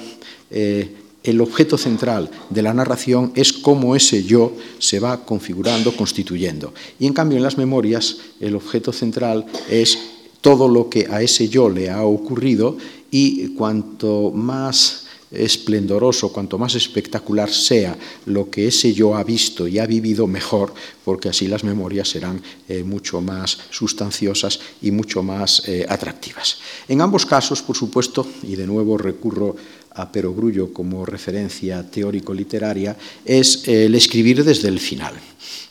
el 1.26 1.40
objeto 1.40 1.76
central 1.76 2.30
de 2.50 2.62
la 2.62 2.72
narración 2.72 3.32
es 3.34 3.52
cómo 3.52 3.96
ese 3.96 4.22
yo 4.22 4.52
se 4.78 5.00
va 5.00 5.24
configurando, 5.24 5.94
constituyendo. 5.96 6.72
Y 6.98 7.06
en 7.06 7.12
cambio 7.12 7.36
en 7.36 7.42
las 7.42 7.58
memorias 7.58 8.18
el 8.40 8.54
objeto 8.54 8.92
central 8.92 9.44
es 9.68 9.98
todo 10.40 10.68
lo 10.68 10.88
que 10.88 11.08
a 11.10 11.22
ese 11.22 11.48
yo 11.48 11.68
le 11.68 11.90
ha 11.90 12.04
ocurrido 12.04 12.76
y 13.10 13.48
cuanto 13.54 14.30
más 14.32 15.06
esplendoroso, 15.30 16.32
cuanto 16.32 16.58
más 16.58 16.74
espectacular 16.74 17.50
sea 17.50 17.96
lo 18.26 18.48
que 18.48 18.68
ese 18.68 18.92
yo 18.92 19.16
ha 19.16 19.24
visto 19.24 19.66
y 19.66 19.78
ha 19.78 19.86
vivido, 19.86 20.26
mejor, 20.26 20.72
porque 21.04 21.28
así 21.28 21.48
las 21.48 21.64
memorias 21.64 22.08
serán 22.08 22.40
eh, 22.68 22.84
mucho 22.84 23.20
más 23.20 23.58
sustanciosas 23.70 24.60
y 24.82 24.90
mucho 24.90 25.22
más 25.22 25.66
eh, 25.66 25.84
atractivas. 25.88 26.58
En 26.88 27.00
ambos 27.00 27.26
casos, 27.26 27.62
por 27.62 27.76
supuesto, 27.76 28.26
y 28.44 28.54
de 28.54 28.66
nuevo 28.66 28.96
recurro 28.96 29.56
a 29.96 30.12
Perogrullo 30.12 30.72
como 30.72 31.04
referencia 31.06 31.82
teórico-literaria 31.82 32.96
es 33.24 33.66
el 33.66 33.94
escribir 33.94 34.44
desde 34.44 34.68
el 34.68 34.78
final. 34.78 35.14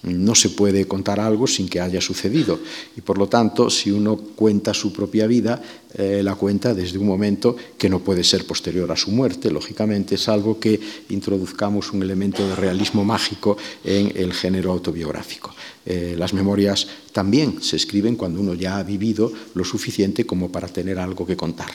No 0.03 0.35
se 0.35 0.49
puede 0.49 0.85
contar 0.87 1.19
algo 1.19 1.47
sin 1.47 1.67
que 1.67 1.81
haya 1.81 1.99
sucedido 2.01 2.59
y 2.95 3.01
por 3.01 3.17
lo 3.17 3.27
tanto 3.27 3.69
si 3.69 3.91
uno 3.91 4.17
cuenta 4.17 4.73
su 4.73 4.93
propia 4.93 5.27
vida, 5.27 5.61
eh, 5.97 6.21
la 6.23 6.35
cuenta 6.35 6.73
desde 6.73 6.97
un 6.97 7.07
momento 7.07 7.55
que 7.77 7.89
no 7.89 7.99
puede 7.99 8.23
ser 8.23 8.45
posterior 8.45 8.91
a 8.91 8.97
su 8.97 9.11
muerte, 9.11 9.49
lógicamente, 9.49 10.17
salvo 10.17 10.59
que 10.59 10.79
introduzcamos 11.09 11.91
un 11.91 12.03
elemento 12.03 12.47
de 12.47 12.55
realismo 12.55 13.03
mágico 13.03 13.57
en 13.83 14.11
el 14.15 14.33
género 14.33 14.71
autobiográfico. 14.71 15.53
Eh, 15.85 16.15
las 16.17 16.33
memorias 16.33 16.87
también 17.11 17.61
se 17.61 17.75
escriben 17.75 18.15
cuando 18.15 18.41
uno 18.41 18.53
ya 18.55 18.77
ha 18.77 18.83
vivido 18.83 19.31
lo 19.53 19.63
suficiente 19.63 20.25
como 20.25 20.51
para 20.51 20.67
tener 20.67 20.99
algo 20.99 21.25
que 21.25 21.37
contar. 21.37 21.71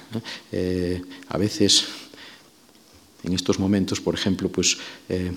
Eh, 0.53 1.01
a 1.28 1.38
veces 1.38 1.84
en 3.24 3.32
estos 3.32 3.58
momentos, 3.58 4.00
por 4.00 4.14
ejemplo, 4.14 4.48
pues 4.48 4.78
eh, 5.08 5.32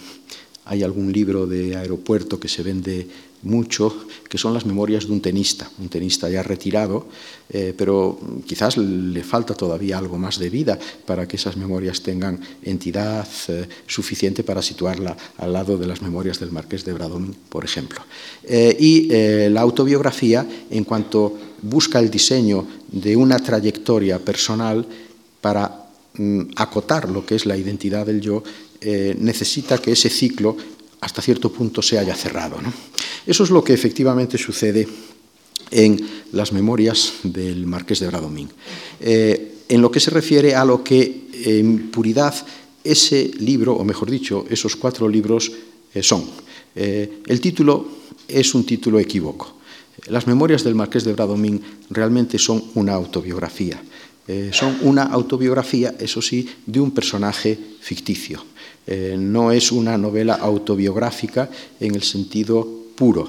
hay 0.65 0.84
algún 0.84 1.11
libro 1.11 1.45
de 1.45 1.75
aeropuerto 1.75 2.39
que 2.39 2.47
se 2.47 2.63
vende 2.63 3.07
mucho, 3.43 4.05
que 4.29 4.38
son 4.38 4.53
las 4.53 4.65
memorias 4.65 5.05
de 5.05 5.11
un 5.11 5.19
tenista, 5.19 5.69
un 5.79 5.89
tenista 5.89 6.29
ya 6.29 6.41
retirado, 6.41 7.07
eh, 7.49 7.73
pero 7.77 8.17
quizás 8.47 8.77
le 8.77 9.21
falta 9.21 9.53
todavía 9.53 9.97
algo 9.97 10.17
más 10.17 10.39
de 10.39 10.49
vida 10.49 10.79
para 11.05 11.27
que 11.27 11.36
esas 11.36 11.57
memorias 11.57 12.01
tengan 12.01 12.39
entidad 12.63 13.27
eh, 13.49 13.67
suficiente 13.86 14.45
para 14.45 14.61
situarla 14.61 15.17
al 15.38 15.51
lado 15.51 15.77
de 15.77 15.88
las 15.88 16.01
memorias 16.01 16.39
del 16.39 16.53
marqués 16.53 16.86
de 16.86 16.93
Bradomín, 16.93 17.36
por 17.49 17.65
ejemplo. 17.65 17.99
y 18.47 19.09
la 19.49 19.59
autobiografía, 19.59 20.47
en 20.69 20.86
cuanto 20.86 21.38
busca 21.61 21.99
el 21.99 22.09
diseño 22.09 22.65
de 22.91 23.17
una 23.17 23.39
trayectoria 23.39 24.19
personal 24.19 24.86
para 25.41 25.82
acotar 26.55 27.09
lo 27.09 27.26
que 27.26 27.36
es 27.36 27.45
la 27.45 27.57
identidad 27.57 28.05
del 28.05 28.22
yo, 28.22 28.43
eh, 28.82 29.16
necesita 29.20 29.80
que 29.80 29.93
ese 29.93 30.09
ciclo 30.09 30.55
hasta 31.01 31.22
cierto 31.22 31.51
punto 31.51 31.82
se 31.82 31.97
haya 31.97 32.16
cerrado. 32.16 32.57
Eso 33.26 33.43
es 33.43 33.49
lo 33.49 33.64
que 33.64 33.74
efectivamente 33.74 34.38
sucede 34.38 34.88
en 35.72 35.99
las 36.32 36.53
memorias 36.53 37.14
del 37.24 37.66
marqués 37.66 37.99
de 37.99 38.07
Bradomín. 38.07 38.49
Eh, 38.99 39.64
en 39.68 39.82
lo 39.82 39.91
que 39.91 39.99
se 39.99 40.11
refiere 40.11 40.55
a 40.55 40.64
lo 40.66 40.84
que 40.84 41.28
en 41.45 41.89
puridad 41.89 42.36
ese 42.84 43.32
libro, 43.39 43.74
o 43.74 43.84
mejor 43.84 44.11
dicho, 44.11 44.45
esos 44.49 44.76
cuatro 44.76 45.09
libros 45.09 45.51
eh, 45.93 46.03
son. 46.03 46.30
el 46.76 47.39
título 47.39 47.88
es 48.28 48.53
un 48.55 48.66
título 48.66 48.99
equívoco. 48.99 49.57
Las 50.07 50.28
memorias 50.28 50.64
del 50.64 50.76
marqués 50.76 51.03
de 51.03 51.14
Bradomín 51.14 51.61
realmente 51.89 52.39
son 52.39 52.64
una 52.76 52.93
autobiografía 52.93 53.82
Eh, 54.26 54.51
son 54.53 54.78
una 54.84 55.03
autobiografía, 55.03 55.95
eso 55.99 56.21
sí, 56.21 56.47
de 56.65 56.80
un 56.80 56.91
personaje 56.91 57.57
ficticio. 57.82 58.45
Eh, 58.88 59.15
no 59.19 59.51
es 59.51 59.71
una 59.71 59.97
novela 59.97 60.36
autobiográfica 60.36 61.49
en 61.80 61.95
el 61.95 62.03
sentido 62.03 62.65
puro, 62.95 63.28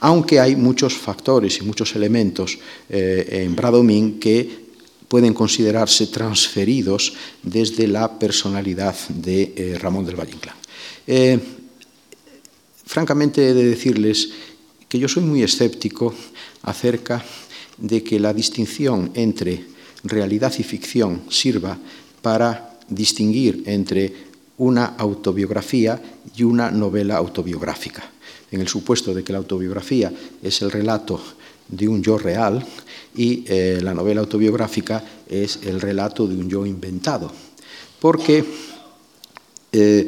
aunque 0.00 0.38
hay 0.38 0.54
muchos 0.54 0.94
factores 0.94 1.58
y 1.58 1.64
muchos 1.64 1.96
elementos 1.96 2.58
eh, 2.88 3.42
en 3.44 3.56
Bradomín 3.56 4.20
que 4.20 4.66
pueden 5.08 5.34
considerarse 5.34 6.08
transferidos 6.08 7.12
desde 7.42 7.88
la 7.88 8.18
personalidad 8.18 8.94
de 9.08 9.78
Ramón 9.80 10.04
del 10.04 10.16
Valle 10.16 10.34
Inclán. 10.34 10.56
francamente, 12.84 13.48
he 13.48 13.54
de 13.54 13.64
decirles 13.64 14.30
que 14.88 14.98
yo 14.98 15.08
soy 15.08 15.22
muy 15.22 15.42
escéptico 15.44 16.12
acerca 16.62 17.24
de 17.78 18.02
que 18.02 18.18
la 18.18 18.34
distinción 18.34 19.12
entre 19.14 19.75
realidad 20.08 20.52
y 20.58 20.62
ficción 20.62 21.22
sirva 21.28 21.78
para 22.22 22.78
distinguir 22.88 23.62
entre 23.66 24.26
una 24.58 24.96
autobiografía 24.98 26.00
y 26.34 26.42
una 26.42 26.70
novela 26.70 27.16
autobiográfica. 27.16 28.10
En 28.50 28.60
el 28.60 28.68
supuesto 28.68 29.12
de 29.12 29.24
que 29.24 29.32
la 29.32 29.38
autobiografía 29.38 30.12
es 30.42 30.62
el 30.62 30.70
relato 30.70 31.20
de 31.68 31.88
un 31.88 32.02
yo 32.02 32.16
real 32.16 32.64
y 33.16 33.44
eh, 33.46 33.80
la 33.82 33.92
novela 33.92 34.20
autobiográfica 34.20 35.02
es 35.28 35.60
el 35.64 35.80
relato 35.80 36.26
de 36.26 36.36
un 36.36 36.48
yo 36.48 36.64
inventado. 36.64 37.30
Porque 38.00 38.44
eh, 39.72 40.06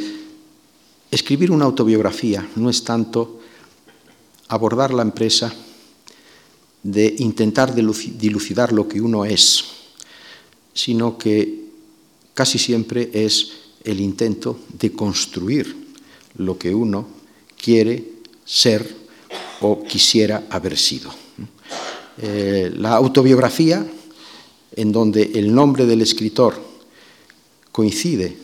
escribir 1.10 1.50
una 1.50 1.64
autobiografía 1.64 2.46
no 2.56 2.70
es 2.70 2.84
tanto 2.84 3.40
abordar 4.48 4.94
la 4.94 5.02
empresa 5.02 5.52
de 6.82 7.14
intentar 7.18 7.74
dilucidar 7.74 8.72
lo 8.72 8.88
que 8.88 9.00
uno 9.00 9.24
es, 9.24 9.64
sino 10.78 11.18
que 11.18 11.64
casi 12.34 12.56
siempre 12.56 13.10
es 13.12 13.50
el 13.82 13.98
intento 13.98 14.60
de 14.78 14.92
construir 14.92 15.74
lo 16.36 16.56
que 16.56 16.72
uno 16.72 17.08
quiere 17.60 18.22
ser 18.44 18.86
o 19.60 19.82
quisiera 19.82 20.46
haber 20.48 20.78
sido. 20.78 21.10
Eh, 22.22 22.70
la 22.76 22.94
autobiografía, 22.94 23.84
en 24.76 24.92
donde 24.92 25.32
el 25.34 25.52
nombre 25.52 25.84
del 25.84 26.00
escritor 26.00 26.54
coincide 27.72 28.36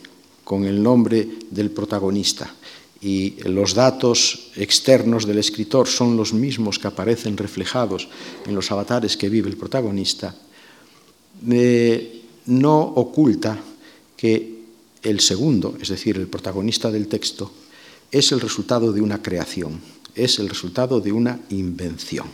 con 0.43 0.65
el 0.65 0.83
nombre 0.83 1.29
del 1.51 1.71
protagonista 1.71 2.53
y 3.01 3.37
los 3.45 3.75
datos 3.75 4.51
externos 4.57 5.25
del 5.25 5.39
escritor 5.39 5.87
son 5.87 6.17
los 6.17 6.33
mismos 6.33 6.81
que 6.81 6.89
aparecen 6.89 7.37
reflejados 7.37 8.09
en 8.45 8.57
los 8.57 8.73
avatares 8.73 9.17
que 9.17 9.29
vive 9.29 9.49
el 9.49 9.57
protagonista, 9.57 10.35
eh, 11.49 12.24
no 12.47 12.81
oculta 12.81 13.59
que 14.17 14.55
el 15.03 15.21
segundo, 15.21 15.77
es 15.81 15.89
decir, 15.89 16.17
el 16.17 16.27
protagonista 16.27 16.91
del 16.91 17.09
texto, 17.09 17.53
es 18.11 18.33
el 18.33 18.41
resultado 18.41 18.93
de 18.93 19.01
una 19.01 19.23
creación, 19.23 19.81
es 20.15 20.39
el 20.39 20.49
resultado 20.49 21.01
de 21.01 21.13
una 21.13 21.41
invención. 21.51 22.27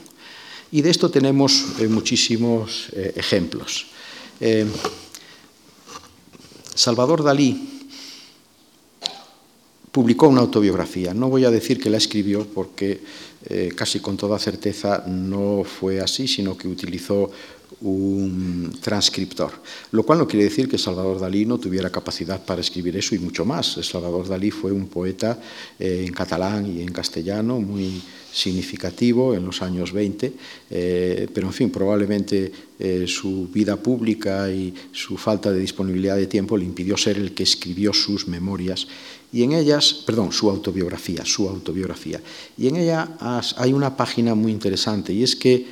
Y 0.73 0.83
de 0.83 0.91
esto 0.91 1.11
tenemos 1.11 1.65
eh, 1.81 1.89
muchísimos 1.89 2.91
eh, 2.93 3.13
ejemplos. 3.17 3.87
Eh, 4.41 4.67
Salvador 6.75 7.25
Dalí 7.25 7.89
publicó 9.91 10.29
una 10.29 10.43
autobiografía. 10.43 11.13
No 11.13 11.29
voy 11.29 11.45
a 11.45 11.51
decir 11.51 11.81
que 11.81 11.91
la 11.91 11.99
escribió 11.99 12.47
porque 12.47 13.03
casi 13.75 14.01
con 14.01 14.17
toda 14.17 14.39
certeza 14.39 15.03
no 15.09 15.65
fue 15.65 16.01
así, 16.01 16.29
sino 16.29 16.57
que 16.57 16.69
utilizó 16.69 17.31
un 17.81 18.77
transcriptor, 18.81 19.53
lo 19.93 20.03
cual 20.03 20.19
no 20.19 20.29
quiere 20.29 20.45
decir 20.45 20.69
que 20.69 20.77
Salvador 20.77 21.21
Dalí 21.21 21.47
no 21.47 21.59
tuviera 21.59 21.91
capacidad 21.91 22.45
para 22.45 22.61
escribir 22.61 22.97
eso 22.97 23.15
y 23.15 23.19
mucho 23.19 23.45
más. 23.45 23.79
Salvador 23.83 24.29
Dalí 24.29 24.51
fue 24.51 24.73
un 24.73 24.89
poeta 24.89 25.39
eh, 25.79 26.05
en 26.07 26.13
catalán 26.13 26.67
y 26.67 26.83
en 26.83 26.93
castellano 26.93 27.61
muy 27.61 28.03
significativo 28.33 29.35
en 29.35 29.45
los 29.45 29.63
años 29.63 29.93
20, 29.93 30.33
eh, 30.71 31.29
pero 31.33 31.47
en 31.49 31.53
fin, 31.53 31.71
probablemente 31.71 32.53
eh, 32.79 33.05
su 33.07 33.49
vida 33.49 33.77
pública 33.77 34.51
y 34.51 34.75
su 34.93 35.17
falta 35.17 35.51
de 35.51 35.61
disponibilidad 35.61 36.17
de 36.17 36.27
tiempo 36.27 36.57
le 36.57 36.65
impidió 36.65 36.97
ser 36.97 37.19
el 37.19 37.33
que 37.33 37.43
escribió 37.43 37.93
sus 37.93 38.29
memorias 38.29 38.87
y 39.33 39.43
en 39.43 39.53
ellas, 39.53 40.03
perdón, 40.07 40.33
su 40.33 40.51
autobiografía, 40.51 41.25
su 41.25 41.49
autobiografía. 41.49 42.21
Y 42.59 42.67
en 42.67 42.77
ella 42.77 43.17
hay 43.57 43.73
una 43.73 43.97
página 43.97 44.35
muy 44.35 44.51
interesante 44.51 45.13
y 45.13 45.23
es 45.23 45.37
que 45.37 45.67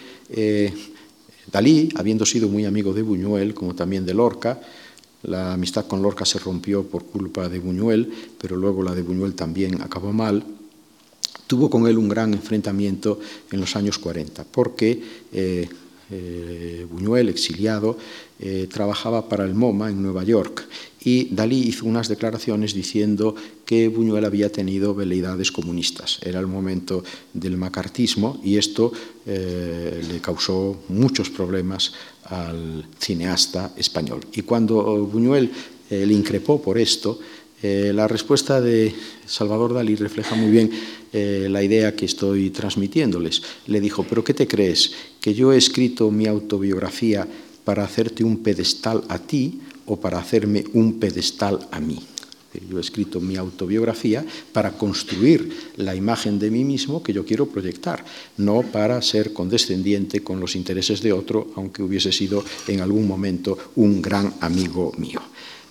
Dalí, 1.51 1.89
habiendo 1.97 2.27
sido 2.27 2.49
muy 2.49 2.65
amigo 2.65 2.93
de 2.93 3.03
Buñuel, 3.03 3.55
como 3.55 3.75
también 3.75 4.05
de 4.05 4.15
Lorca, 4.15 4.61
la 5.23 5.55
amistad 5.55 5.87
con 5.87 6.03
Lorca 6.03 6.25
se 6.25 6.39
rompió 6.39 6.85
por 6.85 7.05
culpa 7.05 7.49
de 7.49 7.59
Buñuel, 7.59 8.13
pero 8.41 8.57
luego 8.57 8.83
la 8.83 8.95
de 8.95 9.03
Buñuel 9.03 9.35
también 9.35 9.81
acabó 9.81 10.13
mal, 10.13 10.45
tuvo 11.47 11.71
con 11.71 11.87
él 11.87 11.99
un 11.99 12.09
gran 12.09 12.35
enfrentamiento 12.35 13.19
en 13.51 13.61
los 13.61 13.75
años 13.75 13.99
40, 13.99 14.45
porque 14.45 15.03
eh, 15.33 15.69
eh, 16.11 16.87
Buñuel, 16.91 17.29
exiliado, 17.29 17.99
eh, 18.41 18.67
trabajaba 18.73 19.29
para 19.29 19.45
el 19.45 19.55
MoMA 19.55 19.91
en 19.91 20.03
Nueva 20.03 20.25
York 20.25 20.67
y 21.05 21.35
Dalí 21.35 21.69
hizo 21.69 21.85
unas 21.85 22.09
declaraciones 22.09 22.73
diciendo 22.73 23.35
que 23.67 23.89
Buñuel 23.89 24.25
había 24.25 24.51
tenido 24.51 24.95
veleidades 24.95 25.53
comunistas. 25.53 26.19
Era 26.23 26.41
el 26.41 26.47
momento 26.47 27.05
del 27.35 27.59
macartismo 27.59 28.41
y 28.43 28.57
esto 28.57 28.91
eh, 29.27 30.03
le 30.11 30.21
causó 30.21 30.85
muchos 30.89 31.29
problemas 31.29 31.93
al 32.25 32.87
cineasta 32.99 33.73
español. 33.77 34.21
Y 34.33 34.43
cuando 34.43 35.05
Buñuel 35.05 35.51
le 35.91 36.15
increpó 36.15 36.61
por 36.61 36.79
esto, 36.79 37.19
la 37.63 38.07
respuesta 38.07 38.61
de 38.61 38.95
Salvador 39.27 39.73
Dalí 39.73 39.95
refleja 39.95 40.37
muy 40.37 40.51
bien 40.51 40.71
la 41.13 41.63
idea 41.63 41.97
que 41.97 42.05
estoy 42.05 42.51
transmitiéndoles. 42.51 43.43
Le 43.67 43.81
dijo, 43.81 44.05
¿pero 44.05 44.23
qué 44.23 44.35
te 44.35 44.47
crees? 44.47 44.93
¿Que 45.21 45.35
yo 45.35 45.53
he 45.53 45.57
escrito 45.57 46.11
mi 46.11 46.27
autobiografía 46.27 47.27
para 47.69 47.85
hacerte 47.85 48.25
un 48.25 48.39
pedestal 48.39 49.05
a 49.09 49.19
ti 49.19 49.61
o 49.85 50.01
para 50.01 50.19
hacerme 50.19 50.65
un 50.73 50.99
pedestal 50.99 51.69
a 51.71 51.81
mí. 51.81 52.01
Yo 52.69 52.79
he 52.79 52.81
escrito 52.81 53.21
mi 53.21 53.37
autobiografía 53.37 54.25
para 54.53 54.73
construir 54.73 55.53
la 55.77 55.95
imagen 55.95 56.39
de 56.39 56.51
mí 56.51 56.65
mismo 56.65 57.03
que 57.03 57.13
yo 57.13 57.27
quiero 57.27 57.47
proyectar, 57.47 58.03
no 58.39 58.63
para 58.63 59.03
ser 59.03 59.35
condescendiente 59.35 60.25
con 60.25 60.41
los 60.41 60.57
intereses 60.57 61.03
de 61.03 61.13
otro, 61.13 61.53
aunque 61.57 61.83
hubiese 61.83 62.11
sido 62.11 62.43
en 62.67 62.81
algún 62.81 63.07
momento 63.07 63.59
un 63.77 64.01
gran 64.01 64.33
amigo 64.41 64.93
mío. 64.97 65.21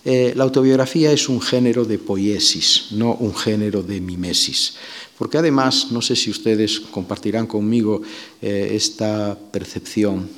Eh, 0.05 0.33
la 0.35 0.45
autobiografía 0.45 1.11
es 1.11 1.27
un 1.27 1.41
género 1.41 1.83
de 1.83 1.97
poiesis, 1.97 2.89
no 2.91 3.15
un 3.15 3.35
género 3.35 3.83
de 3.83 3.99
mimesis, 3.99 4.75
porque 5.17 5.37
además, 5.37 5.91
no 5.91 6.01
sé 6.01 6.15
si 6.15 6.29
ustedes 6.29 6.79
compartirán 6.79 7.47
conmigo 7.47 8.01
eh, 8.41 8.71
esta 8.73 9.37
percepción, 9.51 10.29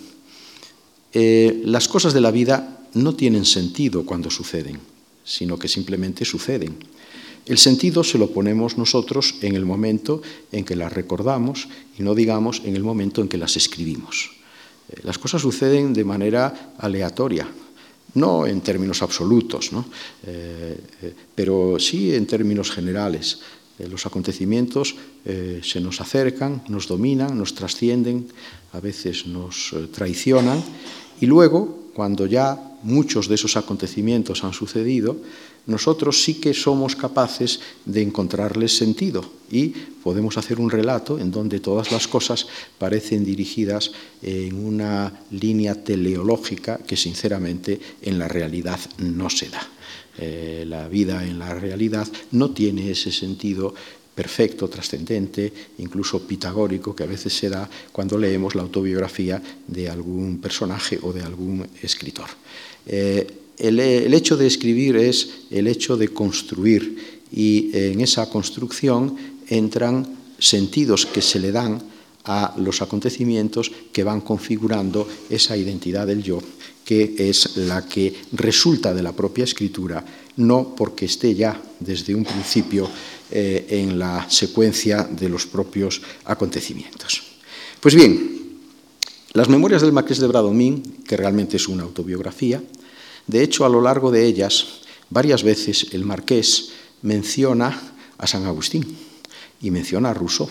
eh, 1.14 1.62
las 1.66 1.88
cosas 1.88 2.14
de 2.14 2.22
la 2.22 2.32
vida 2.32 2.80
no 2.94 3.16
tienen 3.16 3.46
sentido 3.46 4.06
cuando 4.06 4.30
suceden, 4.30 4.80
sino 5.24 5.58
que 5.58 5.68
simplemente 5.68 6.24
suceden. 6.24 6.78
El 7.46 7.58
sentido 7.58 8.04
se 8.04 8.18
lo 8.18 8.30
ponemos 8.30 8.78
nosotros 8.78 9.36
en 9.42 9.56
el 9.56 9.66
momento 9.66 10.22
en 10.52 10.66
que 10.66 10.76
las 10.76 10.94
recordamos 10.94 11.68
y 11.98 12.04
no 12.04 12.14
digamos 12.14 12.62
en 12.64 12.76
el 12.76 12.84
momento 12.84 13.22
en 13.22 13.28
que 13.28 13.38
las 13.38 13.58
escribimos. 13.58 14.32
Eh, 14.90 15.02
las 15.04 15.18
cosas 15.18 15.42
suceden 15.42 15.94
de 15.94 16.04
manera 16.04 16.74
aleatoria, 16.78 17.48
no 18.14 18.46
en 18.46 18.62
términos 18.62 19.02
absolutos, 19.02 19.72
eh, 20.26 20.78
pero 21.34 21.80
sí 21.80 22.14
en 22.14 22.28
términos 22.28 22.72
generales. 22.72 23.40
Los 23.88 24.06
acontecimientos 24.06 24.96
se 25.24 25.80
nos 25.80 26.02
acercan, 26.02 26.64
nos 26.68 26.88
dominan, 26.88 27.38
nos 27.38 27.56
trascienden, 27.56 28.28
a 28.74 28.80
veces 28.80 29.26
nos 29.26 29.74
traicionan 29.94 30.62
y 31.22 31.26
luego, 31.26 31.92
cuando 31.94 32.26
ya 32.26 32.78
muchos 32.84 33.28
de 33.28 33.36
esos 33.36 33.58
acontecimientos 33.58 34.44
han 34.44 34.54
sucedido, 34.54 35.18
nosotros 35.66 36.24
sí 36.24 36.36
que 36.36 36.54
somos 36.54 36.96
capaces 36.96 37.60
de 37.86 38.02
encontrarles 38.02 38.78
sentido 38.78 39.24
y 39.52 39.70
podemos 40.02 40.38
hacer 40.38 40.60
un 40.60 40.70
relato 40.70 41.20
en 41.20 41.30
donde 41.30 41.60
todas 41.60 41.92
las 41.92 42.08
cosas 42.08 42.48
parecen 42.78 43.26
dirigidas 43.26 43.92
en 44.22 44.66
una 44.66 45.12
línea 45.32 45.76
teleológica 45.76 46.78
que 46.78 46.96
sinceramente 46.96 47.80
en 48.02 48.18
la 48.18 48.28
realidad 48.28 48.80
no 48.98 49.30
se 49.30 49.50
da. 49.50 49.68
Eh, 50.22 50.66
la 50.68 50.90
vida 50.90 51.26
en 51.26 51.40
la 51.40 51.54
realidad 51.54 52.08
no 52.32 52.52
tiene 52.52 52.92
ese 52.92 53.12
sentido 53.12 53.74
perfecto, 54.14 54.68
trascendente, 54.68 55.54
incluso 55.78 56.28
pitagórico, 56.28 56.94
que 56.94 57.04
a 57.04 57.08
veces 57.08 57.32
se 57.32 57.50
da 57.50 57.70
cuando 57.92 58.18
leemos 58.18 58.54
la 58.54 58.64
autobiografía 58.64 59.42
de 59.66 59.88
algún 59.88 60.42
personaje 60.42 61.00
o 61.02 61.14
de 61.14 61.24
algún 61.24 61.66
escritor. 61.82 62.28
Eh, 62.86 63.28
el, 63.58 64.14
hecho 64.14 64.36
de 64.36 64.48
escribir 64.48 64.98
es 64.98 65.46
el 65.52 65.68
hecho 65.68 65.96
de 65.96 66.10
construir 66.10 67.20
y 67.32 67.70
en 67.74 68.02
esa 68.02 68.30
construcción 68.30 69.16
entran 69.48 70.18
sentidos 70.38 71.06
que 71.06 71.22
se 71.22 71.40
le 71.40 71.52
dan 71.52 71.82
a 72.26 72.54
los 72.58 72.82
acontecimientos 72.82 73.72
que 73.92 74.04
van 74.04 74.22
configurando 74.22 75.08
esa 75.30 75.56
identidad 75.56 76.08
del 76.08 76.24
yo, 76.24 76.42
que 76.84 77.16
es 77.18 77.58
la 77.58 77.86
que 77.86 78.14
resulta 78.34 78.94
de 78.94 79.04
la 79.04 79.14
propia 79.14 79.44
escritura, 79.44 80.04
no 80.38 80.76
porque 80.76 81.06
esté 81.06 81.36
ya 81.36 81.62
desde 81.80 82.16
un 82.16 82.26
principio 82.26 82.90
eh, 83.32 83.66
en 83.70 84.00
la 84.00 84.26
secuencia 84.30 85.04
de 85.04 85.30
los 85.30 85.46
propios 85.46 86.02
acontecimientos. 86.26 87.22
Pues 87.80 87.96
bien, 87.96 88.60
las 89.34 89.50
memorias 89.50 89.82
del 89.82 89.94
Marqués 89.94 90.20
de 90.20 90.28
Bradomín, 90.28 91.04
que 91.08 91.18
realmente 91.18 91.58
es 91.58 91.68
una 91.68 91.84
autobiografía, 91.84 92.62
de 93.28 93.44
hecho, 93.44 93.66
a 93.66 93.70
lo 93.70 93.82
largo 93.82 94.10
de 94.10 94.26
ellas, 94.26 94.82
varias 95.10 95.44
veces 95.44 95.88
el 95.92 96.04
Marqués 96.04 96.72
menciona 97.04 97.94
a 98.18 98.26
San 98.26 98.46
Agustín 98.46 98.98
y 99.62 99.70
menciona 99.70 100.10
a 100.10 100.14
Rousseau 100.14 100.50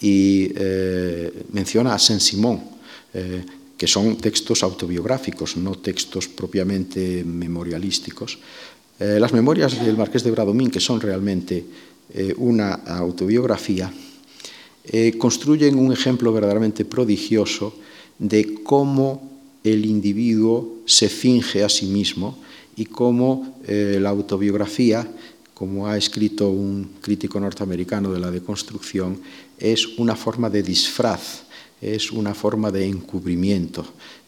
y 0.00 0.52
eh, 0.54 1.44
menciona 1.52 1.94
a 1.94 1.98
Saint-Simon, 1.98 2.60
eh, 3.14 3.44
que 3.76 3.86
son 3.86 4.16
textos 4.16 4.62
autobiográficos, 4.62 5.56
no 5.56 5.76
textos 5.76 6.28
propiamente 6.28 7.24
memorialísticos. 7.24 8.38
Eh, 8.98 9.18
las 9.20 9.32
memorias 9.32 9.84
del 9.84 9.96
Marqués 9.96 10.24
de 10.24 10.30
Bradomín, 10.30 10.70
que 10.70 10.80
son 10.80 11.00
realmente 11.00 11.64
una 12.36 12.72
autobiografía, 12.86 13.92
construyen 15.18 15.76
un 15.76 15.92
ejemplo 15.92 16.32
verdaderamente 16.32 16.84
prodigioso 16.84 17.74
de 18.16 18.62
cómo 18.62 19.28
el 19.64 19.84
individuo 19.84 20.82
se 20.86 21.08
finge 21.08 21.64
a 21.64 21.68
sí 21.68 21.86
mismo 21.86 22.38
y 22.76 22.84
cómo 22.86 23.58
la 23.66 24.08
autobiografía 24.08 25.04
como 25.56 25.88
ha 25.88 25.96
escrito 25.96 26.50
un 26.50 27.00
crítico 27.00 27.40
norteamericano 27.40 28.12
de 28.12 28.20
la 28.20 28.30
deconstrucción, 28.30 29.22
es 29.56 29.86
una 29.96 30.14
forma 30.14 30.50
de 30.50 30.62
disfraz, 30.62 31.44
es 31.80 32.12
una 32.12 32.34
forma 32.34 32.70
de 32.70 32.84
encubrimiento, 32.84 33.82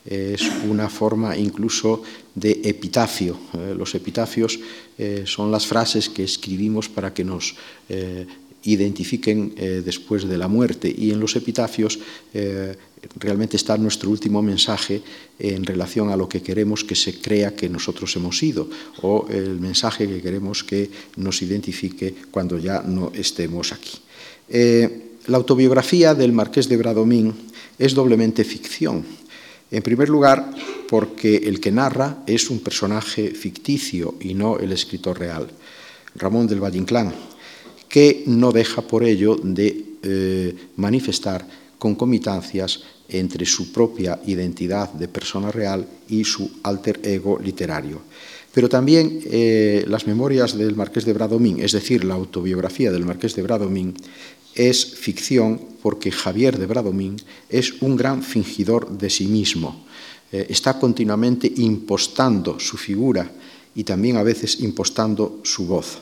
es 0.06 0.40
una 0.66 0.88
forma 0.88 1.36
incluso 1.36 2.02
de 2.34 2.62
epitafio. 2.64 3.36
Eh, 3.52 3.74
los 3.76 3.94
epitafios 3.94 4.58
eh, 4.96 5.24
son 5.26 5.52
las 5.52 5.66
frases 5.66 6.08
que 6.08 6.24
escribimos 6.24 6.88
para 6.88 7.12
que 7.12 7.24
nos 7.24 7.54
eh, 7.90 8.26
identifiquen 8.64 9.54
eh, 9.56 9.82
después 9.84 10.28
de 10.28 10.38
la 10.38 10.48
muerte. 10.48 10.92
Y 10.96 11.10
en 11.10 11.20
los 11.20 11.36
epitafios 11.36 11.98
eh, 12.34 12.76
realmente 13.16 13.56
está 13.56 13.76
nuestro 13.76 14.10
último 14.10 14.42
mensaje 14.42 15.02
en 15.38 15.64
relación 15.64 16.10
a 16.10 16.16
lo 16.16 16.28
que 16.28 16.42
queremos 16.42 16.84
que 16.84 16.94
se 16.94 17.20
crea 17.20 17.54
que 17.54 17.68
nosotros 17.68 18.14
hemos 18.16 18.38
sido 18.38 18.68
o 19.02 19.26
el 19.30 19.60
mensaje 19.60 20.08
que 20.08 20.20
queremos 20.20 20.64
que 20.64 20.90
nos 21.16 21.42
identifique 21.42 22.14
cuando 22.30 22.58
ya 22.58 22.82
no 22.82 23.12
estemos 23.14 23.72
aquí. 23.72 23.98
Eh, 24.48 25.02
la 25.26 25.36
autobiografía 25.36 26.14
del 26.14 26.32
marqués 26.32 26.68
de 26.68 26.76
Bradomín 26.76 27.34
es 27.78 27.94
doblemente 27.94 28.44
ficción. 28.44 29.04
En 29.70 29.82
primer 29.82 30.08
lugar, 30.08 30.50
porque 30.88 31.36
el 31.36 31.60
que 31.60 31.70
narra 31.70 32.24
es 32.26 32.48
un 32.48 32.60
personaje 32.60 33.30
ficticio 33.32 34.14
y 34.20 34.32
no 34.32 34.58
el 34.58 34.72
escritor 34.72 35.18
real. 35.18 35.48
Ramón 36.14 36.46
del 36.46 36.62
Valle 36.64 36.78
Inclán, 36.78 37.12
que 37.88 38.24
no 38.26 38.52
deja 38.52 38.82
por 38.82 39.04
ello 39.04 39.36
de 39.42 39.84
eh, 40.02 40.54
manifestar 40.76 41.46
concomitancias 41.78 42.82
entre 43.08 43.46
su 43.46 43.72
propia 43.72 44.20
identidad 44.26 44.92
de 44.92 45.08
persona 45.08 45.50
real 45.50 45.86
y 46.08 46.24
su 46.24 46.60
alter 46.62 47.00
ego 47.02 47.38
literario. 47.42 48.02
Pero 48.52 48.68
también 48.68 49.20
eh, 49.24 49.84
las 49.88 50.06
memorias 50.06 50.56
del 50.56 50.76
Marqués 50.76 51.04
de 51.04 51.12
Bradomín, 51.12 51.60
es 51.60 51.72
decir, 51.72 52.04
la 52.04 52.14
autobiografía 52.14 52.90
del 52.90 53.04
Marqués 53.04 53.34
de 53.34 53.42
Bradomín, 53.42 53.94
es 54.54 54.84
ficción 54.84 55.60
porque 55.82 56.10
Javier 56.10 56.58
de 56.58 56.66
Bradomín 56.66 57.16
es 57.48 57.80
un 57.80 57.96
gran 57.96 58.22
fingidor 58.22 58.90
de 58.98 59.08
sí 59.08 59.26
mismo. 59.26 59.86
Eh, 60.32 60.46
está 60.50 60.78
continuamente 60.78 61.50
impostando 61.56 62.58
su 62.58 62.76
figura 62.76 63.30
y 63.74 63.84
también 63.84 64.16
a 64.16 64.22
veces 64.22 64.60
impostando 64.60 65.40
su 65.44 65.66
voz. 65.66 65.98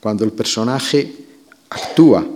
Cuando 0.00 0.24
el 0.24 0.32
personaje 0.32 1.29
actúa 1.70 2.26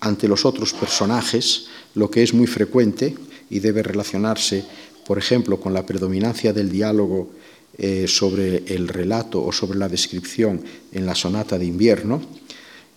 ante 0.00 0.26
los 0.26 0.44
otros 0.44 0.72
personajes, 0.72 1.66
lo 1.94 2.10
que 2.10 2.22
es 2.22 2.32
muy 2.32 2.46
frecuente 2.46 3.14
y 3.50 3.60
debe 3.60 3.82
relacionarse, 3.82 4.64
por 5.06 5.18
ejemplo, 5.18 5.60
con 5.60 5.74
la 5.74 5.84
predominancia 5.84 6.52
del 6.52 6.70
diálogo 6.70 7.30
eh, 7.76 8.06
sobre 8.08 8.64
el 8.66 8.88
relato 8.88 9.44
o 9.44 9.52
sobre 9.52 9.78
la 9.78 9.88
descripción 9.88 10.62
en 10.92 11.06
la 11.06 11.14
sonata 11.14 11.58
de 11.58 11.66
invierno, 11.66 12.20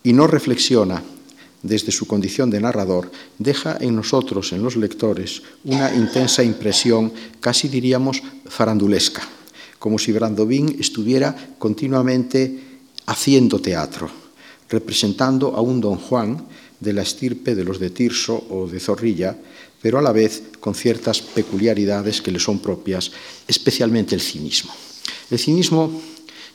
y 0.04 0.14
no 0.14 0.26
reflexiona 0.26 1.04
desde 1.62 1.92
su 1.92 2.08
condición 2.08 2.50
de 2.50 2.60
narrador, 2.60 3.12
deja 3.38 3.78
en 3.80 3.96
nosotros, 3.96 4.52
en 4.52 4.64
los 4.64 4.76
lectores, 4.76 5.44
una 5.64 5.94
intensa 5.94 6.44
impresión, 6.44 7.14
casi 7.40 7.68
diríamos 7.68 8.24
farandulesca, 8.48 9.22
como 9.78 10.00
si 10.00 10.12
Brandovín 10.12 10.78
estuviera 10.80 11.36
continuamente 11.60 12.80
haciendo 13.06 13.60
teatro 13.60 14.21
representando 14.72 15.54
a 15.56 15.62
un 15.62 15.82
don 15.82 15.98
Juan 15.98 16.48
de 16.80 16.94
la 16.94 17.04
estirpe 17.04 17.54
de 17.54 17.64
los 17.64 17.80
de 17.80 17.92
Tirso 17.92 18.34
o 18.50 18.66
de 18.66 18.80
Zorrilla, 18.80 19.38
pero 19.82 20.00
a 20.00 20.02
la 20.02 20.12
vez 20.12 20.44
con 20.60 20.74
ciertas 20.74 21.22
peculiaridades 21.22 22.22
que 22.22 22.32
le 22.32 22.40
son 22.40 22.60
propias, 22.60 23.12
especialmente 23.48 24.16
el 24.16 24.22
cinismo. 24.22 24.72
El 25.30 25.38
cinismo, 25.38 26.02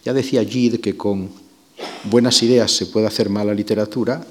ya 0.05 0.13
decía 0.13 0.45
Gide 0.45 0.81
que 0.81 0.97
con 0.97 1.31
buenas 2.05 2.43
ideas 2.43 2.73
se 2.73 2.87
puede 2.87 3.07
hacer 3.07 3.29
mala 3.29 3.55
literatura, 3.55 4.25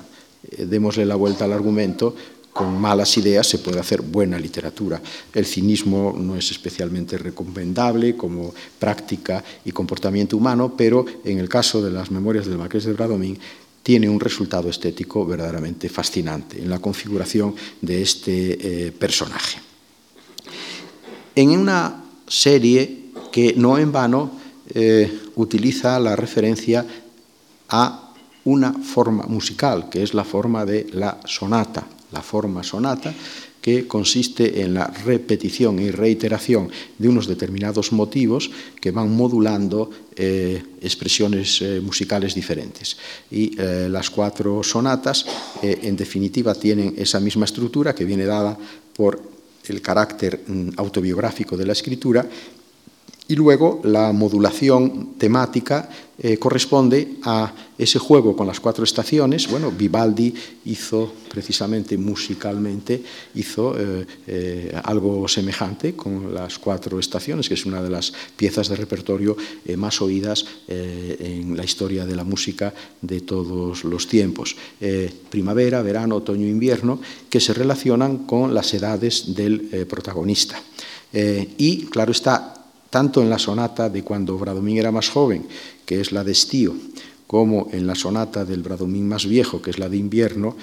eh, 0.51 0.65
démosle 0.65 1.05
la 1.05 1.15
vuelta 1.15 1.45
al 1.45 1.53
argumento, 1.53 2.15
con 2.55 2.79
malas 2.79 3.17
ideas 3.17 3.47
se 3.47 3.57
puede 3.57 3.81
hacer 3.81 4.01
buena 4.01 4.39
literatura. 4.39 5.01
El 5.33 5.45
cinismo 5.45 6.15
no 6.17 6.37
es 6.37 6.51
especialmente 6.51 7.17
recomendable 7.17 8.15
como 8.15 8.53
práctica 8.79 9.43
y 9.65 9.73
comportamiento 9.73 10.37
humano, 10.37 10.73
pero 10.77 11.05
en 11.25 11.39
el 11.39 11.49
caso 11.49 11.81
de 11.81 11.91
las 11.91 12.11
memorias 12.11 12.45
del 12.45 12.57
Marqués 12.57 12.85
de 12.85 12.93
Bradomín 12.93 13.37
tiene 13.85 14.09
un 14.09 14.19
resultado 14.19 14.67
estético 14.67 15.27
verdaderamente 15.27 15.89
fascinante 15.89 16.59
en 16.59 16.71
la 16.71 16.79
configuración 16.79 17.53
de 17.81 18.01
este 18.01 18.87
eh, 18.87 18.91
personaje. 18.91 19.59
En 21.35 21.51
una 21.51 22.03
serie 22.27 23.11
que 23.31 23.53
no 23.55 23.77
en 23.77 23.91
vano 23.91 24.31
eh, 24.73 25.29
utiliza 25.35 25.99
la 25.99 26.15
referencia 26.15 26.83
a 27.69 28.11
una 28.45 28.73
forma 28.73 29.27
musical, 29.27 29.87
que 29.87 30.01
es 30.01 30.15
la 30.15 30.23
forma 30.23 30.65
de 30.65 30.87
la 30.91 31.19
sonata, 31.25 31.85
la 32.11 32.23
forma 32.23 32.63
sonata, 32.63 33.13
que 33.65 33.87
consiste 33.87 34.61
en 34.61 34.75
la 34.75 34.85
repetición 34.85 35.79
y 35.79 35.89
reiteración 35.89 36.69
de 36.99 37.09
unos 37.09 37.25
determinados 37.25 37.91
motivos 37.93 38.51
que 38.79 38.91
van 38.91 39.09
modulando 39.09 39.89
eh, 40.15 40.61
expresiones 40.81 41.63
eh, 41.63 41.81
musicales 41.81 42.35
diferentes. 42.35 42.95
Y 43.31 43.59
eh, 43.59 43.89
las 43.89 44.11
cuatro 44.11 44.61
sonatas, 44.61 45.25
en 45.63 45.95
definitiva, 45.97 46.53
tienen 46.53 46.93
esa 46.95 47.19
misma 47.19 47.45
estructura 47.45 47.95
que 47.95 48.05
viene 48.05 48.25
dada 48.25 48.55
por 48.95 49.19
el 49.65 49.81
carácter 49.81 50.43
mm, 50.45 50.77
autobiográfico 50.77 51.57
de 51.57 51.65
la 51.65 51.73
escritura 51.73 52.23
y 53.27 53.35
luego 53.35 53.81
la 53.83 54.13
modulación 54.13 55.15
temática 55.17 55.89
eh, 56.17 56.37
corresponde 56.37 57.17
a 57.23 57.51
ese 57.77 57.99
juego 57.99 58.35
con 58.37 58.45
las 58.47 58.59
cuatro 58.59 58.83
estaciones. 58.83 59.49
Bueno, 59.49 59.71
Vivaldi 59.71 60.33
hizo 60.65 61.11
precisamente 61.27 61.97
musicalmente, 61.97 63.03
hizo 63.33 63.75
eh, 63.77 64.05
eh, 64.27 64.81
algo 64.83 65.27
semejante 65.27 65.95
con 65.95 66.33
las 66.33 66.59
cuatro 66.59 66.99
estaciones, 66.99 67.49
que 67.49 67.55
es 67.55 67.65
una 67.65 67.81
de 67.81 67.89
las 67.89 68.13
piezas 68.37 68.69
de 68.69 68.75
repertorio 68.75 69.35
más 69.75 70.01
oídas 70.01 70.45
en 70.67 71.57
la 71.57 71.65
historia 71.65 72.05
de 72.05 72.15
la 72.15 72.23
música 72.23 72.73
de 73.01 73.21
todos 73.21 73.83
los 73.83 74.07
tiempos. 74.07 74.55
primavera, 75.29 75.81
verano, 75.81 76.17
otoño, 76.17 76.47
invierno, 76.47 77.01
que 77.29 77.39
se 77.39 77.53
relacionan 77.53 78.19
con 78.19 78.53
las 78.53 78.73
edades 78.73 79.35
del 79.35 79.85
protagonista. 79.89 80.61
y, 81.11 81.85
claro 81.87 82.11
está, 82.11 82.54
tanto 82.95 83.21
en 83.21 83.29
la 83.29 83.37
sonata 83.37 83.89
de 83.89 84.03
cuando 84.03 84.37
Bradomín 84.37 84.77
era 84.77 84.89
más 84.89 85.09
joven, 85.09 85.45
que 85.85 85.99
es 85.99 86.13
la 86.13 86.23
de 86.23 86.31
estío, 86.31 86.73
como 87.27 87.67
en 87.73 87.85
la 87.85 87.93
sonata 87.93 88.45
del 88.45 88.63
Bradomín 88.63 89.05
más 89.05 89.25
viejo, 89.25 89.61
que 89.61 89.71
es 89.71 89.79
la 89.79 89.89
de 89.89 89.97
invierno, 89.97 90.55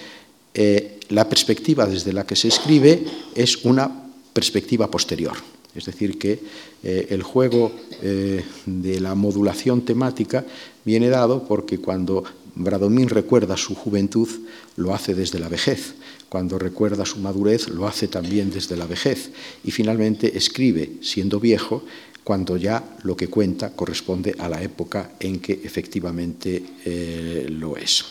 eh, 0.54 0.98
la 1.10 1.28
perspectiva 1.28 1.84
desde 1.84 2.14
la 2.14 2.24
que 2.24 2.34
se 2.34 2.48
escribe 2.48 3.04
es 3.34 3.66
una 3.66 4.08
perspectiva 4.32 4.90
posterior. 4.90 5.36
Es 5.74 5.84
decir, 5.84 6.18
que 6.18 6.40
eh, 6.82 7.08
el 7.10 7.22
juego 7.22 7.70
eh, 8.00 8.42
de 8.64 8.98
la 8.98 9.14
modulación 9.14 9.82
temática 9.82 10.42
viene 10.86 11.10
dado 11.10 11.46
porque 11.46 11.80
cuando 11.80 12.24
Bradomín 12.54 13.10
recuerda 13.10 13.58
su 13.58 13.74
juventud, 13.74 14.28
lo 14.76 14.94
hace 14.94 15.14
desde 15.14 15.38
la 15.38 15.50
vejez. 15.50 15.96
Cuando 16.30 16.58
recuerda 16.58 17.04
su 17.04 17.18
madurez, 17.18 17.68
lo 17.68 17.86
hace 17.86 18.08
también 18.08 18.50
desde 18.50 18.76
la 18.76 18.86
vejez. 18.86 19.32
Y 19.64 19.70
finalmente 19.70 20.38
escribe, 20.38 20.92
siendo 21.02 21.38
viejo, 21.40 21.82
cuando 22.24 22.56
ya 22.56 22.82
lo 23.02 23.16
que 23.16 23.28
cuenta 23.28 23.70
corresponde 23.70 24.34
a 24.38 24.48
la 24.48 24.62
época 24.62 25.12
en 25.18 25.40
que 25.40 25.60
efectivamente 25.64 26.62
eh, 26.84 27.46
lo 27.50 27.76
es. 27.76 28.04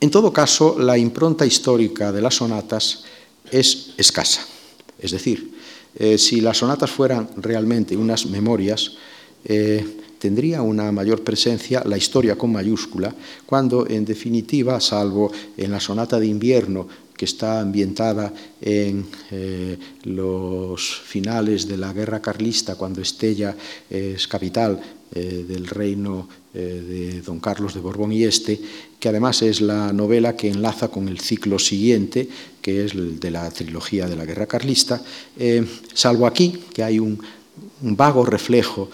En 0.00 0.10
todo 0.10 0.32
caso, 0.32 0.78
la 0.78 0.98
impronta 0.98 1.46
histórica 1.46 2.12
de 2.12 2.20
las 2.20 2.34
sonatas 2.34 3.04
es 3.50 3.94
escasa. 3.96 4.46
Es 4.98 5.10
decir, 5.10 5.52
eh, 5.94 6.18
si 6.18 6.40
las 6.40 6.58
sonatas 6.58 6.90
fueran 6.90 7.28
realmente 7.36 7.96
unas 7.96 8.26
memorias, 8.26 8.92
eh, 9.44 9.84
tendría 10.18 10.62
una 10.62 10.92
mayor 10.92 11.22
presencia 11.22 11.82
la 11.84 11.96
historia 11.96 12.36
con 12.36 12.52
mayúscula, 12.52 13.14
cuando 13.46 13.86
en 13.88 14.04
definitiva, 14.04 14.80
salvo 14.80 15.32
en 15.56 15.70
la 15.70 15.80
sonata 15.80 16.18
de 16.20 16.26
invierno, 16.26 16.88
que 17.16 17.24
está 17.24 17.60
ambientada 17.60 18.32
en 18.60 19.06
eh, 19.30 19.78
los 20.04 21.00
finales 21.00 21.66
de 21.66 21.76
la 21.78 21.92
guerra 21.92 22.20
carlista, 22.20 22.76
cuando 22.76 23.00
Estella 23.00 23.56
es 23.88 24.28
capital 24.28 24.80
eh, 25.14 25.44
del 25.48 25.66
reino 25.66 26.28
eh, 26.52 26.58
de 26.58 27.22
don 27.22 27.40
Carlos 27.40 27.74
de 27.74 27.80
Borbón 27.80 28.12
y 28.12 28.24
Este, 28.24 28.60
que 29.00 29.08
además 29.08 29.40
es 29.42 29.60
la 29.60 29.92
novela 29.92 30.36
que 30.36 30.50
enlaza 30.50 30.88
con 30.88 31.08
el 31.08 31.20
ciclo 31.20 31.58
siguiente, 31.58 32.28
que 32.60 32.84
es 32.84 32.92
el 32.92 33.18
de 33.18 33.30
la 33.30 33.50
trilogía 33.50 34.06
de 34.06 34.16
la 34.16 34.24
guerra 34.24 34.46
carlista, 34.46 35.02
salvo 35.94 36.26
aquí, 36.26 36.58
que 36.74 36.82
hay 36.82 36.98
un 36.98 37.18
vago 37.80 38.24
reflejo 38.24 38.90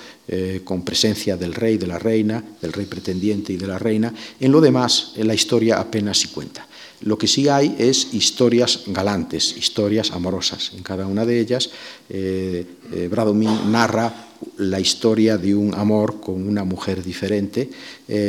con 0.65 0.85
presencia 0.85 1.37
del 1.37 1.55
rey, 1.55 1.79
de 1.79 1.87
la 1.87 1.99
reina, 1.99 2.45
del 2.61 2.73
rey 2.73 2.85
pretendiente 2.85 3.55
y 3.55 3.57
de 3.57 3.67
la 3.67 3.79
reina. 3.79 4.13
En 4.39 4.53
lo 4.53 4.61
demás, 4.61 5.13
la 5.17 5.35
historia 5.35 5.81
apenas 5.81 6.19
si 6.19 6.29
cuenta. 6.29 6.67
Lo 7.03 7.19
que 7.19 7.27
sí 7.27 7.49
hay 7.49 7.75
es 7.79 8.15
historias 8.15 8.85
galantes, 8.87 9.57
historias 9.57 10.13
amorosas. 10.13 10.73
En 10.77 10.83
cada 10.83 11.07
una 11.07 11.27
de 11.27 11.41
ellas, 11.41 11.71
eh, 12.09 12.65
eh, 12.93 13.09
Bradomín 13.11 13.71
narra 13.71 14.29
la 14.57 14.81
historia 14.81 15.39
de 15.39 15.55
un 15.55 15.75
amor 15.75 16.21
con 16.21 16.49
una 16.49 16.65
mujer 16.65 17.01
diferente, 17.01 17.71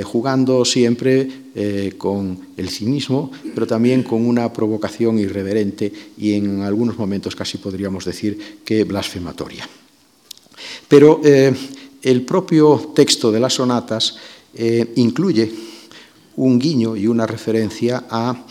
jugando 0.03 0.63
siempre 0.63 1.27
con 1.97 2.49
el 2.55 2.69
cinismo, 2.69 3.31
pero 3.55 3.65
también 3.65 4.03
con 4.03 4.23
una 4.23 4.53
provocación 4.53 5.17
irreverente 5.17 5.91
y 6.15 6.33
en 6.33 6.61
algunos 6.61 6.99
momentos 6.99 7.35
casi 7.35 7.57
podríamos 7.57 8.05
decir 8.05 8.61
que 8.63 8.83
blasfematoria. 8.83 9.67
Pero 10.87 11.21
eh, 11.23 11.53
el 12.01 12.21
propio 12.23 12.91
texto 12.95 13.31
de 13.31 13.39
las 13.39 13.53
sonatas 13.53 14.15
eh, 14.53 14.93
incluye 14.95 15.51
un 16.35 16.59
guiño 16.59 16.95
y 16.95 17.07
una 17.07 17.25
referencia 17.27 18.05
a 18.09 18.45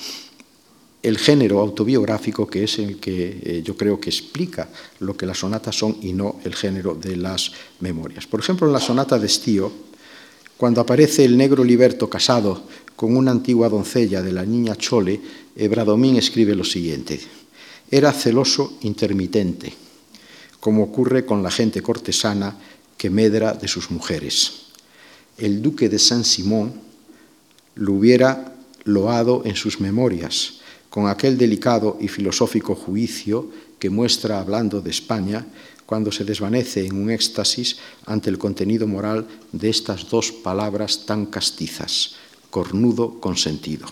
el 1.03 1.19
género 1.19 1.61
autobiográfico 1.61 2.47
que 2.47 2.65
es 2.65 2.79
el 2.79 2.99
que 2.99 3.41
eh, 3.43 3.63
yo 3.65 3.77
creo 3.77 3.99
que 4.01 4.11
explica 4.11 4.69
lo 5.01 5.17
que 5.17 5.27
las 5.27 5.39
sonatas 5.39 5.77
son 5.77 5.97
y 6.01 6.13
no 6.13 6.37
el 6.45 6.55
género 6.55 6.95
de 6.95 7.17
las 7.17 7.51
memorias. 7.81 8.27
Por 8.27 8.41
ejemplo, 8.41 8.67
en 8.67 8.73
la 8.73 8.81
sonata 8.81 9.19
de 9.19 9.27
Estío, 9.27 9.73
cuando 10.57 10.81
aparece 10.81 11.25
el 11.25 11.37
negro 11.37 11.65
liberto 11.65 12.09
casado 12.09 12.63
con 12.95 13.17
una 13.17 13.33
antigua 13.33 13.69
doncella 13.69 14.23
de 14.23 14.33
la 14.33 14.47
niña 14.47 14.77
Chole, 14.77 15.21
Bradomín 15.69 16.17
escribe 16.17 16.55
lo 16.55 16.65
siguiente: 16.65 17.19
Era 17.91 18.13
celoso 18.13 18.79
intermitente 18.83 19.73
como 20.63 20.85
ocurre 20.85 21.27
con 21.27 21.43
la 21.43 21.51
gente 21.51 21.83
cortesana 21.83 22.57
que 22.97 23.11
medra 23.11 23.53
de 23.53 23.67
sus 23.67 23.91
mujeres. 23.91 24.71
El 25.37 25.61
duque 25.61 25.89
de 25.89 25.99
Saint-Simon 25.99 26.73
lo 27.75 27.95
hubiera 27.95 28.55
loado 28.85 29.43
en 29.45 29.57
sus 29.57 29.81
memorias, 29.81 30.61
con 30.91 31.09
aquel 31.09 31.39
delicado 31.39 31.97
y 32.01 32.09
filosófico 32.09 32.75
juicio 32.75 33.49
que 33.79 33.91
muestra 33.91 34.41
hablando 34.41 34.81
de 34.81 34.91
España 34.91 35.47
cuando 35.87 36.13
se 36.13 36.25
desvanece 36.25 36.87
en 36.87 36.97
un 36.97 37.11
éxtasis 37.11 37.77
ante 38.07 38.31
el 38.31 38.39
contenido 38.39 38.87
moral 38.87 39.27
de 39.53 39.69
estas 39.69 40.09
dos 40.09 40.33
palabras 40.33 41.05
tan 41.05 41.27
castizas, 41.27 42.17
cornudo 42.51 43.21
consentido. 43.21 43.87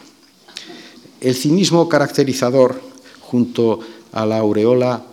El 1.20 1.34
cinismo 1.34 1.88
caracterizador, 1.88 2.80
junto 3.20 3.80
a 4.12 4.24
la 4.24 4.38
aureola 4.38 5.04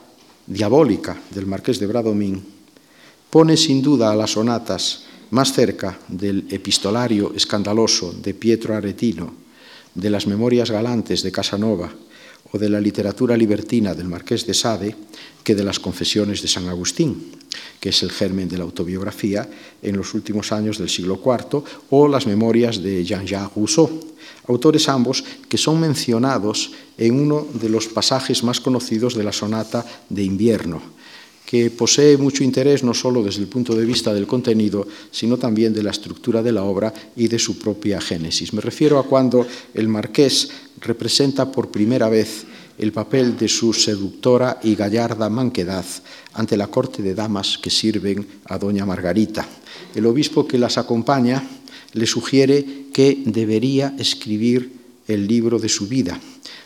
diabólica 0.47 1.19
del 1.31 1.45
marqués 1.45 1.79
de 1.79 1.87
Bradomín 1.87 2.43
pone 3.29 3.57
sin 3.57 3.81
duda 3.81 4.11
a 4.11 4.15
las 4.15 4.31
sonatas 4.31 5.06
más 5.31 5.53
cerca 5.53 5.99
del 6.07 6.45
epistolario 6.49 7.33
escandaloso 7.35 8.13
de 8.13 8.33
Pietro 8.33 8.75
Aretino, 8.75 9.33
de 9.93 10.09
las 10.09 10.27
memorias 10.27 10.71
galantes 10.71 11.23
de 11.23 11.31
Casanova 11.31 11.91
o 12.51 12.57
de 12.57 12.69
la 12.69 12.79
literatura 12.79 13.35
libertina 13.35 13.93
del 13.93 14.07
marqués 14.07 14.45
de 14.45 14.53
Sade 14.53 14.95
que 15.43 15.55
de 15.55 15.63
las 15.63 15.79
confesiones 15.79 16.41
de 16.41 16.47
San 16.47 16.67
Agustín, 16.69 17.31
que 17.79 17.89
es 17.89 18.03
el 18.03 18.11
germen 18.11 18.47
de 18.47 18.57
la 18.57 18.63
autobiografía 18.63 19.49
en 19.81 19.97
los 19.97 20.13
últimos 20.13 20.51
años 20.51 20.77
del 20.77 20.89
siglo 20.89 21.19
IV, 21.23 21.63
o 21.89 22.07
las 22.07 22.27
memorias 22.27 22.81
de 22.81 23.03
Jean-Jacques 23.03 23.55
Rousseau, 23.55 23.89
autores 24.47 24.87
ambos 24.87 25.23
que 25.49 25.57
son 25.57 25.79
mencionados 25.79 26.71
en 26.97 27.19
uno 27.19 27.47
de 27.53 27.69
los 27.69 27.87
pasajes 27.87 28.43
más 28.43 28.59
conocidos 28.59 29.15
de 29.15 29.23
la 29.23 29.33
sonata 29.33 29.85
de 30.09 30.23
invierno, 30.23 30.81
que 31.47 31.71
posee 31.71 32.17
mucho 32.19 32.43
interés 32.43 32.83
no 32.83 32.93
solo 32.93 33.23
desde 33.23 33.39
el 33.39 33.47
punto 33.47 33.73
de 33.73 33.85
vista 33.85 34.13
del 34.13 34.27
contenido, 34.27 34.85
sino 35.09 35.37
también 35.37 35.71
de 35.71 35.81
la 35.81 35.91
estructura 35.91 36.43
de 36.43 36.51
la 36.51 36.65
obra 36.65 36.91
y 37.15 37.29
de 37.29 37.39
su 37.39 37.57
propia 37.57 38.01
génesis. 38.01 38.51
Me 38.51 38.59
refiero 38.59 38.99
a 38.99 39.07
cuando 39.07 39.47
el 39.73 39.87
marqués 39.87 40.49
representa 40.81 41.49
por 41.49 41.71
primera 41.71 42.09
vez 42.09 42.43
el 42.77 42.91
papel 42.91 43.37
de 43.37 43.47
su 43.47 43.71
seductora 43.71 44.59
y 44.61 44.75
gallarda 44.75 45.29
manquedad 45.29 45.85
ante 46.33 46.57
la 46.57 46.67
corte 46.67 47.01
de 47.01 47.15
damas 47.15 47.57
que 47.57 47.69
sirven 47.69 48.27
a 48.51 48.57
doña 48.57 48.85
Margarita. 48.85 49.47
El 49.95 50.05
obispo 50.05 50.45
que 50.45 50.59
las 50.59 50.77
acompaña 50.77 51.41
le 51.93 52.05
sugiere 52.05 52.91
que 52.91 53.23
debería 53.25 53.95
escribir 53.97 54.69
el 55.07 55.25
libro 55.25 55.59
de 55.59 55.69
su 55.69 55.87
vida, 55.87 56.19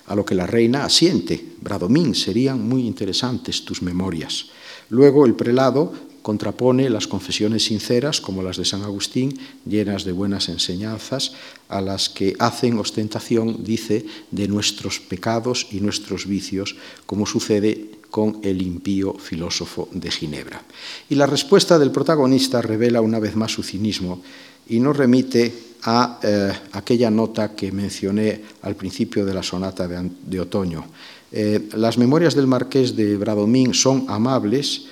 a 0.07 0.15
lo 0.15 0.25
que 0.25 0.33
la 0.33 0.47
reina 0.47 0.85
asiente. 0.85 1.39
Bradomín, 1.61 2.15
serían 2.15 2.67
muy 2.67 2.87
interesantes 2.87 3.63
tus 3.63 3.83
memorias. 3.83 4.49
Luego 4.91 5.25
el 5.25 5.35
prelado 5.35 5.93
contrapone 6.21 6.89
las 6.89 7.07
confesiones 7.07 7.63
sinceras, 7.63 8.19
como 8.19 8.43
las 8.43 8.57
de 8.57 8.65
San 8.65 8.83
Agustín, 8.83 9.39
llenas 9.65 10.03
de 10.03 10.11
buenas 10.11 10.49
enseñanzas, 10.49 11.31
a 11.69 11.79
las 11.79 12.09
que 12.09 12.35
hacen 12.39 12.77
ostentación, 12.77 13.63
dice, 13.63 14.05
de 14.31 14.49
nuestros 14.49 14.99
pecados 14.99 15.67
y 15.71 15.79
nuestros 15.79 16.27
vicios, 16.27 16.75
como 17.05 17.25
sucede 17.25 17.89
con 18.11 18.39
el 18.43 18.61
impío 18.61 19.13
filósofo 19.13 19.87
de 19.93 20.11
Ginebra. 20.11 20.61
Y 21.09 21.15
la 21.15 21.25
respuesta 21.25 21.79
del 21.79 21.91
protagonista 21.91 22.61
revela 22.61 22.99
una 22.99 23.19
vez 23.19 23.35
más 23.37 23.53
su 23.53 23.63
cinismo 23.63 24.21
y 24.67 24.81
nos 24.81 24.97
remite 24.97 25.71
a 25.83 26.19
eh, 26.21 26.51
aquella 26.73 27.09
nota 27.09 27.55
que 27.55 27.71
mencioné 27.71 28.41
al 28.61 28.75
principio 28.75 29.25
de 29.25 29.33
la 29.33 29.41
sonata 29.41 29.87
de, 29.87 30.39
otoño. 30.39 30.85
Eh, 31.31 31.69
las 31.73 31.97
memorias 31.97 32.35
del 32.35 32.47
marqués 32.47 32.95
de 32.95 33.15
Bradomín 33.15 33.73
son 33.73 34.05
amables, 34.09 34.87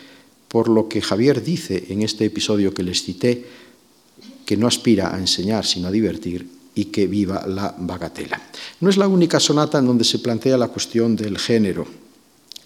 por 0.47 0.69
lo 0.69 0.87
que 0.87 1.01
Javier 1.01 1.43
dice 1.43 1.85
en 1.89 2.01
este 2.01 2.25
episodio 2.25 2.73
que 2.73 2.83
les 2.83 3.03
cité, 3.03 3.45
que 4.45 4.57
no 4.57 4.67
aspira 4.67 5.13
a 5.13 5.19
enseñar 5.19 5.65
sino 5.65 5.89
a 5.89 5.91
divertir 5.91 6.47
y 6.73 6.85
que 6.85 7.07
viva 7.07 7.45
la 7.45 7.75
bagatela. 7.77 8.41
No 8.79 8.89
es 8.89 8.97
la 8.97 9.07
única 9.07 9.39
sonata 9.39 9.79
en 9.79 9.85
donde 9.85 10.03
se 10.03 10.19
plantea 10.19 10.57
la 10.57 10.69
cuestión 10.69 11.15
del 11.15 11.37
género. 11.37 11.85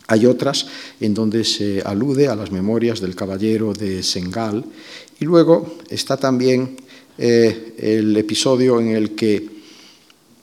Hay 0.07 0.26
otras 0.26 0.67
en 0.99 1.13
donde 1.13 1.43
se 1.43 1.82
alude 1.82 2.28
a 2.28 2.36
las 2.36 2.51
memorias 2.51 3.01
del 3.01 3.15
caballero 3.15 3.74
de 3.74 4.03
Sengal 4.03 4.63
y 5.19 5.26
luego 5.26 5.78
está 5.89 6.17
también 6.17 6.76
eh, 7.17 7.74
el 7.78 8.15
episodio 8.17 8.80
en 8.80 8.89
el 8.89 9.15
que 9.15 9.49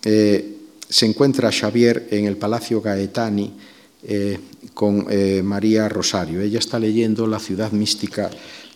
eh, 0.05 0.57
se 0.91 1.07
encuentra 1.07 1.53
Xavier 1.53 2.09
en 2.11 2.27
el 2.27 2.37
Palacio 2.37 2.83
Gaetani 2.83 3.53
eh, 4.03 4.39
con 4.75 5.07
María 5.45 5.89
Rosario. 5.89 6.41
Ella 6.41 6.59
está 6.59 6.79
leyendo 6.79 7.27
la 7.27 7.39
ciudad 7.39 7.71
mística 7.71 8.31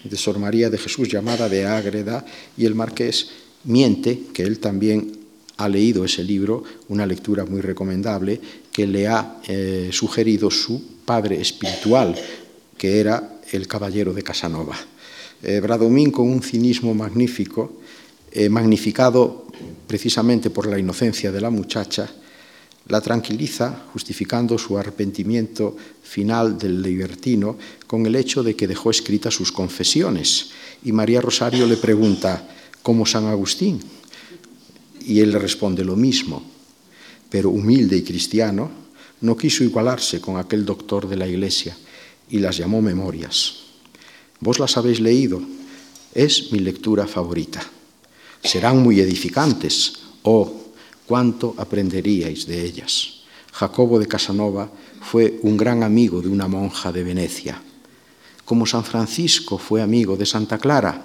de 0.04 0.16
Sor 0.16 0.38
María 0.38 0.70
de 0.70 0.78
Jesús 0.78 1.08
llamada 1.08 1.48
de 1.48 1.66
Ágreda 1.66 2.24
y 2.56 2.66
el 2.66 2.74
marqués 2.74 3.30
miente, 3.64 4.20
que 4.32 4.44
él 4.44 4.60
también 4.60 5.12
ha 5.56 5.68
leído 5.68 6.04
ese 6.04 6.22
libro, 6.22 6.62
una 6.88 7.06
lectura 7.06 7.44
muy 7.44 7.60
recomendable, 7.60 8.40
que 8.70 8.86
le 8.86 9.08
ha 9.08 9.40
sugerido 9.90 10.50
su 10.50 10.82
padre 11.04 11.40
espiritual, 11.40 12.14
que 12.76 13.00
era 13.00 13.40
el 13.52 13.66
caballero 13.66 14.12
de 14.12 14.22
Casanova. 14.22 14.76
Bradomín, 15.62 16.10
con 16.10 16.28
un 16.28 16.42
cinismo 16.42 16.94
magnífico, 16.94 17.80
magnificado 18.51 19.45
precisamente 19.87 20.51
por 20.51 20.66
la 20.66 20.78
inocencia 20.78 21.30
de 21.30 21.41
la 21.41 21.51
muchacha, 21.51 22.11
la 22.89 23.01
tranquiliza 23.01 23.85
justificando 23.93 24.59
su 24.59 24.76
arrepentimiento 24.76 25.76
final 26.03 26.59
del 26.59 26.82
libertino 26.82 27.57
con 27.87 28.05
el 28.05 28.16
hecho 28.16 28.43
de 28.43 28.55
que 28.55 28.66
dejó 28.66 28.91
escritas 28.91 29.35
sus 29.35 29.53
confesiones. 29.53 30.51
Y 30.85 30.93
María 30.93 31.20
Rosario 31.20 31.66
le 31.66 31.76
pregunta, 31.76 32.47
¿cómo 32.82 33.07
San 33.07 33.26
Agustín? 33.26 33.80
Y 35.07 35.20
él 35.20 35.32
le 35.32 35.39
responde 35.39 35.85
lo 35.85 35.97
mismo, 35.97 36.43
pero 37.30 37.51
humilde 37.51 37.97
y 37.97 38.03
cristiano, 38.03 38.70
no 39.20 39.37
quiso 39.37 39.64
igualarse 39.64 40.20
con 40.20 40.37
aquel 40.37 40.64
doctor 40.64 41.09
de 41.09 41.16
la 41.16 41.26
iglesia 41.26 41.76
y 42.28 42.39
las 42.39 42.59
llamó 42.59 42.82
memorias. 42.82 43.61
Vos 44.41 44.59
las 44.59 44.76
habéis 44.76 45.01
leído, 45.01 45.41
es 46.14 46.53
mi 46.53 46.59
lectura 46.59 47.07
favorita 47.07 47.62
serán 48.45 48.82
muy 48.82 49.01
edificantes 49.01 49.95
o 50.22 50.53
cuánto 51.07 51.55
aprenderíais 51.57 52.47
de 52.47 52.64
ellas. 52.64 53.24
Jacobo 53.53 53.99
de 53.99 54.07
Casanova 54.07 54.70
fue 55.01 55.40
un 55.42 55.57
gran 55.57 55.82
amigo 55.82 56.20
de 56.20 56.28
una 56.28 56.47
monja 56.47 56.92
de 56.92 57.03
Venecia, 57.03 57.61
como 58.45 58.66
San 58.66 58.84
Francisco 58.84 59.59
fue 59.59 59.80
amigo 59.80 60.16
de 60.16 60.26
Santa 60.26 60.59
Clara, 60.59 61.03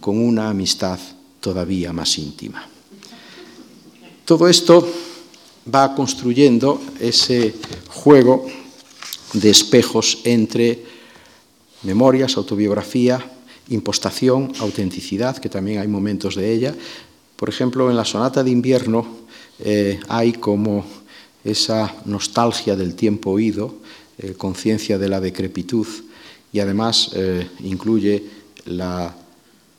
con 0.00 0.18
una 0.18 0.50
amistad 0.50 0.98
todavía 1.40 1.92
más 1.92 2.18
íntima. 2.18 2.68
Todo 4.24 4.48
esto 4.48 4.86
va 5.72 5.94
construyendo 5.94 6.80
ese 7.00 7.54
juego 7.88 8.46
de 9.32 9.50
espejos 9.50 10.18
entre 10.24 10.84
memorias, 11.82 12.36
autobiografía, 12.36 13.33
impostación, 13.68 14.52
autenticidad, 14.58 15.38
que 15.38 15.48
también 15.48 15.80
hay 15.80 15.88
momentos 15.88 16.34
de 16.34 16.52
ella. 16.52 16.74
Por 17.36 17.48
ejemplo, 17.48 17.90
en 17.90 17.96
la 17.96 18.04
sonata 18.04 18.44
de 18.44 18.50
invierno 18.50 19.06
eh, 19.58 20.00
hay 20.08 20.32
como 20.32 20.84
esa 21.44 21.94
nostalgia 22.04 22.76
del 22.76 22.94
tiempo 22.94 23.30
oído, 23.30 23.76
eh, 24.18 24.34
conciencia 24.34 24.98
de 24.98 25.08
la 25.08 25.20
decrepitud 25.20 25.86
y 26.52 26.60
además 26.60 27.10
eh, 27.14 27.48
incluye 27.60 28.22
la 28.66 29.14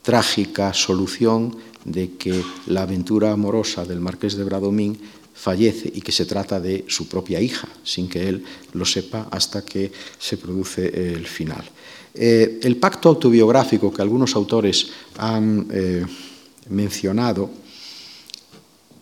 trágica 0.01 0.73
solución 0.73 1.55
de 1.85 2.11
que 2.17 2.43
la 2.67 2.83
aventura 2.83 3.31
amorosa 3.31 3.85
del 3.85 3.99
marqués 3.99 4.35
de 4.35 4.43
Bradomín 4.43 4.97
fallece 5.33 5.91
y 5.93 6.01
que 6.01 6.11
se 6.11 6.25
trata 6.25 6.59
de 6.59 6.85
su 6.87 7.07
propia 7.07 7.41
hija, 7.41 7.67
sin 7.83 8.07
que 8.07 8.27
él 8.27 8.43
lo 8.73 8.85
sepa 8.85 9.27
hasta 9.31 9.63
que 9.63 9.91
se 10.17 10.37
produce 10.37 11.13
el 11.13 11.27
final. 11.27 11.63
Eh, 12.17 12.59
el 12.63 12.77
pacto 12.77 13.09
autobiográfico 13.09 13.91
que 13.91 14.01
algunos 14.01 14.35
autores 14.35 14.87
han 15.17 15.67
eh, 15.69 16.05
mencionado 16.69 17.49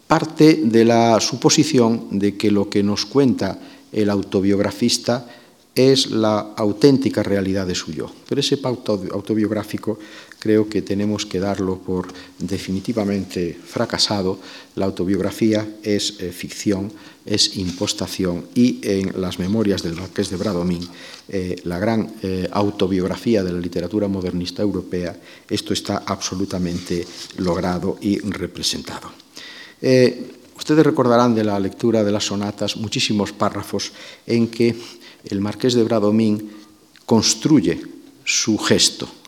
parte 0.07 0.61
de 0.64 0.84
la 0.84 1.20
suposición 1.20 2.18
de 2.18 2.36
que 2.36 2.49
lo 2.49 2.70
que 2.70 2.82
nos 2.82 3.05
cuenta 3.05 3.59
el 3.91 4.09
autobiografista 4.09 5.30
es 5.76 6.09
la 6.09 6.53
auténtica 6.55 7.22
realidad 7.22 7.68
de 7.68 7.76
su 7.76 7.91
yo. 7.91 8.11
Pero 8.28 8.41
ese 8.41 8.57
pacto 8.57 9.01
autobiográfico 9.11 9.99
creo 10.44 10.68
que 10.68 10.82
tenemos 10.82 11.26
que 11.26 11.39
darlo 11.39 11.80
por 11.80 12.12
definitivamente 12.38 13.56
fracasado. 13.56 14.44
La 14.76 14.84
autobiografía 14.84 15.64
es 15.82 16.20
eh, 16.20 16.34
ficción, 16.34 16.91
es 17.26 17.56
impostación 17.56 18.52
y 18.54 18.84
en 18.84 19.22
las 19.22 19.39
memorias 19.39 19.84
del 19.84 19.96
Marqués 19.96 20.30
de 20.30 20.36
Bradomín, 20.36 20.84
eh, 21.30 21.56
la 21.64 21.80
gran 21.80 22.12
eh, 22.22 22.50
autobiografía 22.52 23.41
de 23.41 23.54
la 23.54 23.60
literatura 23.60 24.10
modernista 24.10 24.62
europea, 24.62 25.16
esto 25.50 25.72
está 25.72 26.04
absolutamente 26.06 27.08
logrado 27.38 27.98
y 28.02 28.20
representado. 28.20 29.16
ustedes 30.60 30.84
recordarán 30.84 31.36
de 31.36 31.44
la 31.44 31.60
lectura 31.60 32.04
de 32.04 32.12
las 32.12 32.28
sonatas 32.28 32.76
muchísimos 32.76 33.32
párrafos 33.32 33.94
en 34.28 34.48
que 34.48 34.76
el 35.24 35.39
marqués 35.39 35.74
de 35.74 35.84
Bradomín 35.84 36.52
construye 37.06 37.80
su 38.26 38.58
gesto, 38.58 39.22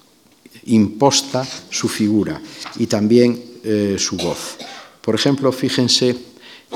imposta 0.66 1.47
su 1.70 1.88
figura 1.88 2.41
y 2.78 2.88
también 2.88 3.41
eh, 3.63 3.95
su 3.97 4.18
voz. 4.18 4.57
Por 5.01 5.16
ejemplo, 5.16 5.51
fíjense 5.51 6.16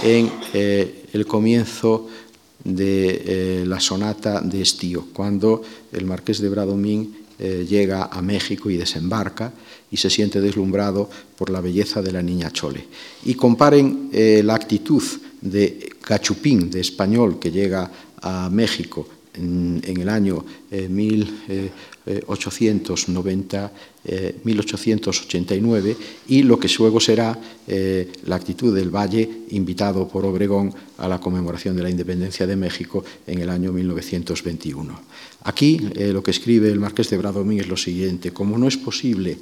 en 0.03 0.31
eh, 0.53 1.05
el 1.13 1.25
comienzo 1.25 2.07
de 2.63 3.23
eh, 3.25 3.63
la 3.65 3.79
sonata 3.79 4.41
de 4.41 4.61
Estío, 4.61 5.07
cuando 5.13 5.61
el 5.91 6.05
marqués 6.05 6.39
de 6.39 6.49
Bradomín 6.49 7.15
llega 7.39 8.09
a 8.11 8.21
México 8.21 8.69
y 8.69 8.75
desembarca 8.75 9.53
y 9.89 9.95
se 9.95 10.09
siente 10.09 10.41
deslumbrado 10.41 11.09
por 11.37 11.49
la 11.49 11.61
belleza 11.61 12.01
de 12.01 12.11
la 12.11 12.21
niña 12.21 12.51
Chole. 12.51 12.85
Y 13.23 13.35
comparen 13.35 14.09
la 14.43 14.55
actitud 14.55 15.01
de 15.39 15.89
Cachupín, 16.01 16.69
de 16.69 16.81
español, 16.81 17.39
que 17.39 17.49
llega 17.49 17.89
a 18.21 18.49
México 18.49 19.07
en, 19.39 19.81
el 19.85 20.09
año 20.09 20.43
1890, 20.71 23.71
eh, 24.05 24.35
1889 24.43 25.91
eh, 25.91 25.97
y 26.27 26.43
lo 26.43 26.59
que 26.59 26.69
luego 26.77 26.99
será 26.99 27.39
eh, 27.67 28.11
la 28.25 28.35
actitud 28.35 28.75
del 28.75 28.89
Valle 28.89 29.29
invitado 29.49 30.07
por 30.07 30.25
Obregón 30.25 30.73
a 30.97 31.07
la 31.07 31.19
conmemoración 31.19 31.75
de 31.75 31.83
la 31.83 31.89
independencia 31.89 32.45
de 32.45 32.55
México 32.55 33.03
en 33.25 33.39
el 33.39 33.49
año 33.49 33.71
1921. 33.71 35.01
Aquí 35.43 35.79
lo 35.95 36.21
que 36.21 36.31
escribe 36.31 36.69
el 36.69 36.79
marqués 36.79 37.09
de 37.09 37.17
Bradomín 37.17 37.61
es 37.61 37.67
lo 37.67 37.77
siguiente, 37.77 38.33
como 38.33 38.57
no 38.57 38.67
es 38.67 38.77
posible 38.77 39.37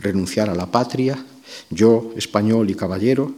renunciar 0.00 0.48
a 0.48 0.54
la 0.54 0.70
patria, 0.70 1.22
yo, 1.70 2.12
español 2.16 2.70
y 2.70 2.74
caballero, 2.74 3.34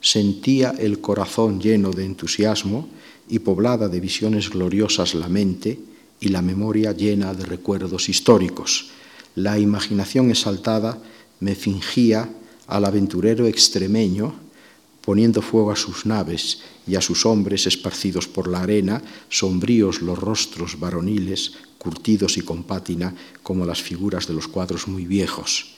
sentía 0.00 0.74
el 0.78 1.00
corazón 1.00 1.60
lleno 1.60 1.90
de 1.90 2.04
entusiasmo 2.04 2.88
y 3.28 3.40
poblada 3.40 3.88
de 3.88 4.00
visiones 4.00 4.50
gloriosas 4.50 5.14
la 5.14 5.28
mente 5.28 5.78
y 6.20 6.28
la 6.28 6.42
memoria 6.42 6.92
llena 6.92 7.34
de 7.34 7.44
recuerdos 7.44 8.08
históricos. 8.08 8.90
La 9.34 9.58
imaginación 9.58 10.30
exaltada 10.30 10.98
me 11.40 11.54
fingía 11.54 12.28
al 12.66 12.84
aventurero 12.84 13.46
extremeño 13.46 14.44
poniendo 15.04 15.42
fuego 15.42 15.70
a 15.70 15.76
sus 15.76 16.06
naves 16.06 16.60
y 16.86 16.96
a 16.96 17.00
sus 17.00 17.26
hombres 17.26 17.66
esparcidos 17.66 18.26
por 18.26 18.48
la 18.48 18.62
arena, 18.62 19.02
sombríos 19.28 20.00
los 20.00 20.18
rostros 20.18 20.80
varoniles, 20.80 21.52
curtidos 21.78 22.38
y 22.38 22.40
con 22.40 22.62
pátina 22.64 23.14
como 23.42 23.66
las 23.66 23.82
figuras 23.82 24.26
de 24.26 24.32
los 24.34 24.48
cuadros 24.48 24.88
muy 24.88 25.04
viejos. 25.04 25.74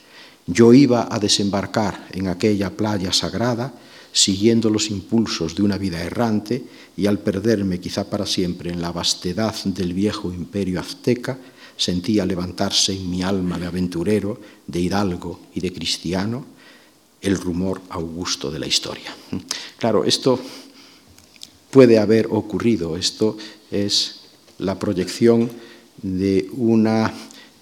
Yo 0.46 0.72
iba 0.72 1.08
a 1.10 1.18
desembarcar 1.18 2.06
en 2.12 2.28
aquella 2.28 2.70
playa 2.70 3.12
sagrada 3.12 3.74
siguiendo 4.16 4.70
los 4.70 4.90
impulsos 4.90 5.54
de 5.54 5.62
una 5.62 5.76
vida 5.76 6.02
errante 6.02 6.64
y 6.96 7.04
al 7.04 7.18
perderme 7.18 7.80
quizá 7.80 8.08
para 8.08 8.24
siempre 8.24 8.70
en 8.70 8.80
la 8.80 8.90
vastedad 8.90 9.54
del 9.66 9.92
viejo 9.92 10.32
imperio 10.32 10.80
azteca, 10.80 11.38
sentía 11.76 12.24
levantarse 12.24 12.94
en 12.94 13.10
mi 13.10 13.22
alma 13.22 13.58
de 13.58 13.66
aventurero, 13.66 14.40
de 14.66 14.80
hidalgo 14.80 15.40
y 15.54 15.60
de 15.60 15.70
cristiano 15.70 16.46
el 17.20 17.36
rumor 17.36 17.82
augusto 17.90 18.50
de 18.50 18.58
la 18.58 18.66
historia. 18.66 19.14
Claro, 19.76 20.02
esto 20.02 20.40
puede 21.70 21.98
haber 21.98 22.28
ocurrido, 22.30 22.96
esto 22.96 23.36
es 23.70 24.20
la 24.56 24.78
proyección 24.78 25.50
de 26.00 26.48
una 26.52 27.12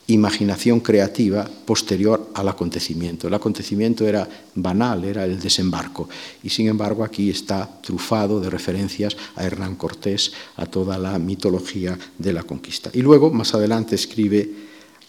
imaginación 0.06 0.80
creativa 0.80 1.48
posterior 1.64 2.30
al 2.34 2.48
acontecimiento. 2.48 3.26
El 3.26 3.34
acontecimiento 3.34 4.06
era 4.06 4.28
banal, 4.54 5.04
era 5.04 5.24
el 5.24 5.40
desembarco, 5.40 6.08
y 6.42 6.50
sin 6.50 6.68
embargo 6.68 7.04
aquí 7.04 7.30
está 7.30 7.80
trufado 7.80 8.40
de 8.40 8.50
referencias 8.50 9.16
a 9.36 9.44
Hernán 9.44 9.76
Cortés, 9.76 10.32
a 10.56 10.66
toda 10.66 10.98
la 10.98 11.18
mitología 11.18 11.98
de 12.18 12.32
la 12.32 12.42
conquista. 12.42 12.90
Y 12.92 13.00
luego, 13.00 13.30
más 13.30 13.54
adelante, 13.54 13.94
escribe, 13.94 14.50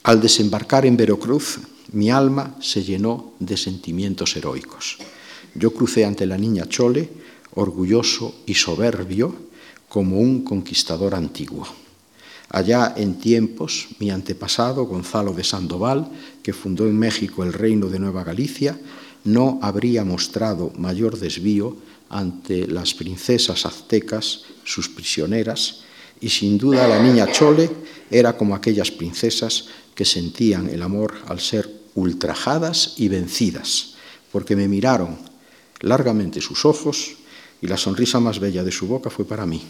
al 0.03 0.21
desembarcar 0.21 0.85
en 0.85 0.95
Veracruz, 0.95 1.59
mi 1.91 2.09
alma 2.09 2.55
se 2.61 2.83
llenó 2.83 3.33
de 3.39 3.57
sentimientos 3.57 4.35
heroicos. 4.35 4.97
Yo 5.55 5.73
crucé 5.73 6.05
ante 6.05 6.25
la 6.25 6.37
niña 6.37 6.67
Chole, 6.67 7.09
orgulloso 7.55 8.35
y 8.45 8.53
soberbio, 8.53 9.35
como 9.87 10.19
un 10.19 10.43
conquistador 10.43 11.15
antiguo. 11.15 11.84
Allá 12.49 12.93
en 12.95 13.15
tiempos, 13.19 13.87
mi 13.99 14.09
antepasado, 14.09 14.85
Gonzalo 14.85 15.33
de 15.33 15.43
Sandoval, 15.43 16.09
que 16.43 16.53
fundó 16.53 16.85
en 16.85 16.97
México 16.97 17.43
el 17.43 17.53
reino 17.53 17.87
de 17.87 17.99
Nueva 17.99 18.23
Galicia, 18.23 18.79
no 19.23 19.59
habría 19.61 20.05
mostrado 20.05 20.71
mayor 20.77 21.17
desvío 21.17 21.75
ante 22.09 22.67
las 22.67 22.93
princesas 22.93 23.65
aztecas, 23.65 24.43
sus 24.63 24.89
prisioneras, 24.89 25.81
y 26.21 26.29
sin 26.29 26.57
duda 26.57 26.87
la 26.87 27.01
niña 27.01 27.31
Chole 27.31 27.69
era 28.09 28.37
como 28.37 28.55
aquellas 28.55 28.91
princesas 28.91 29.65
que 29.95 30.05
sentían 30.05 30.69
el 30.69 30.81
amor 30.81 31.15
al 31.27 31.39
ser 31.39 31.69
ultrajadas 31.95 32.93
y 32.97 33.07
vencidas, 33.07 33.95
porque 34.31 34.55
me 34.55 34.67
miraron 34.67 35.17
largamente 35.81 36.41
sus 36.41 36.65
ojos 36.65 37.15
y 37.61 37.67
la 37.67 37.77
sonrisa 37.77 38.19
más 38.19 38.39
bella 38.39 38.63
de 38.63 38.71
su 38.71 38.87
boca 38.87 39.09
fue 39.09 39.25
para 39.25 39.45
mí. 39.45 39.63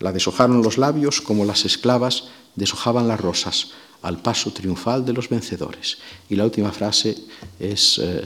La 0.00 0.12
deshojaron 0.12 0.62
los 0.62 0.78
labios 0.78 1.20
como 1.20 1.44
las 1.44 1.64
esclavas 1.64 2.24
deshojaban 2.56 3.06
las 3.06 3.20
rosas 3.20 3.68
al 4.02 4.20
paso 4.22 4.52
triunfal 4.52 5.04
de 5.04 5.12
los 5.12 5.28
vencedores. 5.28 5.98
Y 6.28 6.36
la 6.36 6.44
última 6.44 6.72
frase 6.72 7.16
es 7.58 8.00
eh, 8.02 8.22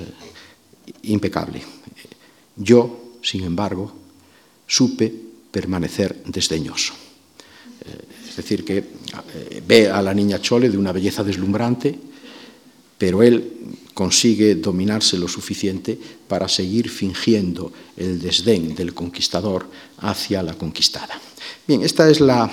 impecable. 1.02 1.62
Yo, 2.56 3.16
sin 3.22 3.44
embargo, 3.44 3.92
supe 4.66 5.12
permanecer 5.50 6.22
desdeñoso. 6.24 6.94
Eh, 7.84 8.28
es 8.28 8.36
decir, 8.36 8.64
que 8.64 8.78
eh, 8.78 9.62
ve 9.66 9.90
a 9.90 10.00
la 10.00 10.14
niña 10.14 10.40
Chole 10.40 10.70
de 10.70 10.78
una 10.78 10.92
belleza 10.92 11.24
deslumbrante, 11.24 11.98
pero 12.96 13.22
él 13.22 13.52
consigue 13.92 14.54
dominarse 14.56 15.18
lo 15.18 15.28
suficiente 15.28 15.98
para 16.28 16.48
seguir 16.48 16.88
fingiendo 16.88 17.72
el 17.96 18.20
desdén 18.20 18.74
del 18.74 18.94
conquistador 18.94 19.66
hacia 19.98 20.42
la 20.42 20.54
conquistada. 20.54 21.20
Bien, 21.66 21.82
esta 21.82 22.10
es 22.10 22.20
la 22.20 22.50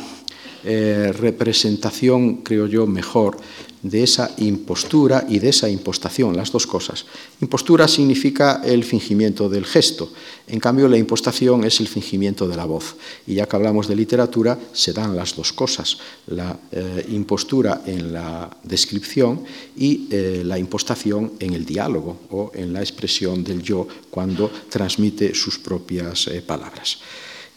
eh, 0.64 1.12
representación, 1.12 2.38
creo 2.43 2.66
yo, 2.66 2.88
mejor 2.88 3.36
de 3.84 4.03
esa 4.03 4.32
impostura 4.38 5.26
y 5.28 5.39
de 5.39 5.49
esa 5.49 5.68
impostación, 5.68 6.38
las 6.38 6.53
dos 6.53 6.66
cosas. 6.66 7.05
Impostura 7.41 7.89
significa 7.89 8.62
el 8.64 8.86
fingimiento 8.86 9.49
del 9.49 9.66
gesto, 9.66 10.14
en 10.47 10.62
cambio 10.62 10.88
la 10.88 10.97
impostación 10.97 11.66
es 11.66 11.82
el 11.82 11.89
fingimiento 11.89 12.47
de 12.47 12.55
la 12.55 12.64
voz. 12.64 12.95
Y 13.28 13.34
ya 13.34 13.47
que 13.47 13.55
hablamos 13.57 13.89
de 13.89 13.97
literatura, 13.97 14.57
se 14.72 14.93
dan 14.93 15.14
las 15.14 15.36
dos 15.36 15.51
cosas, 15.51 15.97
la 16.28 16.57
eh, 16.72 17.05
impostura 17.09 17.82
en 17.86 18.14
la 18.14 18.49
descripción 18.64 19.43
y 19.76 20.07
eh, 20.09 20.43
la 20.45 20.57
impostación 20.57 21.34
en 21.38 21.53
el 21.53 21.66
diálogo 21.66 22.18
o 22.30 22.51
en 22.55 22.72
la 22.72 22.80
expresión 22.80 23.43
del 23.43 23.62
yo 23.62 23.86
cuando 24.09 24.49
transmite 24.70 25.36
sus 25.36 25.59
propias 25.59 26.30
palabras. 26.47 26.99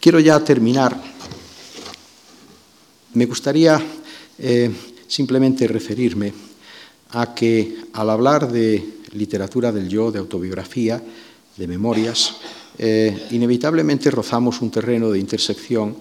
Quiero 0.01 0.19
ya 0.21 0.43
terminar. 0.43 1.01
Me 3.15 3.27
gustaría 3.27 3.81
simplemente 5.07 5.69
referirme 5.69 6.33
a 7.11 7.35
que 7.35 7.77
al 7.93 8.11
hablar 8.11 8.51
de 8.51 8.83
literatura 9.13 9.71
del 9.71 9.89
yo, 9.89 10.11
de 10.11 10.19
autobiografía, 10.19 11.01
de 11.57 11.67
memorias, 11.69 12.35
eh, 12.77 13.29
inevitablemente 13.31 14.11
rozamos 14.11 14.61
un 14.61 14.71
terreno 14.71 15.11
de 15.11 15.21
intersección 15.21 15.97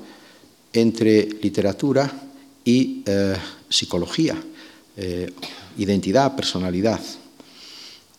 entre 0.73 1.29
literatura 1.41 2.11
y 2.65 3.03
eh, 3.05 3.35
psicología, 3.69 4.35
eh, 4.97 5.31
identidad, 5.77 6.35
personalidad. 6.35 6.99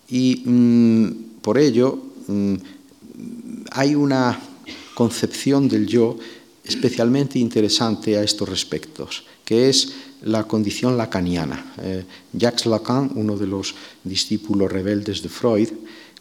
Y 0.09 0.43
mm, 0.45 1.41
por 1.43 1.59
ello 1.59 1.99
mm, 2.29 2.55
hay 3.73 3.97
una 3.97 4.39
concepción 4.95 5.69
del 5.69 5.87
yo 5.87 6.17
especialmente 6.65 7.39
interesante 7.39 8.17
a 8.17 8.23
estos 8.23 8.49
respectos, 8.49 9.25
que 9.45 9.69
es 9.69 9.93
la 10.23 10.45
condición 10.45 10.97
lacaniana. 10.97 11.75
Eh, 11.83 12.05
Jacques 12.33 12.67
Lacan, 12.67 13.11
uno 13.15 13.37
de 13.37 13.47
los 13.47 13.75
discípulos 14.03 14.73
rebeldes 14.73 15.23
de 15.23 15.29
Freud, 15.29 15.69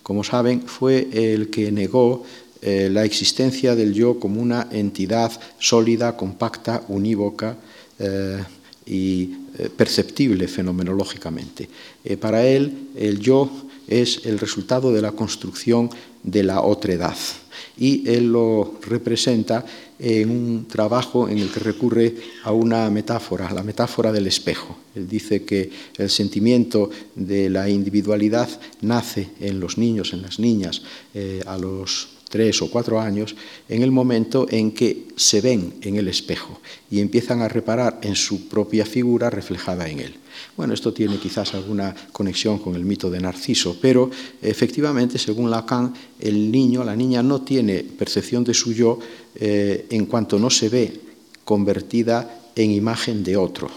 como 0.04 0.24
saben, 0.24 0.64
fue 0.64 1.08
el 1.12 1.50
que 1.50 1.72
negó 1.72 2.24
eh, 2.62 2.90
la 2.92 3.06
existencia 3.06 3.76
del 3.76 3.94
yo 3.94 4.20
como 4.20 4.42
una 4.42 4.68
entidad 4.72 5.32
sólida, 5.60 6.18
compacta, 6.18 6.84
unívoca 6.90 7.56
eh, 8.00 8.44
y 8.86 9.28
perceptible 9.78 10.48
fenomenológicamente. 10.48 11.70
para 12.20 12.46
él, 12.46 12.90
el 12.96 13.20
yo 13.20 13.50
es 13.88 14.26
el 14.26 14.40
resultado 14.40 14.92
de 14.92 15.02
la 15.02 15.12
construcción 15.12 15.90
de 16.24 16.44
la 16.44 16.62
otredad 16.62 17.16
y 17.78 18.08
él 18.10 18.32
lo 18.32 18.80
representa 18.82 19.66
en 20.04 20.30
un 20.30 20.68
trabajo 20.68 21.30
en 21.30 21.38
el 21.38 21.50
que 21.50 21.62
recurre 21.62 22.14
a 22.44 22.52
una 22.52 22.90
metáfora, 22.90 23.50
la 23.54 23.64
metáfora 23.64 24.12
del 24.12 24.28
espejo. 24.28 24.78
Él 24.96 25.08
dice 25.08 25.46
que 25.46 25.70
el 25.98 26.10
sentimiento 26.10 26.90
de 27.16 27.50
la 27.50 27.70
individualidad 27.70 28.50
nace 28.82 29.30
en 29.40 29.62
los 29.62 29.78
niños, 29.78 30.12
en 30.12 30.22
las 30.22 30.40
niñas, 30.40 30.82
eh, 31.14 31.42
a 31.46 31.58
los 31.58 32.10
tres 32.30 32.62
o 32.62 32.70
cuatro 32.70 33.00
años, 33.00 33.36
en 33.70 33.82
el 33.82 33.92
momento 33.92 34.48
en 34.50 34.72
que 34.72 35.06
se 35.16 35.40
ven 35.40 35.76
en 35.82 35.96
el 35.96 36.08
espejo 36.08 36.60
y 36.90 37.00
empiezan 37.00 37.42
a 37.42 37.48
reparar 37.48 38.00
en 38.02 38.16
su 38.16 38.50
propia 38.50 38.86
figura 38.86 39.30
reflejada 39.30 39.88
en 39.88 40.00
él. 40.00 40.16
Bueno, 40.58 40.74
esto 40.74 40.92
tiene 40.94 41.18
quizás 41.18 41.54
alguna 41.54 41.94
conexión 42.12 42.58
con 42.58 42.76
el 42.76 42.86
mito 42.86 43.10
de 43.10 43.20
Narciso, 43.20 43.78
pero 43.80 44.10
efectivamente, 44.42 45.20
según 45.20 45.52
Lacan, 45.52 45.94
el 46.20 46.52
niño, 46.52 46.84
la 46.84 46.96
niña 46.96 47.22
no 47.22 47.42
tiene 47.42 47.84
percepción 47.84 48.44
de 48.44 48.56
su 48.56 48.74
yo 48.74 49.00
eh, 49.36 49.88
en 49.90 50.06
cuanto 50.06 50.38
no 50.38 50.50
se 50.50 50.70
ve 50.70 50.94
convertida 51.44 52.52
en 52.56 52.72
imagen 52.72 53.24
de 53.24 53.38
otro, 53.38 53.70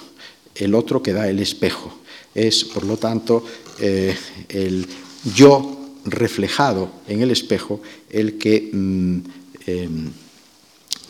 el 0.54 0.74
otro 0.74 1.02
que 1.02 1.12
da 1.12 1.28
el 1.28 1.38
espejo. 1.38 1.92
Es, 2.34 2.64
por 2.64 2.84
lo 2.84 2.96
tanto, 2.96 3.44
eh, 3.80 4.14
el 4.48 4.86
yo 5.34 5.76
reflejado 6.04 6.90
en 7.08 7.22
el 7.22 7.30
espejo 7.30 7.80
el 8.10 8.38
que 8.38 8.70
mm, 8.72 9.18
em, 9.66 10.10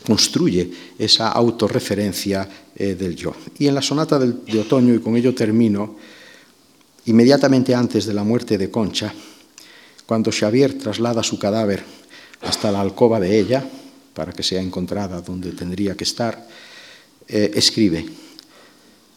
construye 0.06 0.70
esa 0.98 1.32
autorreferencia 1.32 2.48
eh, 2.76 2.94
del 2.94 3.16
yo. 3.16 3.34
Y 3.58 3.66
en 3.66 3.74
la 3.74 3.82
sonata 3.82 4.18
de 4.18 4.60
otoño, 4.60 4.94
y 4.94 5.00
con 5.00 5.16
ello 5.16 5.34
termino, 5.34 5.96
inmediatamente 7.06 7.74
antes 7.74 8.06
de 8.06 8.14
la 8.14 8.22
muerte 8.22 8.56
de 8.56 8.70
Concha, 8.70 9.12
cuando 10.06 10.30
Xavier 10.30 10.78
traslada 10.78 11.22
su 11.22 11.38
cadáver 11.38 11.82
hasta 12.42 12.70
la 12.70 12.80
alcoba 12.80 13.18
de 13.18 13.38
ella, 13.38 13.68
para 14.16 14.32
que 14.32 14.42
sea 14.42 14.62
encontrada 14.62 15.20
donde 15.20 15.52
tendría 15.52 15.94
que 15.94 16.04
estar, 16.04 16.48
eh, 17.28 17.52
escribe, 17.54 18.08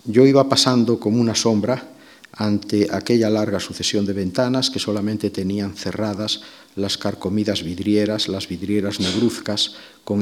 yo 0.03 0.27
iba 0.27 0.43
pasando 0.49 0.99
como 0.99 1.21
una 1.21 1.35
sombra 1.35 1.95
ante 2.33 2.87
aquella 2.91 3.29
larga 3.29 3.59
sucesión 3.59 4.05
de 4.05 4.13
ventanas 4.13 4.69
que 4.69 4.79
solamente 4.79 5.29
tenían 5.29 5.75
cerradas 5.75 6.41
las 6.75 6.97
carcomidas 6.97 7.63
vidrieras, 7.63 8.27
las 8.27 8.47
vidrieras 8.47 8.99
negruzcas, 8.99 9.75
con 10.03 10.21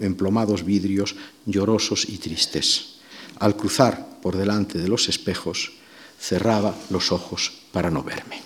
emplomados 0.00 0.64
vidrios 0.64 1.16
llorosos 1.44 2.08
y 2.08 2.18
tristes. 2.18 2.96
Al 3.38 3.56
cruzar 3.56 4.20
por 4.22 4.36
delante 4.36 4.78
de 4.78 4.88
los 4.88 5.08
espejos, 5.08 5.72
cerraba 6.18 6.74
los 6.90 7.12
ojos 7.12 7.52
para 7.72 7.90
no 7.90 8.02
verme. 8.02 8.40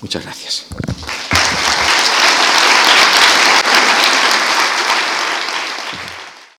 Muchas 0.00 0.22
gracias. 0.24 0.66